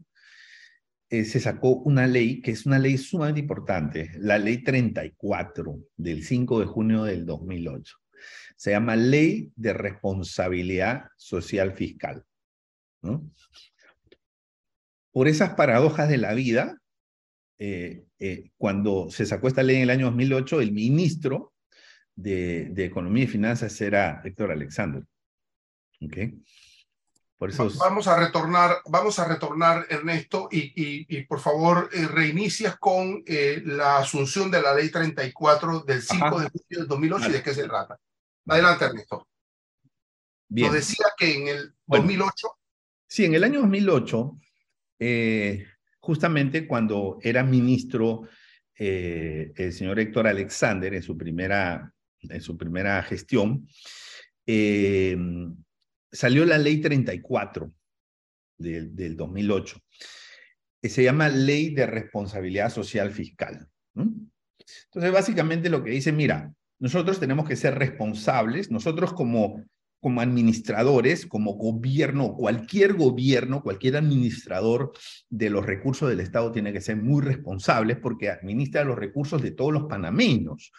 eh, 1.10 1.24
se 1.24 1.40
sacó 1.40 1.76
una 1.76 2.06
ley 2.06 2.40
que 2.40 2.50
es 2.50 2.66
una 2.66 2.78
ley 2.78 2.98
sumamente 2.98 3.40
importante, 3.40 4.10
la 4.18 4.38
ley 4.38 4.64
34 4.64 5.78
del 5.96 6.24
5 6.24 6.60
de 6.60 6.66
junio 6.66 7.04
del 7.04 7.24
2008. 7.24 7.96
Se 8.56 8.70
llama 8.70 8.96
Ley 8.96 9.52
de 9.54 9.72
Responsabilidad 9.72 11.04
Social 11.16 11.74
Fiscal. 11.74 12.24
Por 15.12 15.28
esas 15.28 15.54
paradojas 15.54 16.08
de 16.08 16.18
la 16.18 16.34
vida, 16.34 16.80
eh, 17.58 18.04
eh, 18.18 18.50
cuando 18.56 19.10
se 19.10 19.26
sacó 19.26 19.48
esta 19.48 19.62
ley 19.62 19.76
en 19.76 19.82
el 19.82 19.90
año 19.90 20.06
2008, 20.06 20.60
el 20.60 20.72
ministro 20.72 21.53
de, 22.16 22.66
de 22.70 22.84
Economía 22.84 23.24
y 23.24 23.28
Finanzas 23.28 23.80
era 23.80 24.20
Héctor 24.24 24.52
Alexander. 24.52 25.02
¿Okay? 26.00 26.34
Vamos 27.78 28.06
a 28.06 28.16
retornar, 28.16 28.76
vamos 28.86 29.18
a 29.18 29.26
retornar 29.26 29.86
Ernesto, 29.90 30.48
y, 30.50 30.72
y, 30.74 31.22
por 31.24 31.40
favor 31.40 31.90
eh, 31.92 32.06
reinicias 32.06 32.78
con 32.78 33.22
eh, 33.26 33.60
la 33.64 33.98
asunción 33.98 34.50
de 34.50 34.62
la 34.62 34.74
ley 34.74 34.88
34 34.90 35.80
del 35.80 36.00
5 36.00 36.40
de 36.40 36.48
julio 36.48 36.78
del 36.78 36.86
2008 36.86 37.28
y 37.28 37.32
de 37.32 37.42
qué 37.42 37.54
se 37.54 37.64
trata. 37.64 37.98
Adelante, 38.46 38.84
Ernesto. 38.84 39.28
Bien. 40.48 40.68
Nos 40.68 40.76
decía 40.76 41.06
que 41.18 41.34
en 41.34 41.48
el 41.48 41.74
2008. 41.86 42.48
Sí, 43.06 43.24
en 43.24 43.34
el 43.34 43.44
año 43.44 43.60
2008, 43.60 44.38
eh, 45.00 45.66
justamente 46.00 46.66
cuando 46.66 47.18
era 47.20 47.42
ministro 47.42 48.22
el 48.76 49.72
señor 49.72 50.00
Héctor 50.00 50.26
Alexander 50.26 50.92
en 50.94 51.02
su 51.02 51.16
primera, 51.16 51.92
en 52.30 52.40
su 52.40 52.56
primera 52.56 53.02
gestión, 53.02 53.66
salió 56.14 56.44
la 56.46 56.58
ley 56.58 56.80
34 56.80 57.72
del, 58.58 59.16
2008, 59.16 59.78
que 60.80 60.88
se 60.88 61.02
llama 61.02 61.28
Ley 61.28 61.74
de 61.74 61.86
Responsabilidad 61.86 62.70
Social 62.70 63.10
Fiscal. 63.10 63.68
Entonces, 63.94 65.12
básicamente 65.12 65.68
lo 65.68 65.82
que 65.82 65.90
dice, 65.90 66.12
mira, 66.12 66.52
nosotros 66.78 67.20
tenemos 67.20 67.48
que 67.48 67.56
ser 67.56 67.76
responsables, 67.76 68.70
nosotros 68.70 69.12
como, 69.12 69.64
como 70.00 70.20
administradores, 70.20 71.26
como 71.26 71.54
gobierno, 71.54 72.34
cualquier 72.34 72.94
gobierno, 72.94 73.62
cualquier 73.62 73.96
administrador 73.96 74.92
de 75.28 75.50
los 75.50 75.64
recursos 75.64 76.08
del 76.08 76.20
Estado 76.20 76.52
tiene 76.52 76.72
que 76.72 76.80
ser 76.80 76.96
muy 76.96 77.22
responsable 77.22 77.96
porque 77.96 78.30
administra 78.30 78.84
los 78.84 78.96
recursos 78.96 79.42
de 79.42 79.50
todos 79.50 79.72
los 79.72 79.84
panameños. 79.84 80.72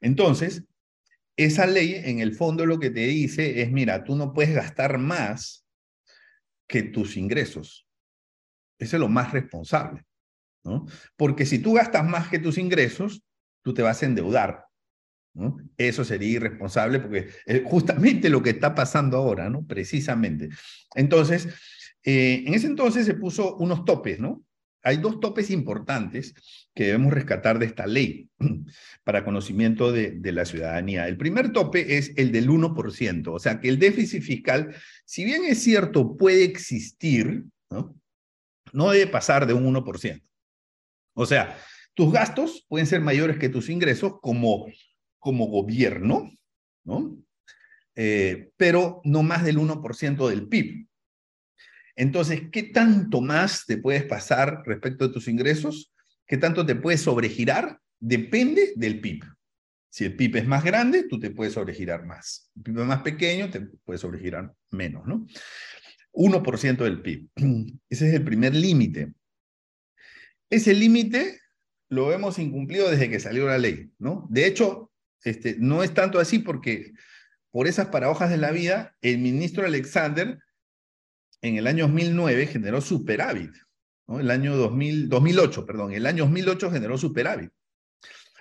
Entonces, 0.00 0.64
esa 1.36 1.66
ley 1.66 1.94
en 1.94 2.20
el 2.20 2.34
fondo 2.34 2.66
lo 2.66 2.78
que 2.78 2.90
te 2.90 3.06
dice 3.06 3.62
es, 3.62 3.70
mira, 3.70 4.04
tú 4.04 4.16
no 4.16 4.32
puedes 4.32 4.54
gastar 4.54 4.98
más 4.98 5.66
que 6.66 6.82
tus 6.82 7.16
ingresos. 7.16 7.86
Eso 8.78 8.96
es 8.96 9.00
lo 9.00 9.08
más 9.08 9.32
responsable, 9.32 10.04
¿no? 10.64 10.86
Porque 11.16 11.46
si 11.46 11.58
tú 11.58 11.74
gastas 11.74 12.04
más 12.04 12.28
que 12.28 12.38
tus 12.38 12.58
ingresos, 12.58 13.22
tú 13.62 13.72
te 13.72 13.82
vas 13.82 14.02
a 14.02 14.06
endeudar, 14.06 14.66
¿no? 15.34 15.56
Eso 15.76 16.04
sería 16.04 16.30
irresponsable 16.30 17.00
porque 17.00 17.28
es 17.46 17.62
justamente 17.64 18.28
lo 18.28 18.42
que 18.42 18.50
está 18.50 18.74
pasando 18.74 19.16
ahora, 19.18 19.48
¿no? 19.48 19.66
Precisamente. 19.66 20.48
Entonces, 20.94 21.48
eh, 22.02 22.42
en 22.46 22.54
ese 22.54 22.66
entonces 22.66 23.06
se 23.06 23.14
puso 23.14 23.56
unos 23.56 23.84
topes, 23.84 24.18
¿no? 24.18 24.44
Hay 24.82 24.96
dos 24.96 25.20
topes 25.20 25.50
importantes 25.50 26.34
que 26.74 26.84
debemos 26.84 27.12
rescatar 27.12 27.58
de 27.58 27.66
esta 27.66 27.86
ley 27.86 28.28
para 29.04 29.24
conocimiento 29.24 29.92
de, 29.92 30.20
la 30.32 30.44
ciudadanía. 30.44 31.08
El 31.08 31.16
primer 31.16 31.52
tope 31.52 31.98
es 31.98 32.12
el 32.16 32.32
del 32.32 32.48
1%, 32.48 33.28
o 33.28 33.38
sea 33.38 33.60
que 33.60 33.68
el 33.68 33.78
déficit 33.78 34.22
fiscal, 34.22 34.74
si 35.04 35.24
bien 35.24 35.44
es 35.44 35.62
cierto, 35.62 36.16
puede 36.16 36.44
existir, 36.44 37.44
no, 38.72 38.90
debe 38.90 39.06
pasar 39.06 39.46
de 39.46 39.54
un 39.54 39.72
1%. 39.72 40.22
O 41.14 41.26
sea, 41.26 41.58
tus 41.94 42.12
gastos 42.12 42.64
pueden 42.68 42.86
ser 42.86 43.00
mayores 43.00 43.38
que 43.38 43.50
tus 43.50 43.68
ingresos 43.68 44.14
como, 44.20 44.66
como 45.18 45.46
gobierno, 45.46 46.30
¿no? 46.84 47.18
Eh, 47.94 48.50
pero 48.56 49.02
no 49.04 49.22
más 49.22 49.44
del 49.44 49.58
1% 49.58 50.28
del 50.28 50.48
PIB. 50.48 50.86
Entonces, 51.96 52.42
¿qué 52.50 52.62
tanto 52.64 53.20
más 53.20 53.66
te 53.66 53.78
puedes 53.78 54.04
pasar 54.04 54.62
respecto 54.66 55.06
de 55.06 55.14
tus 55.14 55.28
ingresos? 55.28 55.92
¿Qué 56.26 56.36
tanto 56.36 56.64
te 56.64 56.74
puedes 56.74 57.02
sobregirar? 57.02 57.78
Depende 58.00 58.72
del 58.76 59.00
PIB. 59.00 59.24
Si 59.90 60.04
el 60.06 60.16
PIB 60.16 60.36
es 60.36 60.46
más 60.46 60.64
grande, 60.64 61.06
tú 61.08 61.20
te 61.20 61.30
puedes 61.30 61.52
sobregirar 61.52 62.06
más. 62.06 62.50
Si 62.52 62.58
el 62.60 62.62
PIB 62.62 62.80
es 62.80 62.86
más 62.86 63.02
pequeño, 63.02 63.50
te 63.50 63.60
puedes 63.60 64.00
sobregirar 64.00 64.52
menos, 64.70 65.06
¿no? 65.06 65.26
1% 66.12 66.76
del 66.84 67.02
PIB. 67.02 67.28
Ese 67.90 68.08
es 68.08 68.14
el 68.14 68.24
primer 68.24 68.54
límite. 68.54 69.12
Ese 70.48 70.74
límite 70.74 71.40
lo 71.88 72.12
hemos 72.12 72.38
incumplido 72.38 72.90
desde 72.90 73.10
que 73.10 73.20
salió 73.20 73.46
la 73.46 73.58
ley, 73.58 73.90
¿no? 73.98 74.26
De 74.30 74.46
hecho, 74.46 74.90
este, 75.24 75.56
no 75.58 75.82
es 75.82 75.92
tanto 75.92 76.18
así 76.18 76.38
porque 76.38 76.92
por 77.50 77.66
esas 77.66 77.88
paradojas 77.88 78.30
de 78.30 78.38
la 78.38 78.50
vida, 78.50 78.96
el 79.02 79.18
ministro 79.18 79.66
Alexander 79.66 80.38
en 81.42 81.56
el 81.56 81.66
año 81.66 81.86
2009 81.86 82.46
generó 82.46 82.80
superávit. 82.80 83.52
El 84.08 84.30
año 84.30 84.56
2000, 84.56 85.08
2008, 85.08 85.66
perdón, 85.66 85.92
el 85.92 86.06
año 86.06 86.24
2008 86.24 86.70
generó 86.70 86.96
superávit. 86.96 87.50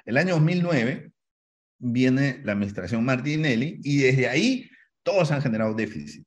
El 0.06 0.18
año 0.18 0.36
2009 0.36 1.12
viene 1.80 2.41
la 2.43 2.54
administración 2.54 3.04
Martinelli 3.04 3.80
y 3.84 3.97
desde 3.97 4.28
ahí 4.28 4.70
todos 5.04 5.32
han 5.32 5.41
generado 5.41 5.74
déficit. 5.74 6.26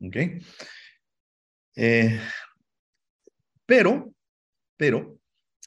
¿Ok? 0.00 0.16
Eh, 1.76 2.20
pero, 3.66 4.14
pero, 4.76 5.18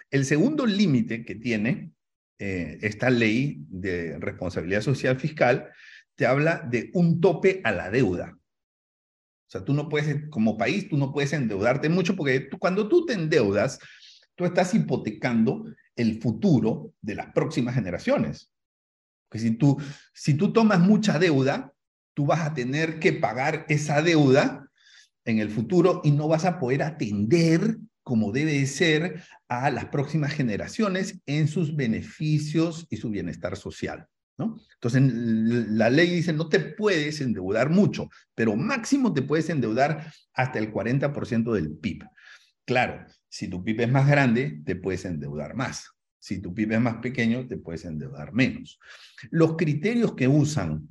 el 0.09 0.25
segundo 0.25 0.65
límite 0.65 1.23
que 1.23 1.35
tiene 1.35 1.91
eh, 2.39 2.79
esta 2.81 3.09
ley 3.09 3.57
de 3.67 4.17
responsabilidad 4.17 4.81
social 4.81 5.19
fiscal 5.19 5.69
te 6.15 6.25
habla 6.25 6.65
de 6.67 6.89
un 6.93 7.21
tope 7.21 7.61
a 7.63 7.71
la 7.71 7.91
deuda. 7.91 8.38
O 9.49 9.51
sea, 9.51 9.65
tú 9.65 9.73
no 9.73 9.89
puedes, 9.89 10.29
como 10.29 10.59
país, 10.59 10.87
tú 10.87 10.95
no 10.95 11.11
puedes 11.11 11.33
endeudarte 11.33 11.89
mucho 11.89 12.15
porque 12.15 12.47
cuando 12.59 12.87
tú 12.87 13.07
te 13.07 13.13
endeudas, 13.13 13.79
tú 14.35 14.45
estás 14.45 14.75
hipotecando 14.75 15.65
el 15.95 16.21
futuro 16.21 16.93
de 17.01 17.15
las 17.15 17.33
próximas 17.33 17.73
generaciones. 17.73 18.53
Porque 19.27 19.39
si 19.39 19.57
tú, 19.57 19.75
si 20.13 20.35
tú 20.35 20.53
tomas 20.53 20.79
mucha 20.79 21.17
deuda, 21.17 21.73
tú 22.13 22.27
vas 22.27 22.41
a 22.41 22.53
tener 22.53 22.99
que 22.99 23.11
pagar 23.11 23.65
esa 23.69 24.03
deuda 24.03 24.69
en 25.25 25.39
el 25.39 25.49
futuro 25.49 26.01
y 26.03 26.11
no 26.11 26.27
vas 26.27 26.45
a 26.45 26.59
poder 26.59 26.83
atender 26.83 27.79
como 28.03 28.31
debe 28.31 28.63
ser 28.67 29.23
a 29.47 29.71
las 29.71 29.85
próximas 29.85 30.31
generaciones 30.31 31.21
en 31.25 31.47
sus 31.47 31.75
beneficios 31.75 32.85
y 32.91 32.97
su 32.97 33.09
bienestar 33.09 33.57
social. 33.57 34.07
Entonces, 34.39 35.01
la 35.13 35.89
ley 35.89 36.09
dice, 36.09 36.33
no 36.33 36.47
te 36.47 36.59
puedes 36.59 37.19
endeudar 37.21 37.69
mucho, 37.69 38.09
pero 38.35 38.55
máximo 38.55 39.13
te 39.13 39.21
puedes 39.21 39.49
endeudar 39.49 40.11
hasta 40.33 40.59
el 40.59 40.71
40% 40.71 41.53
del 41.53 41.71
PIB. 41.71 42.05
Claro, 42.65 43.05
si 43.27 43.47
tu 43.47 43.63
PIB 43.63 43.81
es 43.81 43.91
más 43.91 44.07
grande, 44.07 44.61
te 44.65 44.75
puedes 44.75 45.05
endeudar 45.05 45.55
más. 45.55 45.89
Si 46.19 46.41
tu 46.41 46.53
PIB 46.53 46.73
es 46.73 46.81
más 46.81 46.95
pequeño, 46.97 47.47
te 47.47 47.57
puedes 47.57 47.85
endeudar 47.85 48.33
menos. 48.33 48.79
Los 49.31 49.55
criterios 49.57 50.15
que 50.15 50.27
usan 50.27 50.89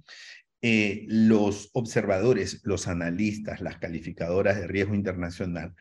eh, 0.60 1.04
los 1.08 1.70
observadores, 1.72 2.60
los 2.64 2.88
analistas, 2.88 3.60
las 3.60 3.78
calificadoras 3.78 4.56
de 4.56 4.66
riesgo 4.66 4.94
internacional, 4.94 5.74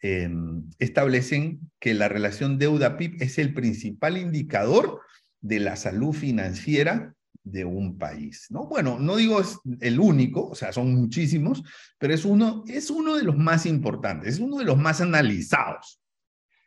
em, 0.00 0.64
establecen 0.78 1.60
que 1.78 1.92
la 1.92 2.08
relación 2.08 2.58
deuda-PIB 2.58 3.22
es 3.22 3.38
el 3.38 3.52
principal 3.52 4.16
indicador 4.16 5.02
de 5.40 5.60
la 5.60 5.76
salud 5.76 6.12
financiera 6.12 7.14
de 7.42 7.64
un 7.64 7.98
país, 7.98 8.46
¿no? 8.50 8.66
Bueno, 8.66 8.98
no 8.98 9.16
digo 9.16 9.40
es 9.40 9.58
el 9.80 9.98
único, 9.98 10.48
o 10.48 10.54
sea, 10.54 10.72
son 10.72 10.94
muchísimos, 10.94 11.62
pero 11.98 12.12
es 12.12 12.24
uno, 12.24 12.64
es 12.66 12.90
uno 12.90 13.16
de 13.16 13.24
los 13.24 13.36
más 13.36 13.66
importantes, 13.66 14.34
es 14.34 14.40
uno 14.40 14.58
de 14.58 14.64
los 14.64 14.76
más 14.76 15.00
analizados. 15.00 16.00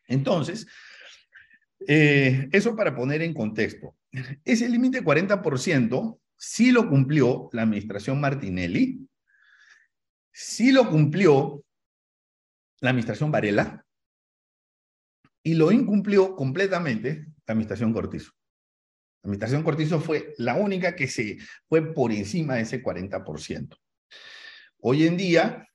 Entonces, 0.08 0.68
eh, 1.88 2.50
eso 2.52 2.76
para 2.76 2.96
poner 2.96 3.22
en 3.22 3.34
contexto. 3.34 3.96
Ese 4.44 4.70
límite 4.70 5.04
40% 5.04 6.20
sí 6.36 6.72
lo 6.72 6.90
cumplió 6.90 7.50
la 7.52 7.64
administración 7.64 8.20
Martinelli, 8.20 9.08
sí 10.32 10.72
lo 10.72 10.90
cumplió 10.90 11.64
la 12.82 12.90
administración 12.90 13.32
Varela 13.32 13.86
y 15.44 15.54
lo 15.54 15.72
incumplió 15.72 16.36
completamente 16.36 17.28
la 17.46 17.54
administración 17.54 17.94
Cortizo. 17.94 18.32
La 19.24 19.30
administración 19.30 19.64
Cortizo 19.64 20.00
fue 20.02 20.34
la 20.38 20.56
única 20.56 20.98
que 20.98 21.08
se 21.08 21.38
fue 21.70 21.94
por 21.94 22.12
encima 22.12 22.56
de 22.56 22.64
ese 22.64 22.84
40%. 22.84 23.78
Hoy 24.82 25.08
en 25.08 25.16
día, 25.16 25.66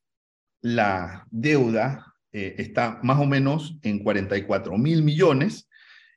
la 0.61 1.27
deuda 1.31 2.15
eh, 2.31 2.57
está 2.59 3.01
más 3.03 3.19
o 3.19 3.25
menos 3.25 3.79
en 3.83 4.01
44 4.01 4.77
mil 4.77 5.03
millones 5.03 5.67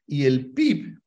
y 0.05 0.25
el 0.25 0.51
PIB 0.51 0.99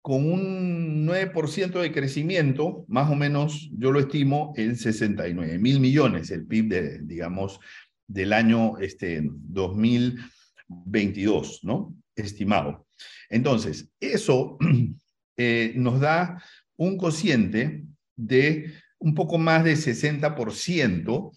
con 0.00 0.32
un 0.32 1.06
9% 1.06 1.78
de 1.78 1.92
crecimiento, 1.92 2.86
más 2.88 3.10
o 3.10 3.14
menos 3.14 3.68
yo 3.76 3.92
lo 3.92 4.00
estimo 4.00 4.54
en 4.56 4.76
69 4.76 5.58
mil 5.58 5.78
millones, 5.78 6.30
el 6.30 6.46
PIB, 6.46 6.68
de, 6.68 7.00
digamos, 7.02 7.60
del 8.06 8.32
año 8.32 8.78
este, 8.78 9.20
2022, 9.22 11.60
¿no? 11.64 11.94
Estimado. 12.16 12.86
Entonces, 13.28 13.90
eso 14.00 14.56
eh, 15.36 15.72
nos 15.76 16.00
da 16.00 16.42
un 16.76 16.96
cociente 16.96 17.84
de 18.16 18.72
un 18.98 19.14
poco 19.14 19.38
más 19.38 19.64
de 19.64 19.74
60% 19.74 21.32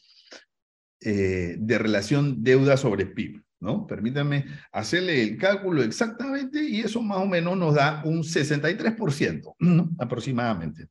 eh, 1.01 1.55
de 1.59 1.77
relación 1.77 2.43
deuda 2.43 2.77
sobre 2.77 3.05
PIB. 3.05 3.43
¿no? 3.59 3.87
Permítanme 3.87 4.45
hacerle 4.71 5.23
el 5.23 5.37
cálculo 5.37 5.81
exactamente 5.81 6.63
y 6.63 6.81
eso 6.81 7.01
más 7.01 7.19
o 7.19 7.25
menos 7.25 7.57
nos 7.57 7.75
da 7.75 8.03
un 8.05 8.23
63%, 8.23 9.55
¿no? 9.59 9.89
aproximadamente. 9.99 10.87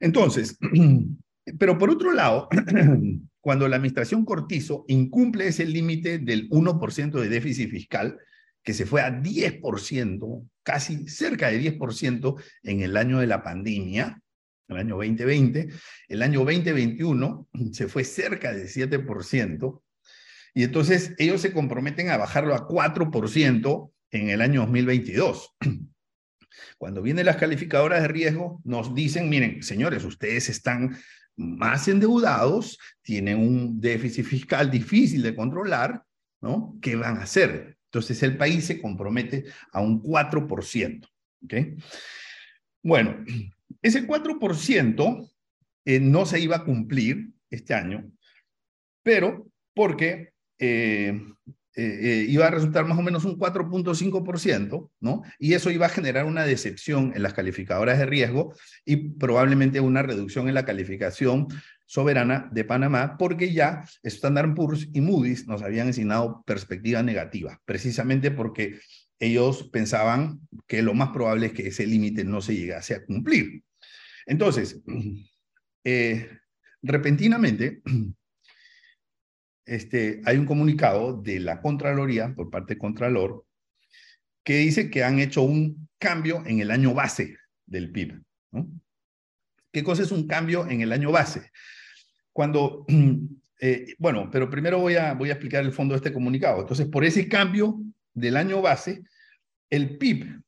Entonces, 0.00 0.58
pero 1.58 1.78
por 1.78 1.90
otro 1.90 2.12
lado, 2.12 2.48
cuando 3.40 3.68
la 3.68 3.76
administración 3.76 4.24
Cortizo 4.24 4.84
incumple 4.88 5.48
ese 5.48 5.64
límite 5.64 6.18
del 6.18 6.48
1% 6.50 7.20
de 7.20 7.28
déficit 7.28 7.70
fiscal, 7.70 8.18
que 8.62 8.74
se 8.74 8.84
fue 8.84 9.00
a 9.00 9.10
10%, 9.10 10.48
casi 10.68 11.08
cerca 11.08 11.48
de 11.48 11.78
10% 11.78 12.42
en 12.62 12.82
el 12.82 12.98
año 12.98 13.20
de 13.20 13.26
la 13.26 13.42
pandemia, 13.42 14.20
el 14.68 14.76
año 14.76 14.96
2020, 14.96 15.68
el 16.08 16.22
año 16.22 16.40
2021 16.40 17.48
se 17.72 17.88
fue 17.88 18.04
cerca 18.04 18.52
de 18.52 18.66
7%, 18.66 19.82
y 20.52 20.64
entonces 20.64 21.14
ellos 21.16 21.40
se 21.40 21.54
comprometen 21.54 22.10
a 22.10 22.18
bajarlo 22.18 22.54
a 22.54 22.68
4% 22.68 23.92
en 24.10 24.28
el 24.28 24.42
año 24.42 24.60
2022. 24.60 25.56
Cuando 26.76 27.00
vienen 27.00 27.24
las 27.24 27.36
calificadoras 27.36 28.02
de 28.02 28.08
riesgo, 28.08 28.60
nos 28.64 28.94
dicen, 28.94 29.30
miren, 29.30 29.62
señores, 29.62 30.04
ustedes 30.04 30.50
están 30.50 30.98
más 31.34 31.88
endeudados, 31.88 32.78
tienen 33.00 33.38
un 33.38 33.80
déficit 33.80 34.26
fiscal 34.26 34.70
difícil 34.70 35.22
de 35.22 35.34
controlar, 35.34 36.02
¿no? 36.42 36.76
¿Qué 36.82 36.94
van 36.94 37.16
a 37.16 37.22
hacer? 37.22 37.77
Entonces 37.88 38.22
el 38.22 38.36
país 38.36 38.64
se 38.66 38.80
compromete 38.80 39.44
a 39.72 39.80
un 39.80 40.02
4%. 40.02 41.08
¿okay? 41.44 41.76
Bueno, 42.82 43.24
ese 43.82 44.06
4% 44.06 45.30
eh, 45.84 46.00
no 46.00 46.26
se 46.26 46.40
iba 46.40 46.56
a 46.56 46.64
cumplir 46.64 47.30
este 47.50 47.74
año, 47.74 48.10
pero 49.02 49.46
porque 49.74 50.32
eh, 50.58 51.18
eh, 51.74 52.26
iba 52.28 52.46
a 52.46 52.50
resultar 52.50 52.84
más 52.84 52.98
o 52.98 53.02
menos 53.02 53.24
un 53.24 53.38
4.5%, 53.38 54.90
¿no? 55.00 55.22
Y 55.38 55.54
eso 55.54 55.70
iba 55.70 55.86
a 55.86 55.90
generar 55.90 56.24
una 56.24 56.44
decepción 56.44 57.12
en 57.14 57.22
las 57.22 57.34
calificadoras 57.34 57.98
de 57.98 58.06
riesgo 58.06 58.54
y 58.84 58.96
probablemente 58.96 59.80
una 59.80 60.02
reducción 60.02 60.48
en 60.48 60.54
la 60.54 60.64
calificación 60.64 61.46
soberana 61.88 62.50
de 62.52 62.64
Panamá, 62.64 63.16
porque 63.18 63.50
ya 63.50 63.88
Standard 64.02 64.54
Poor's 64.54 64.88
y 64.92 65.00
Moody's 65.00 65.46
nos 65.46 65.62
habían 65.62 65.88
asignado 65.88 66.42
perspectiva 66.46 67.02
negativa, 67.02 67.60
precisamente 67.64 68.30
porque 68.30 68.78
ellos 69.18 69.70
pensaban 69.72 70.38
que 70.66 70.82
lo 70.82 70.92
más 70.92 71.08
probable 71.10 71.46
es 71.46 71.52
que 71.54 71.68
ese 71.68 71.86
límite 71.86 72.24
no 72.24 72.42
se 72.42 72.54
llegase 72.54 72.94
a 72.94 73.04
cumplir. 73.06 73.64
Entonces, 74.26 74.82
repentinamente, 76.82 77.80
este, 79.64 80.20
hay 80.26 80.36
un 80.36 80.44
comunicado 80.44 81.22
de 81.22 81.40
la 81.40 81.62
Contraloría, 81.62 82.34
por 82.34 82.50
parte 82.50 82.74
de 82.74 82.80
Contralor, 82.80 83.46
que 84.44 84.58
dice 84.58 84.90
que 84.90 85.04
han 85.04 85.20
hecho 85.20 85.40
un 85.40 85.88
cambio 85.98 86.44
en 86.44 86.60
el 86.60 86.70
año 86.70 86.92
base 86.92 87.38
del 87.64 87.90
PIB. 87.90 88.22
¿Qué 89.72 89.82
cosa 89.82 90.02
es 90.02 90.12
un 90.12 90.26
cambio 90.26 90.68
en 90.68 90.82
el 90.82 90.92
año 90.92 91.10
base? 91.10 91.50
Cuando, 92.38 92.86
eh, 93.60 93.96
bueno, 93.98 94.28
pero 94.30 94.48
primero 94.48 94.78
voy 94.78 94.94
a, 94.94 95.10
explicar 95.10 95.64
el 95.64 95.72
fondo 95.72 95.94
de 95.94 95.96
este 95.96 96.12
comunicado. 96.12 96.60
Entonces, 96.60 96.86
por 96.86 97.04
ese 97.04 97.26
cambio 97.26 97.80
del 98.14 98.36
año 98.36 98.62
base, 98.62 99.02
el 99.68 99.98
PIB, 99.98 100.40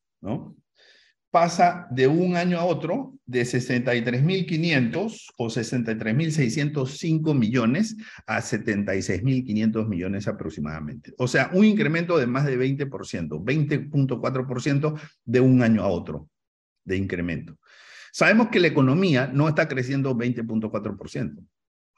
pasa 1.29 1.89
de 1.91 2.07
un 2.07 2.37
año 2.37 2.59
a 2.59 2.63
otro 2.63 3.15
de 3.25 3.41
63.500 3.41 5.33
o 5.35 5.47
63.605 5.47 7.37
millones 7.37 7.97
a 8.25 8.39
76.500 8.39 9.85
millones 9.85 10.29
aproximadamente. 10.29 11.13
O 11.17 11.27
sea, 11.27 11.49
un 11.51 11.65
incremento 11.65 12.17
de 12.17 12.27
más 12.27 12.45
de 12.45 12.57
20%, 12.57 12.87
20.4% 12.87 14.97
de 15.25 15.39
un 15.41 15.61
año 15.61 15.81
a 15.81 15.89
otro 15.89 16.29
de 16.85 16.95
incremento. 16.95 17.57
Sabemos 18.13 18.47
que 18.47 18.61
la 18.61 18.67
economía 18.67 19.27
no 19.27 19.49
está 19.49 19.67
creciendo 19.67 20.15
20.4%. 20.15 21.45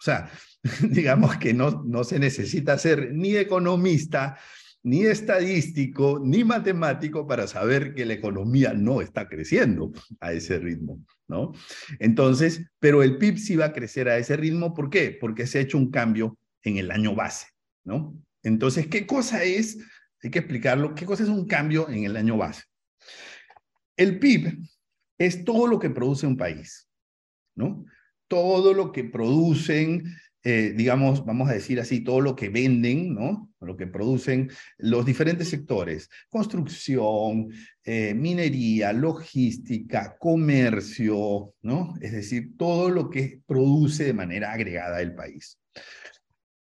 O 0.04 0.06
sea, 0.06 0.30
digamos 0.90 1.38
que 1.38 1.54
no, 1.54 1.82
no 1.86 2.04
se 2.04 2.20
necesita 2.20 2.78
ser 2.78 3.14
ni 3.14 3.38
economista, 3.38 4.38
ni 4.84 5.06
estadístico, 5.06 6.20
ni 6.22 6.44
matemático 6.44 7.26
para 7.26 7.48
saber 7.48 7.94
que 7.94 8.06
la 8.06 8.16
economía 8.16 8.74
no 8.74 9.00
está 9.00 9.30
creciendo 9.30 9.94
a 10.20 10.34
ese 10.34 10.60
ritmo, 10.60 11.00
¿no? 11.30 11.54
Entonces, 12.00 12.70
pero 12.80 13.02
el 13.02 13.18
PIB 13.18 13.38
sí 13.38 13.56
va 13.56 13.68
a 13.68 13.72
crecer 13.72 14.10
a 14.10 14.18
ese 14.18 14.36
ritmo, 14.36 14.74
¿por 14.74 14.90
qué? 14.90 15.18
Porque 15.18 15.48
se 15.48 15.60
ha 15.60 15.62
hecho 15.62 15.78
un 15.78 15.90
cambio 15.90 16.38
en 16.64 16.76
el 16.76 16.92
año 16.92 17.16
base, 17.16 17.48
¿no? 17.86 18.14
Entonces, 18.44 18.88
¿qué 18.88 19.08
cosa 19.08 19.42
es? 19.44 19.78
Hay 20.22 20.32
que 20.32 20.40
explicarlo, 20.40 20.96
¿qué 20.96 21.06
cosa 21.06 21.24
es 21.24 21.30
un 21.30 21.48
cambio 21.48 21.88
en 21.88 22.04
el 22.04 22.18
año 22.18 22.36
base? 22.36 22.64
El 23.96 24.20
PIB 24.20 24.68
es 25.18 25.46
todo 25.46 25.66
lo 25.66 25.80
que 25.80 25.90
produce 25.90 26.28
un 26.28 26.36
país, 26.36 26.90
¿no? 27.56 27.86
Todo 28.28 28.74
lo 28.74 28.92
que 28.92 29.04
producen 29.04 30.04
eh, 30.46 30.74
digamos, 30.76 31.26
vamos 31.26 31.50
a 31.50 31.54
decir 31.54 31.80
así, 31.80 32.02
todo 32.02 32.20
lo 32.20 32.36
que 32.36 32.50
venden, 32.50 33.14
¿no? 33.14 33.50
Lo 33.62 33.78
que 33.78 33.88
producen 33.88 34.52
los 34.78 35.06
diferentes 35.06 35.48
sectores, 35.48 36.10
construcción, 36.28 37.50
eh, 37.86 38.14
minería, 38.14 38.92
logística, 38.92 40.18
comercio, 40.20 41.54
¿no? 41.62 41.94
Es 42.02 42.12
decir, 42.12 42.58
todo 42.58 42.90
lo 42.90 43.10
que 43.10 43.40
produce 43.46 44.04
de 44.04 44.14
manera 44.14 44.52
agregada 44.52 45.02
el 45.02 45.16
país. 45.16 45.58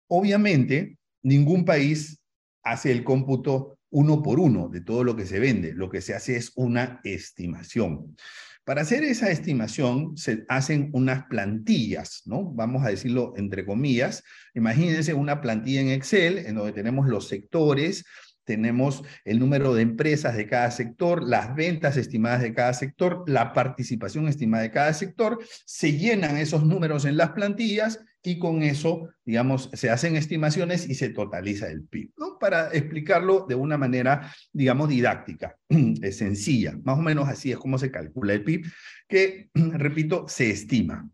Obviamente, 0.08 0.98
ningún 1.24 1.64
país 1.64 2.20
hace 2.64 2.92
el 2.92 3.06
cómputo 3.06 3.78
uno 3.90 4.22
por 4.22 4.42
uno 4.42 4.68
de 4.68 4.82
todo 4.82 5.06
lo 5.06 5.16
que 5.16 5.26
se 5.26 5.40
vende. 5.40 5.74
Lo 5.74 5.90
que 5.90 6.02
se 6.02 6.14
hace 6.14 6.36
es 6.36 6.52
una 6.56 7.00
estimación. 7.06 8.18
Para 8.64 8.82
hacer 8.82 9.04
esa 9.04 9.32
estimación 9.32 10.16
se 10.18 10.46
hacen 10.48 10.92
unas 10.94 11.26
plantillas, 11.26 12.22
¿no? 12.26 12.44
Vamos 12.54 12.86
a 12.86 12.90
decirlo 12.90 13.34
entre 13.36 13.66
comillas. 13.66 14.24
Imagínense 14.54 15.16
una 15.16 15.42
plantilla 15.42 15.82
en 15.82 15.90
Excel 15.90 16.38
en 16.38 16.56
donde 16.56 16.72
tenemos 16.72 17.08
los 17.08 17.28
sectores, 17.28 18.06
tenemos 18.44 19.04
el 19.26 19.40
número 19.40 19.74
de 19.74 19.82
empresas 19.82 20.36
de 20.36 20.48
cada 20.48 20.70
sector, 20.72 21.24
las 21.24 21.56
ventas 21.56 21.98
estimadas 21.98 22.42
de 22.42 22.54
cada 22.54 22.74
sector, 22.74 23.24
la 23.28 23.54
participación 23.54 24.28
estimada 24.28 24.64
de 24.64 24.72
cada 24.72 24.94
sector, 24.94 25.40
se 25.66 25.98
llenan 25.98 26.38
esos 26.38 26.64
números 26.64 27.06
en 27.06 27.18
las 27.18 27.32
plantillas 27.32 28.00
y 28.24 28.38
con 28.38 28.62
eso, 28.62 29.10
digamos, 29.26 29.70
se 29.74 29.90
hacen 29.90 30.16
estimaciones 30.16 30.88
y 30.88 30.96
se 30.96 31.10
totaliza 31.10 31.68
el 31.68 31.84
PIB, 31.84 32.12
¿no? 32.18 32.38
Para 32.40 32.72
explicarlo 32.72 33.46
de 33.48 33.56
una 33.56 33.78
manera, 33.78 34.34
digamos, 34.54 34.90
didáctica, 34.90 35.58
sencilla. 36.12 36.78
Más 36.84 37.00
o 37.00 37.02
menos 37.02 37.28
así 37.28 37.52
es 37.52 37.58
como 37.58 37.78
se 37.78 37.92
calcula 37.92 38.34
el 38.34 38.44
PIB, 38.44 38.66
que, 39.08 39.50
repito, 39.54 40.28
se 40.28 40.52
estima. 40.52 41.10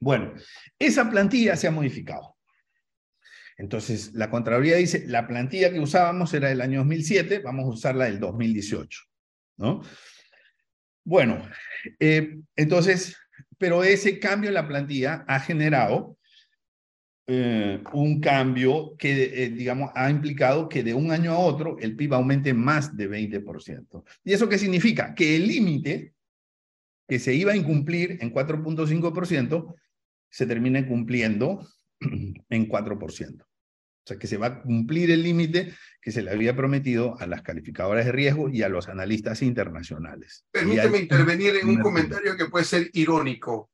Bueno, 0.00 0.34
esa 0.78 1.08
plantilla 1.08 1.56
se 1.56 1.68
ha 1.68 1.70
modificado. 1.70 2.36
Entonces, 3.56 4.12
la 4.14 4.30
Contraloría 4.30 4.76
dice, 4.76 5.04
la 5.06 5.28
plantilla 5.28 5.72
que 5.72 5.78
usábamos 5.78 6.34
era 6.34 6.48
del 6.48 6.60
año 6.60 6.80
2007, 6.80 7.38
vamos 7.38 7.66
a 7.66 7.68
usarla 7.68 8.06
del 8.06 8.18
2018, 8.18 9.00
¿no? 9.58 9.82
Bueno, 11.04 11.48
eh, 12.00 12.38
entonces, 12.56 13.16
pero 13.58 13.84
ese 13.84 14.18
cambio 14.18 14.48
en 14.48 14.54
la 14.54 14.66
plantilla 14.66 15.24
ha 15.28 15.38
generado 15.38 16.18
eh, 17.26 17.82
un 17.94 18.20
cambio 18.20 18.94
que, 18.98 19.44
eh, 19.44 19.50
digamos, 19.50 19.90
ha 19.94 20.10
implicado 20.10 20.68
que 20.68 20.82
de 20.82 20.92
un 20.92 21.10
año 21.10 21.32
a 21.32 21.38
otro 21.38 21.78
el 21.80 21.96
PIB 21.96 22.14
aumente 22.14 22.52
más 22.52 22.96
de 22.96 23.08
20%. 23.08 24.04
¿Y 24.24 24.32
eso 24.34 24.48
qué 24.48 24.58
significa? 24.58 25.14
Que 25.14 25.36
el 25.36 25.48
límite 25.48 26.14
que 27.08 27.18
se 27.18 27.34
iba 27.34 27.52
a 27.52 27.56
incumplir 27.56 28.18
en 28.20 28.32
4.5% 28.32 29.74
se 30.28 30.46
termina 30.46 30.86
cumpliendo 30.86 31.66
en 32.00 32.68
4%. 32.68 33.44
O 34.04 34.06
sea, 34.06 34.18
que 34.18 34.26
se 34.26 34.36
va 34.36 34.46
a 34.48 34.62
cumplir 34.62 35.10
el 35.10 35.22
límite 35.22 35.72
que 36.02 36.12
se 36.12 36.20
le 36.20 36.30
había 36.30 36.54
prometido 36.54 37.18
a 37.18 37.26
las 37.26 37.40
calificadoras 37.40 38.04
de 38.04 38.12
riesgo 38.12 38.50
y 38.50 38.62
a 38.62 38.68
los 38.68 38.88
analistas 38.88 39.40
internacionales. 39.40 40.44
Permíteme 40.50 40.98
intervenir 40.98 41.56
en 41.56 41.70
un 41.70 41.80
comentario 41.80 42.36
que 42.36 42.44
puede 42.46 42.66
ser 42.66 42.90
irónico. 42.92 43.70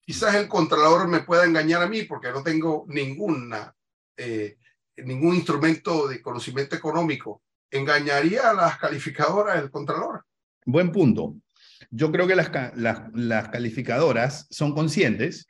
Quizás 0.00 0.34
el 0.34 0.48
contralor 0.48 1.06
me 1.08 1.20
pueda 1.20 1.44
engañar 1.44 1.82
a 1.82 1.88
mí 1.88 2.02
porque 2.02 2.30
no 2.30 2.42
tengo 2.42 2.84
ninguna, 2.88 3.74
eh, 4.16 4.58
ningún 4.96 5.36
instrumento 5.36 6.08
de 6.08 6.20
conocimiento 6.20 6.76
económico. 6.76 7.42
¿Engañaría 7.70 8.50
a 8.50 8.54
las 8.54 8.78
calificadoras 8.78 9.62
el 9.62 9.70
contralor? 9.70 10.24
Buen 10.64 10.90
punto. 10.90 11.36
Yo 11.90 12.10
creo 12.10 12.26
que 12.26 12.34
las, 12.34 12.50
las, 12.74 13.48
calificadoras 13.48 14.46
son 14.50 14.74
conscientes 14.74 15.46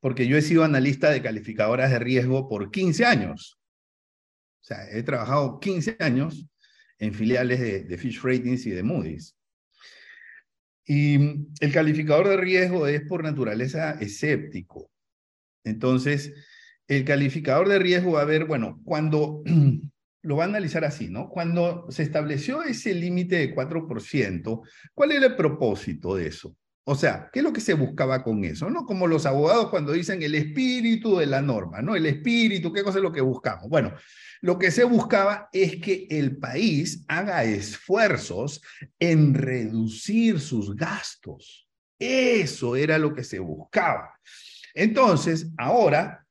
porque 0.00 0.26
yo 0.26 0.36
he 0.36 0.42
sido 0.42 0.64
analista 0.64 1.10
de 1.10 1.22
calificadoras 1.22 1.90
de 1.90 1.98
riesgo 1.98 2.48
por 2.48 2.70
15 2.70 3.04
años. 3.04 3.58
O 4.60 4.64
sea, 4.64 4.88
he 4.90 5.02
trabajado 5.02 5.60
15 5.60 5.96
años 6.00 6.46
en 6.98 7.14
filiales 7.14 7.60
de, 7.60 7.84
de 7.84 7.98
Fish 7.98 8.20
Ratings 8.22 8.66
y 8.66 8.70
de 8.70 8.82
Moody's. 8.82 9.35
Y 10.86 11.16
el 11.60 11.72
calificador 11.72 12.28
de 12.28 12.36
riesgo 12.36 12.86
es 12.86 13.02
por 13.02 13.24
naturaleza 13.24 13.92
escéptico. 14.00 14.90
Entonces, 15.64 16.32
el 16.86 17.04
calificador 17.04 17.68
de 17.68 17.80
riesgo 17.80 18.12
va 18.12 18.22
a 18.22 18.26
ver, 18.26 18.44
bueno, 18.44 18.80
cuando 18.84 19.42
lo 20.22 20.36
va 20.36 20.44
a 20.44 20.48
analizar 20.48 20.84
así, 20.84 21.08
¿no? 21.08 21.28
Cuando 21.28 21.86
se 21.90 22.04
estableció 22.04 22.62
ese 22.62 22.94
límite 22.94 23.36
de 23.36 23.54
4%, 23.54 24.62
¿cuál 24.94 25.12
era 25.12 25.26
el 25.26 25.36
propósito 25.36 26.14
de 26.14 26.28
eso? 26.28 26.56
O 26.88 26.94
sea, 26.94 27.30
¿qué 27.32 27.40
es 27.40 27.44
lo 27.44 27.52
que 27.52 27.60
se 27.60 27.74
buscaba 27.74 28.22
con 28.22 28.44
eso? 28.44 28.70
¿No? 28.70 28.86
Como 28.86 29.08
los 29.08 29.26
abogados 29.26 29.70
cuando 29.70 29.90
dicen 29.90 30.22
el 30.22 30.36
espíritu 30.36 31.16
de 31.18 31.26
la 31.26 31.42
norma, 31.42 31.82
¿no? 31.82 31.96
El 31.96 32.06
espíritu, 32.06 32.72
¿qué 32.72 32.84
cosa 32.84 32.98
es 32.98 33.02
lo 33.02 33.10
que 33.10 33.20
buscamos? 33.20 33.68
Bueno, 33.68 33.92
lo 34.40 34.56
que 34.56 34.70
se 34.70 34.84
buscaba 34.84 35.48
es 35.52 35.80
que 35.80 36.06
el 36.08 36.36
país 36.36 37.04
haga 37.08 37.42
esfuerzos 37.42 38.62
en 39.00 39.34
reducir 39.34 40.38
sus 40.38 40.76
gastos. 40.76 41.68
Eso 41.98 42.76
era 42.76 42.98
lo 42.98 43.12
que 43.12 43.24
se 43.24 43.40
buscaba. 43.40 44.12
Entonces, 44.72 45.48
ahora, 45.58 46.24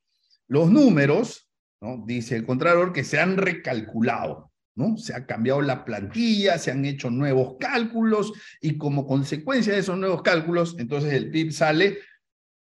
los 0.47 0.71
números, 0.71 1.49
¿no? 1.81 2.01
dice 2.07 2.37
el 2.37 2.45
Contralor, 2.45 2.93
que 2.93 3.03
se 3.03 3.19
han 3.19 3.35
recalculado. 3.35 4.44
¿No? 4.75 4.97
Se 4.97 5.13
ha 5.13 5.25
cambiado 5.25 5.61
la 5.61 5.85
plantilla, 5.85 6.57
se 6.57 6.71
han 6.71 6.85
hecho 6.85 7.09
nuevos 7.09 7.55
cálculos 7.59 8.33
y 8.61 8.77
como 8.77 9.07
consecuencia 9.07 9.73
de 9.73 9.79
esos 9.79 9.97
nuevos 9.97 10.21
cálculos, 10.21 10.75
entonces 10.77 11.13
el 11.13 11.31
PIB 11.31 11.51
sale 11.51 11.97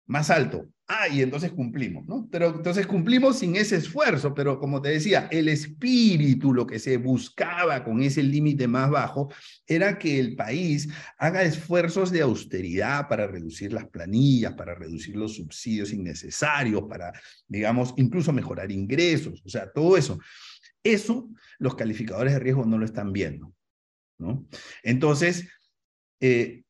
más 0.07 0.31
alto. 0.31 0.69
Ah, 0.95 1.09
y 1.09 1.23
entonces 1.23 1.53
cumplimos, 1.53 2.07
¿no? 2.07 2.29
Pero 2.31 2.55
entonces 2.55 2.87
cumplimos 2.87 3.39
sin 3.39 3.57
ese 3.57 3.77
esfuerzo, 3.77 4.35
pero 4.35 4.59
como 4.59 4.83
te 4.83 4.91
decía, 4.91 5.27
el 5.31 5.49
espíritu, 5.49 6.53
lo 6.53 6.67
que 6.67 6.79
se 6.79 6.99
buscaba 6.99 7.83
con 7.83 8.03
ese 8.03 8.23
límite 8.23 8.69
más 8.69 8.91
bajo, 8.91 9.33
era 9.67 9.99
que 9.99 10.19
el 10.19 10.37
país 10.37 10.91
haga 11.17 11.45
esfuerzos 11.45 12.11
de 12.11 12.21
austeridad 12.21 13.09
para 13.09 13.27
reducir 13.27 13.73
las 13.73 13.87
planillas, 13.87 14.53
para 14.53 14.75
reducir 14.75 15.17
los 15.17 15.37
subsidios 15.37 15.95
innecesarios, 15.95 16.83
para, 16.83 17.13
digamos, 17.49 17.95
incluso 17.97 18.31
mejorar 18.33 18.71
ingresos, 18.71 19.41
o 19.47 19.49
sea, 19.49 19.73
todo 19.73 19.97
eso. 19.97 20.19
Eso 20.85 21.29
los 21.59 21.75
calificadores 21.75 22.33
de 22.33 22.41
riesgo 22.41 22.65
no 22.65 22.79
lo 22.79 22.85
están 22.85 23.13
viendo, 23.13 23.55
¿no? 24.19 24.47
Entonces, 24.83 25.49
eh, 26.21 26.63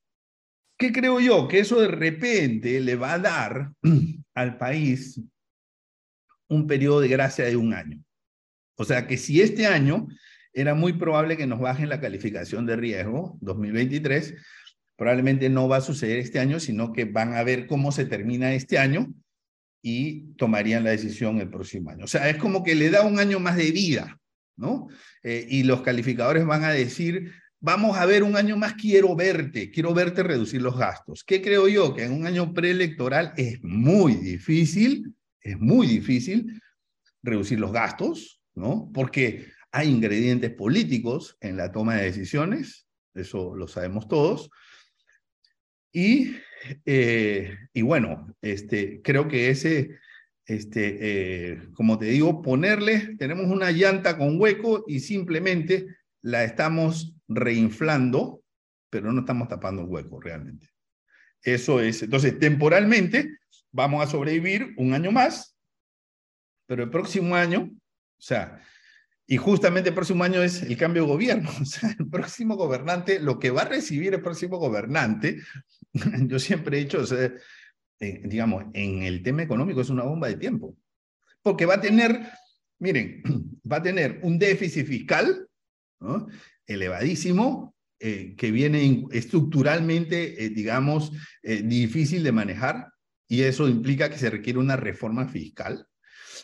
¿Qué 0.82 0.90
creo 0.90 1.20
yo? 1.20 1.46
Que 1.46 1.60
eso 1.60 1.80
de 1.80 1.86
repente 1.86 2.80
le 2.80 2.96
va 2.96 3.12
a 3.12 3.18
dar 3.20 3.72
al 4.34 4.58
país 4.58 5.20
un 6.48 6.66
periodo 6.66 6.98
de 6.98 7.06
gracia 7.06 7.44
de 7.44 7.54
un 7.56 7.72
año. 7.72 8.02
O 8.76 8.84
sea 8.84 9.06
que 9.06 9.16
si 9.16 9.40
este 9.40 9.68
año 9.68 10.08
era 10.52 10.74
muy 10.74 10.94
probable 10.94 11.36
que 11.36 11.46
nos 11.46 11.60
bajen 11.60 11.88
la 11.88 12.00
calificación 12.00 12.66
de 12.66 12.74
riesgo 12.74 13.38
2023, 13.42 14.34
probablemente 14.96 15.48
no 15.48 15.68
va 15.68 15.76
a 15.76 15.82
suceder 15.82 16.18
este 16.18 16.40
año, 16.40 16.58
sino 16.58 16.92
que 16.92 17.04
van 17.04 17.34
a 17.34 17.44
ver 17.44 17.68
cómo 17.68 17.92
se 17.92 18.04
termina 18.04 18.52
este 18.52 18.76
año 18.76 19.14
y 19.82 20.32
tomarían 20.36 20.84
la 20.84 20.90
decisión 20.90 21.38
el 21.40 21.50
próximo 21.50 21.90
año. 21.90 22.04
O 22.04 22.08
sea, 22.08 22.30
es 22.30 22.36
como 22.36 22.62
que 22.62 22.74
le 22.74 22.88
da 22.88 23.02
un 23.02 23.18
año 23.18 23.40
más 23.40 23.56
de 23.56 23.70
vida, 23.72 24.18
¿no? 24.56 24.88
Eh, 25.22 25.46
y 25.50 25.64
los 25.64 25.82
calificadores 25.82 26.46
van 26.46 26.64
a 26.64 26.70
decir, 26.70 27.32
vamos 27.60 27.96
a 27.98 28.06
ver 28.06 28.22
un 28.22 28.36
año 28.36 28.56
más, 28.56 28.74
quiero 28.74 29.14
verte, 29.16 29.70
quiero 29.70 29.92
verte 29.92 30.22
reducir 30.22 30.62
los 30.62 30.78
gastos. 30.78 31.24
¿Qué 31.24 31.42
creo 31.42 31.68
yo? 31.68 31.94
Que 31.94 32.04
en 32.04 32.12
un 32.12 32.26
año 32.26 32.54
preelectoral 32.54 33.32
es 33.36 33.62
muy 33.62 34.14
difícil, 34.14 35.14
es 35.40 35.58
muy 35.58 35.86
difícil 35.86 36.60
reducir 37.22 37.58
los 37.58 37.72
gastos, 37.72 38.40
¿no? 38.54 38.90
Porque 38.94 39.46
hay 39.70 39.88
ingredientes 39.88 40.50
políticos 40.50 41.36
en 41.40 41.56
la 41.56 41.72
toma 41.72 41.96
de 41.96 42.04
decisiones, 42.04 42.86
eso 43.14 43.56
lo 43.56 43.66
sabemos 43.68 44.08
todos. 44.08 44.50
Y, 45.92 46.36
eh, 46.84 47.56
y 47.72 47.82
bueno, 47.82 48.34
este, 48.40 49.00
creo 49.02 49.28
que 49.28 49.50
ese, 49.50 49.98
este, 50.46 50.98
eh, 51.52 51.62
como 51.74 51.98
te 51.98 52.06
digo, 52.06 52.42
ponerle, 52.42 53.16
tenemos 53.18 53.46
una 53.46 53.70
llanta 53.70 54.16
con 54.16 54.40
hueco 54.40 54.84
y 54.86 55.00
simplemente 55.00 55.86
la 56.22 56.44
estamos 56.44 57.14
reinflando, 57.28 58.42
pero 58.90 59.12
no 59.12 59.20
estamos 59.20 59.48
tapando 59.48 59.82
un 59.82 59.92
hueco 59.92 60.20
realmente. 60.20 60.68
Eso 61.42 61.80
es, 61.80 62.02
entonces 62.02 62.38
temporalmente 62.38 63.38
vamos 63.72 64.04
a 64.04 64.10
sobrevivir 64.10 64.74
un 64.76 64.94
año 64.94 65.10
más, 65.10 65.56
pero 66.66 66.84
el 66.84 66.90
próximo 66.90 67.34
año, 67.34 67.70
o 67.72 68.22
sea, 68.22 68.60
y 69.26 69.36
justamente 69.36 69.88
el 69.88 69.94
próximo 69.94 70.24
año 70.24 70.42
es 70.42 70.62
el 70.62 70.76
cambio 70.76 71.02
de 71.02 71.08
gobierno, 71.08 71.50
o 71.60 71.64
sea, 71.64 71.94
el 71.98 72.08
próximo 72.08 72.56
gobernante, 72.56 73.18
lo 73.18 73.38
que 73.38 73.50
va 73.50 73.62
a 73.62 73.68
recibir 73.68 74.14
el 74.14 74.22
próximo 74.22 74.58
gobernante, 74.58 75.40
yo 76.28 76.38
siempre 76.38 76.78
he 76.78 76.84
dicho, 76.84 77.04
eh, 77.14 78.20
digamos, 78.24 78.64
en 78.72 79.02
el 79.02 79.22
tema 79.22 79.42
económico 79.42 79.80
es 79.80 79.90
una 79.90 80.04
bomba 80.04 80.28
de 80.28 80.36
tiempo, 80.36 80.76
porque 81.42 81.66
va 81.66 81.74
a 81.74 81.80
tener, 81.80 82.28
miren, 82.78 83.22
va 83.70 83.76
a 83.76 83.82
tener 83.82 84.20
un 84.22 84.38
déficit 84.38 84.86
fiscal 84.86 85.46
elevadísimo, 86.66 87.76
eh, 88.00 88.34
que 88.36 88.50
viene 88.50 89.06
estructuralmente, 89.12 90.44
eh, 90.44 90.50
digamos, 90.50 91.12
difícil 91.42 92.24
de 92.24 92.32
manejar, 92.32 92.88
y 93.28 93.42
eso 93.42 93.68
implica 93.68 94.10
que 94.10 94.18
se 94.18 94.30
requiere 94.30 94.58
una 94.58 94.76
reforma 94.76 95.28
fiscal. 95.28 95.86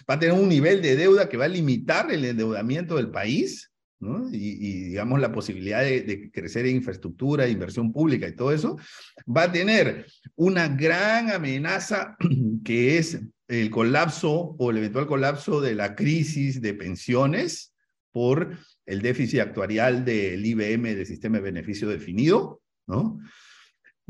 Va 0.08 0.14
a 0.14 0.18
tener 0.18 0.38
un 0.38 0.48
nivel 0.48 0.80
de 0.80 0.96
deuda 0.96 1.28
que 1.28 1.36
va 1.36 1.46
a 1.46 1.48
limitar 1.48 2.10
el 2.12 2.24
endeudamiento 2.24 2.96
del 2.96 3.10
país, 3.10 3.72
y, 4.00 4.84
digamos 4.84 5.20
la 5.20 5.32
posibilidad 5.32 5.82
de, 5.82 6.30
crecer 6.32 6.66
en 6.66 6.76
infraestructura, 6.76 7.48
inversión 7.48 7.92
pública 7.92 8.28
y 8.28 8.36
todo 8.36 8.52
eso, 8.52 8.78
va 9.24 9.44
a 9.44 9.52
tener 9.52 10.06
una 10.36 10.68
gran 10.68 11.30
amenaza 11.30 12.16
que 12.64 12.98
es 12.98 13.20
el 13.48 13.70
colapso 13.70 14.54
o 14.58 14.70
el 14.70 14.78
eventual 14.78 15.06
colapso 15.06 15.60
de 15.60 15.74
la 15.74 15.94
crisis 15.94 16.60
de 16.60 16.74
pensiones, 16.74 17.72
por 18.12 18.58
el 18.86 19.02
déficit 19.02 19.40
actuarial 19.40 20.04
del 20.04 20.44
IBM 20.44 20.94
del 20.94 21.06
sistema 21.06 21.36
de 21.36 21.44
beneficio 21.44 21.88
definido, 21.88 22.60
¿no? 22.86 23.20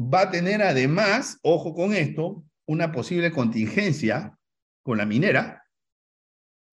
Va 0.01 0.23
a 0.23 0.31
tener 0.31 0.63
además, 0.63 1.39
ojo 1.43 1.75
con 1.75 1.93
esto, 1.93 2.45
una 2.67 2.93
posible 2.93 3.33
contingencia 3.33 4.39
con 4.83 4.99
la 4.99 5.05
minera, 5.05 5.65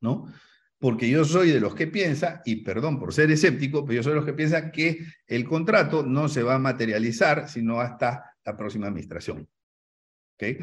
¿no? 0.01 0.32
Porque 0.80 1.10
yo 1.10 1.24
soy 1.24 1.52
de 1.52 1.60
los 1.60 1.74
que 1.74 1.88
piensa, 1.88 2.42
y 2.46 2.58
perdón 2.58 3.00
por 3.00 3.14
ser 3.14 3.32
escéptico, 3.32 3.86
pero 3.86 3.98
yo 3.98 4.04
soy 4.04 4.12
de 4.12 4.18
los 4.18 4.26
que 4.26 4.34
piensa 4.34 4.72
que 4.72 5.00
el 5.28 5.46
contrato 5.46 6.04
no 6.04 6.28
se 6.28 6.44
va 6.44 6.56
a 6.56 6.60
materializar 6.60 7.50
sino 7.50 7.80
hasta 7.80 8.36
la 8.44 8.58
próxima 8.58 8.88
administración. 8.88 9.48
¿Okay? 10.36 10.58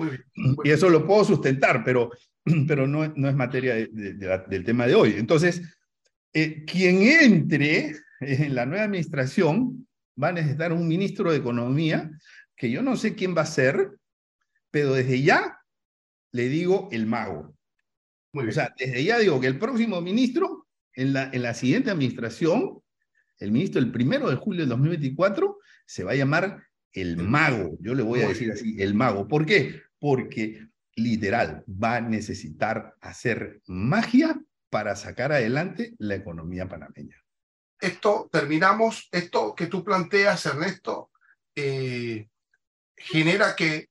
Y 0.64 0.70
eso 0.70 0.90
lo 0.90 1.06
puedo 1.06 1.24
sustentar, 1.24 1.82
pero, 1.82 2.10
pero 2.68 2.86
no, 2.86 3.08
no 3.08 3.28
es 3.28 3.34
materia 3.34 3.74
del 3.74 4.64
tema 4.64 4.86
de 4.86 4.94
hoy. 4.94 5.14
Entonces, 5.16 5.62
eh, 6.32 6.64
quien 6.64 7.02
entre 7.02 7.96
en 8.20 8.54
la 8.54 8.66
nueva 8.66 8.84
administración 8.84 9.86
va 10.22 10.28
a 10.28 10.32
necesitar 10.32 10.72
un 10.72 10.86
ministro 10.86 11.30
de 11.30 11.38
Economía, 11.38 12.10
que 12.56 12.70
yo 12.70 12.82
no 12.82 12.96
sé 12.96 13.14
quién 13.14 13.36
va 13.36 13.42
a 13.42 13.46
ser, 13.46 13.92
pero 14.70 14.94
desde 14.94 15.22
ya 15.22 15.58
le 16.32 16.48
digo 16.48 16.88
el 16.92 17.06
mago. 17.06 17.54
O 18.32 18.52
sea, 18.52 18.74
desde 18.78 19.04
ya 19.04 19.18
digo 19.18 19.40
que 19.40 19.46
el 19.46 19.58
próximo 19.58 20.00
ministro, 20.00 20.66
en 20.94 21.12
la, 21.12 21.30
en 21.32 21.42
la 21.42 21.54
siguiente 21.54 21.90
administración, 21.90 22.82
el 23.38 23.50
ministro 23.50 23.80
el 23.80 23.92
primero 23.92 24.30
de 24.30 24.36
julio 24.36 24.60
del 24.60 24.70
2024, 24.70 25.58
se 25.86 26.04
va 26.04 26.12
a 26.12 26.16
llamar 26.16 26.62
el 26.92 27.16
mago. 27.16 27.76
Yo 27.80 27.94
le 27.94 28.02
voy 28.02 28.20
a 28.20 28.28
decir 28.28 28.50
así, 28.52 28.80
el 28.80 28.94
mago. 28.94 29.28
¿Por 29.28 29.44
qué? 29.46 29.82
Porque 29.98 30.66
literal 30.94 31.64
va 31.66 31.96
a 31.96 32.00
necesitar 32.00 32.94
hacer 33.00 33.60
magia 33.66 34.40
para 34.70 34.96
sacar 34.96 35.32
adelante 35.32 35.94
la 35.98 36.14
economía 36.14 36.68
panameña. 36.68 37.22
Esto, 37.80 38.28
terminamos, 38.30 39.08
esto 39.10 39.54
que 39.54 39.66
tú 39.66 39.82
planteas, 39.82 40.46
Ernesto, 40.46 41.10
eh, 41.54 42.28
genera 42.96 43.56
que 43.56 43.90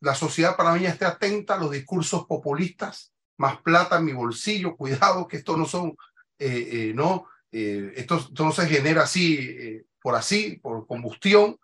la 0.00 0.14
sociedad 0.14 0.56
panameña 0.56 0.90
esté 0.90 1.04
atenta 1.04 1.54
a 1.54 1.58
los 1.58 1.70
discursos 1.70 2.26
populistas, 2.26 3.11
más 3.42 3.60
plata 3.60 3.98
en 3.98 4.04
mi 4.04 4.12
bolsillo, 4.12 4.76
cuidado 4.76 5.26
que 5.26 5.38
esto 5.38 5.56
no 5.56 5.66
son, 5.66 5.96
eh, 6.38 6.68
eh, 6.72 6.92
no, 6.94 7.26
eh, 7.50 7.92
esto, 7.96 8.28
no 8.38 8.52
se 8.52 8.66
genera 8.68 9.02
así, 9.02 9.84
por 10.00 10.14
así, 10.14 10.60
por 10.62 10.86
combustión, 10.86 11.58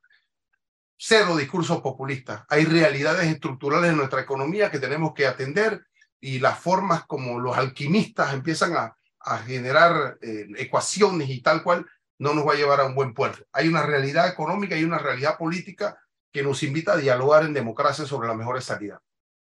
cero 0.96 1.36
discursos 1.36 1.80
populistas. 1.80 2.42
Hay 2.48 2.64
realidades 2.64 3.28
estructurales 3.28 3.90
en 3.90 3.96
nuestra 3.96 4.20
economía 4.20 4.70
que 4.70 4.80
tenemos 4.80 5.14
que 5.14 5.26
atender 5.26 5.86
y 6.20 6.40
las 6.40 6.58
formas 6.58 7.06
como 7.06 7.38
los 7.38 7.56
alquimistas 7.56 8.34
empiezan 8.34 8.76
a, 8.76 8.96
a 9.20 9.38
generar 9.38 10.18
ecuaciones 10.20 11.30
y 11.30 11.40
tal 11.40 11.62
cual 11.62 11.86
no 12.18 12.34
nos 12.34 12.46
va 12.46 12.54
a 12.54 12.56
llevar 12.56 12.80
a 12.80 12.86
un 12.86 12.96
buen 12.96 13.14
puerto. 13.14 13.44
Hay 13.52 13.68
una 13.68 13.82
realidad 13.82 14.28
económica 14.28 14.76
y 14.76 14.82
una 14.82 14.98
realidad 14.98 15.38
política 15.38 15.96
que 16.32 16.42
nos 16.42 16.64
invita 16.64 16.94
a 16.94 16.96
dialogar 16.96 17.44
en 17.44 17.54
democracia 17.54 18.04
sobre 18.04 18.26
las 18.26 18.36
mejores 18.36 18.64
salidas. 18.64 19.00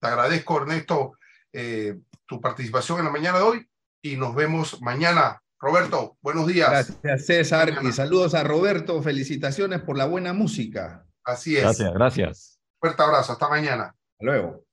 Te 0.00 0.06
agradezco, 0.08 0.56
Ernesto, 0.56 1.18
eh, 1.56 2.00
tu 2.26 2.40
participación 2.40 2.98
en 2.98 3.04
la 3.06 3.10
mañana 3.10 3.38
de 3.38 3.44
hoy 3.44 3.68
y 4.02 4.16
nos 4.16 4.34
vemos 4.34 4.80
mañana. 4.82 5.40
Roberto, 5.58 6.18
buenos 6.20 6.46
días. 6.46 6.70
Gracias, 6.70 7.26
César, 7.26 7.72
y 7.82 7.92
saludos 7.92 8.34
a 8.34 8.44
Roberto. 8.44 9.02
Felicitaciones 9.02 9.80
por 9.80 9.96
la 9.96 10.04
buena 10.04 10.32
música. 10.32 11.06
Así 11.24 11.56
es. 11.56 11.62
Gracias, 11.62 11.94
gracias. 11.94 12.60
Fuerte 12.78 13.02
abrazo, 13.02 13.32
hasta 13.32 13.48
mañana. 13.48 13.84
Hasta 13.84 14.24
luego. 14.24 14.64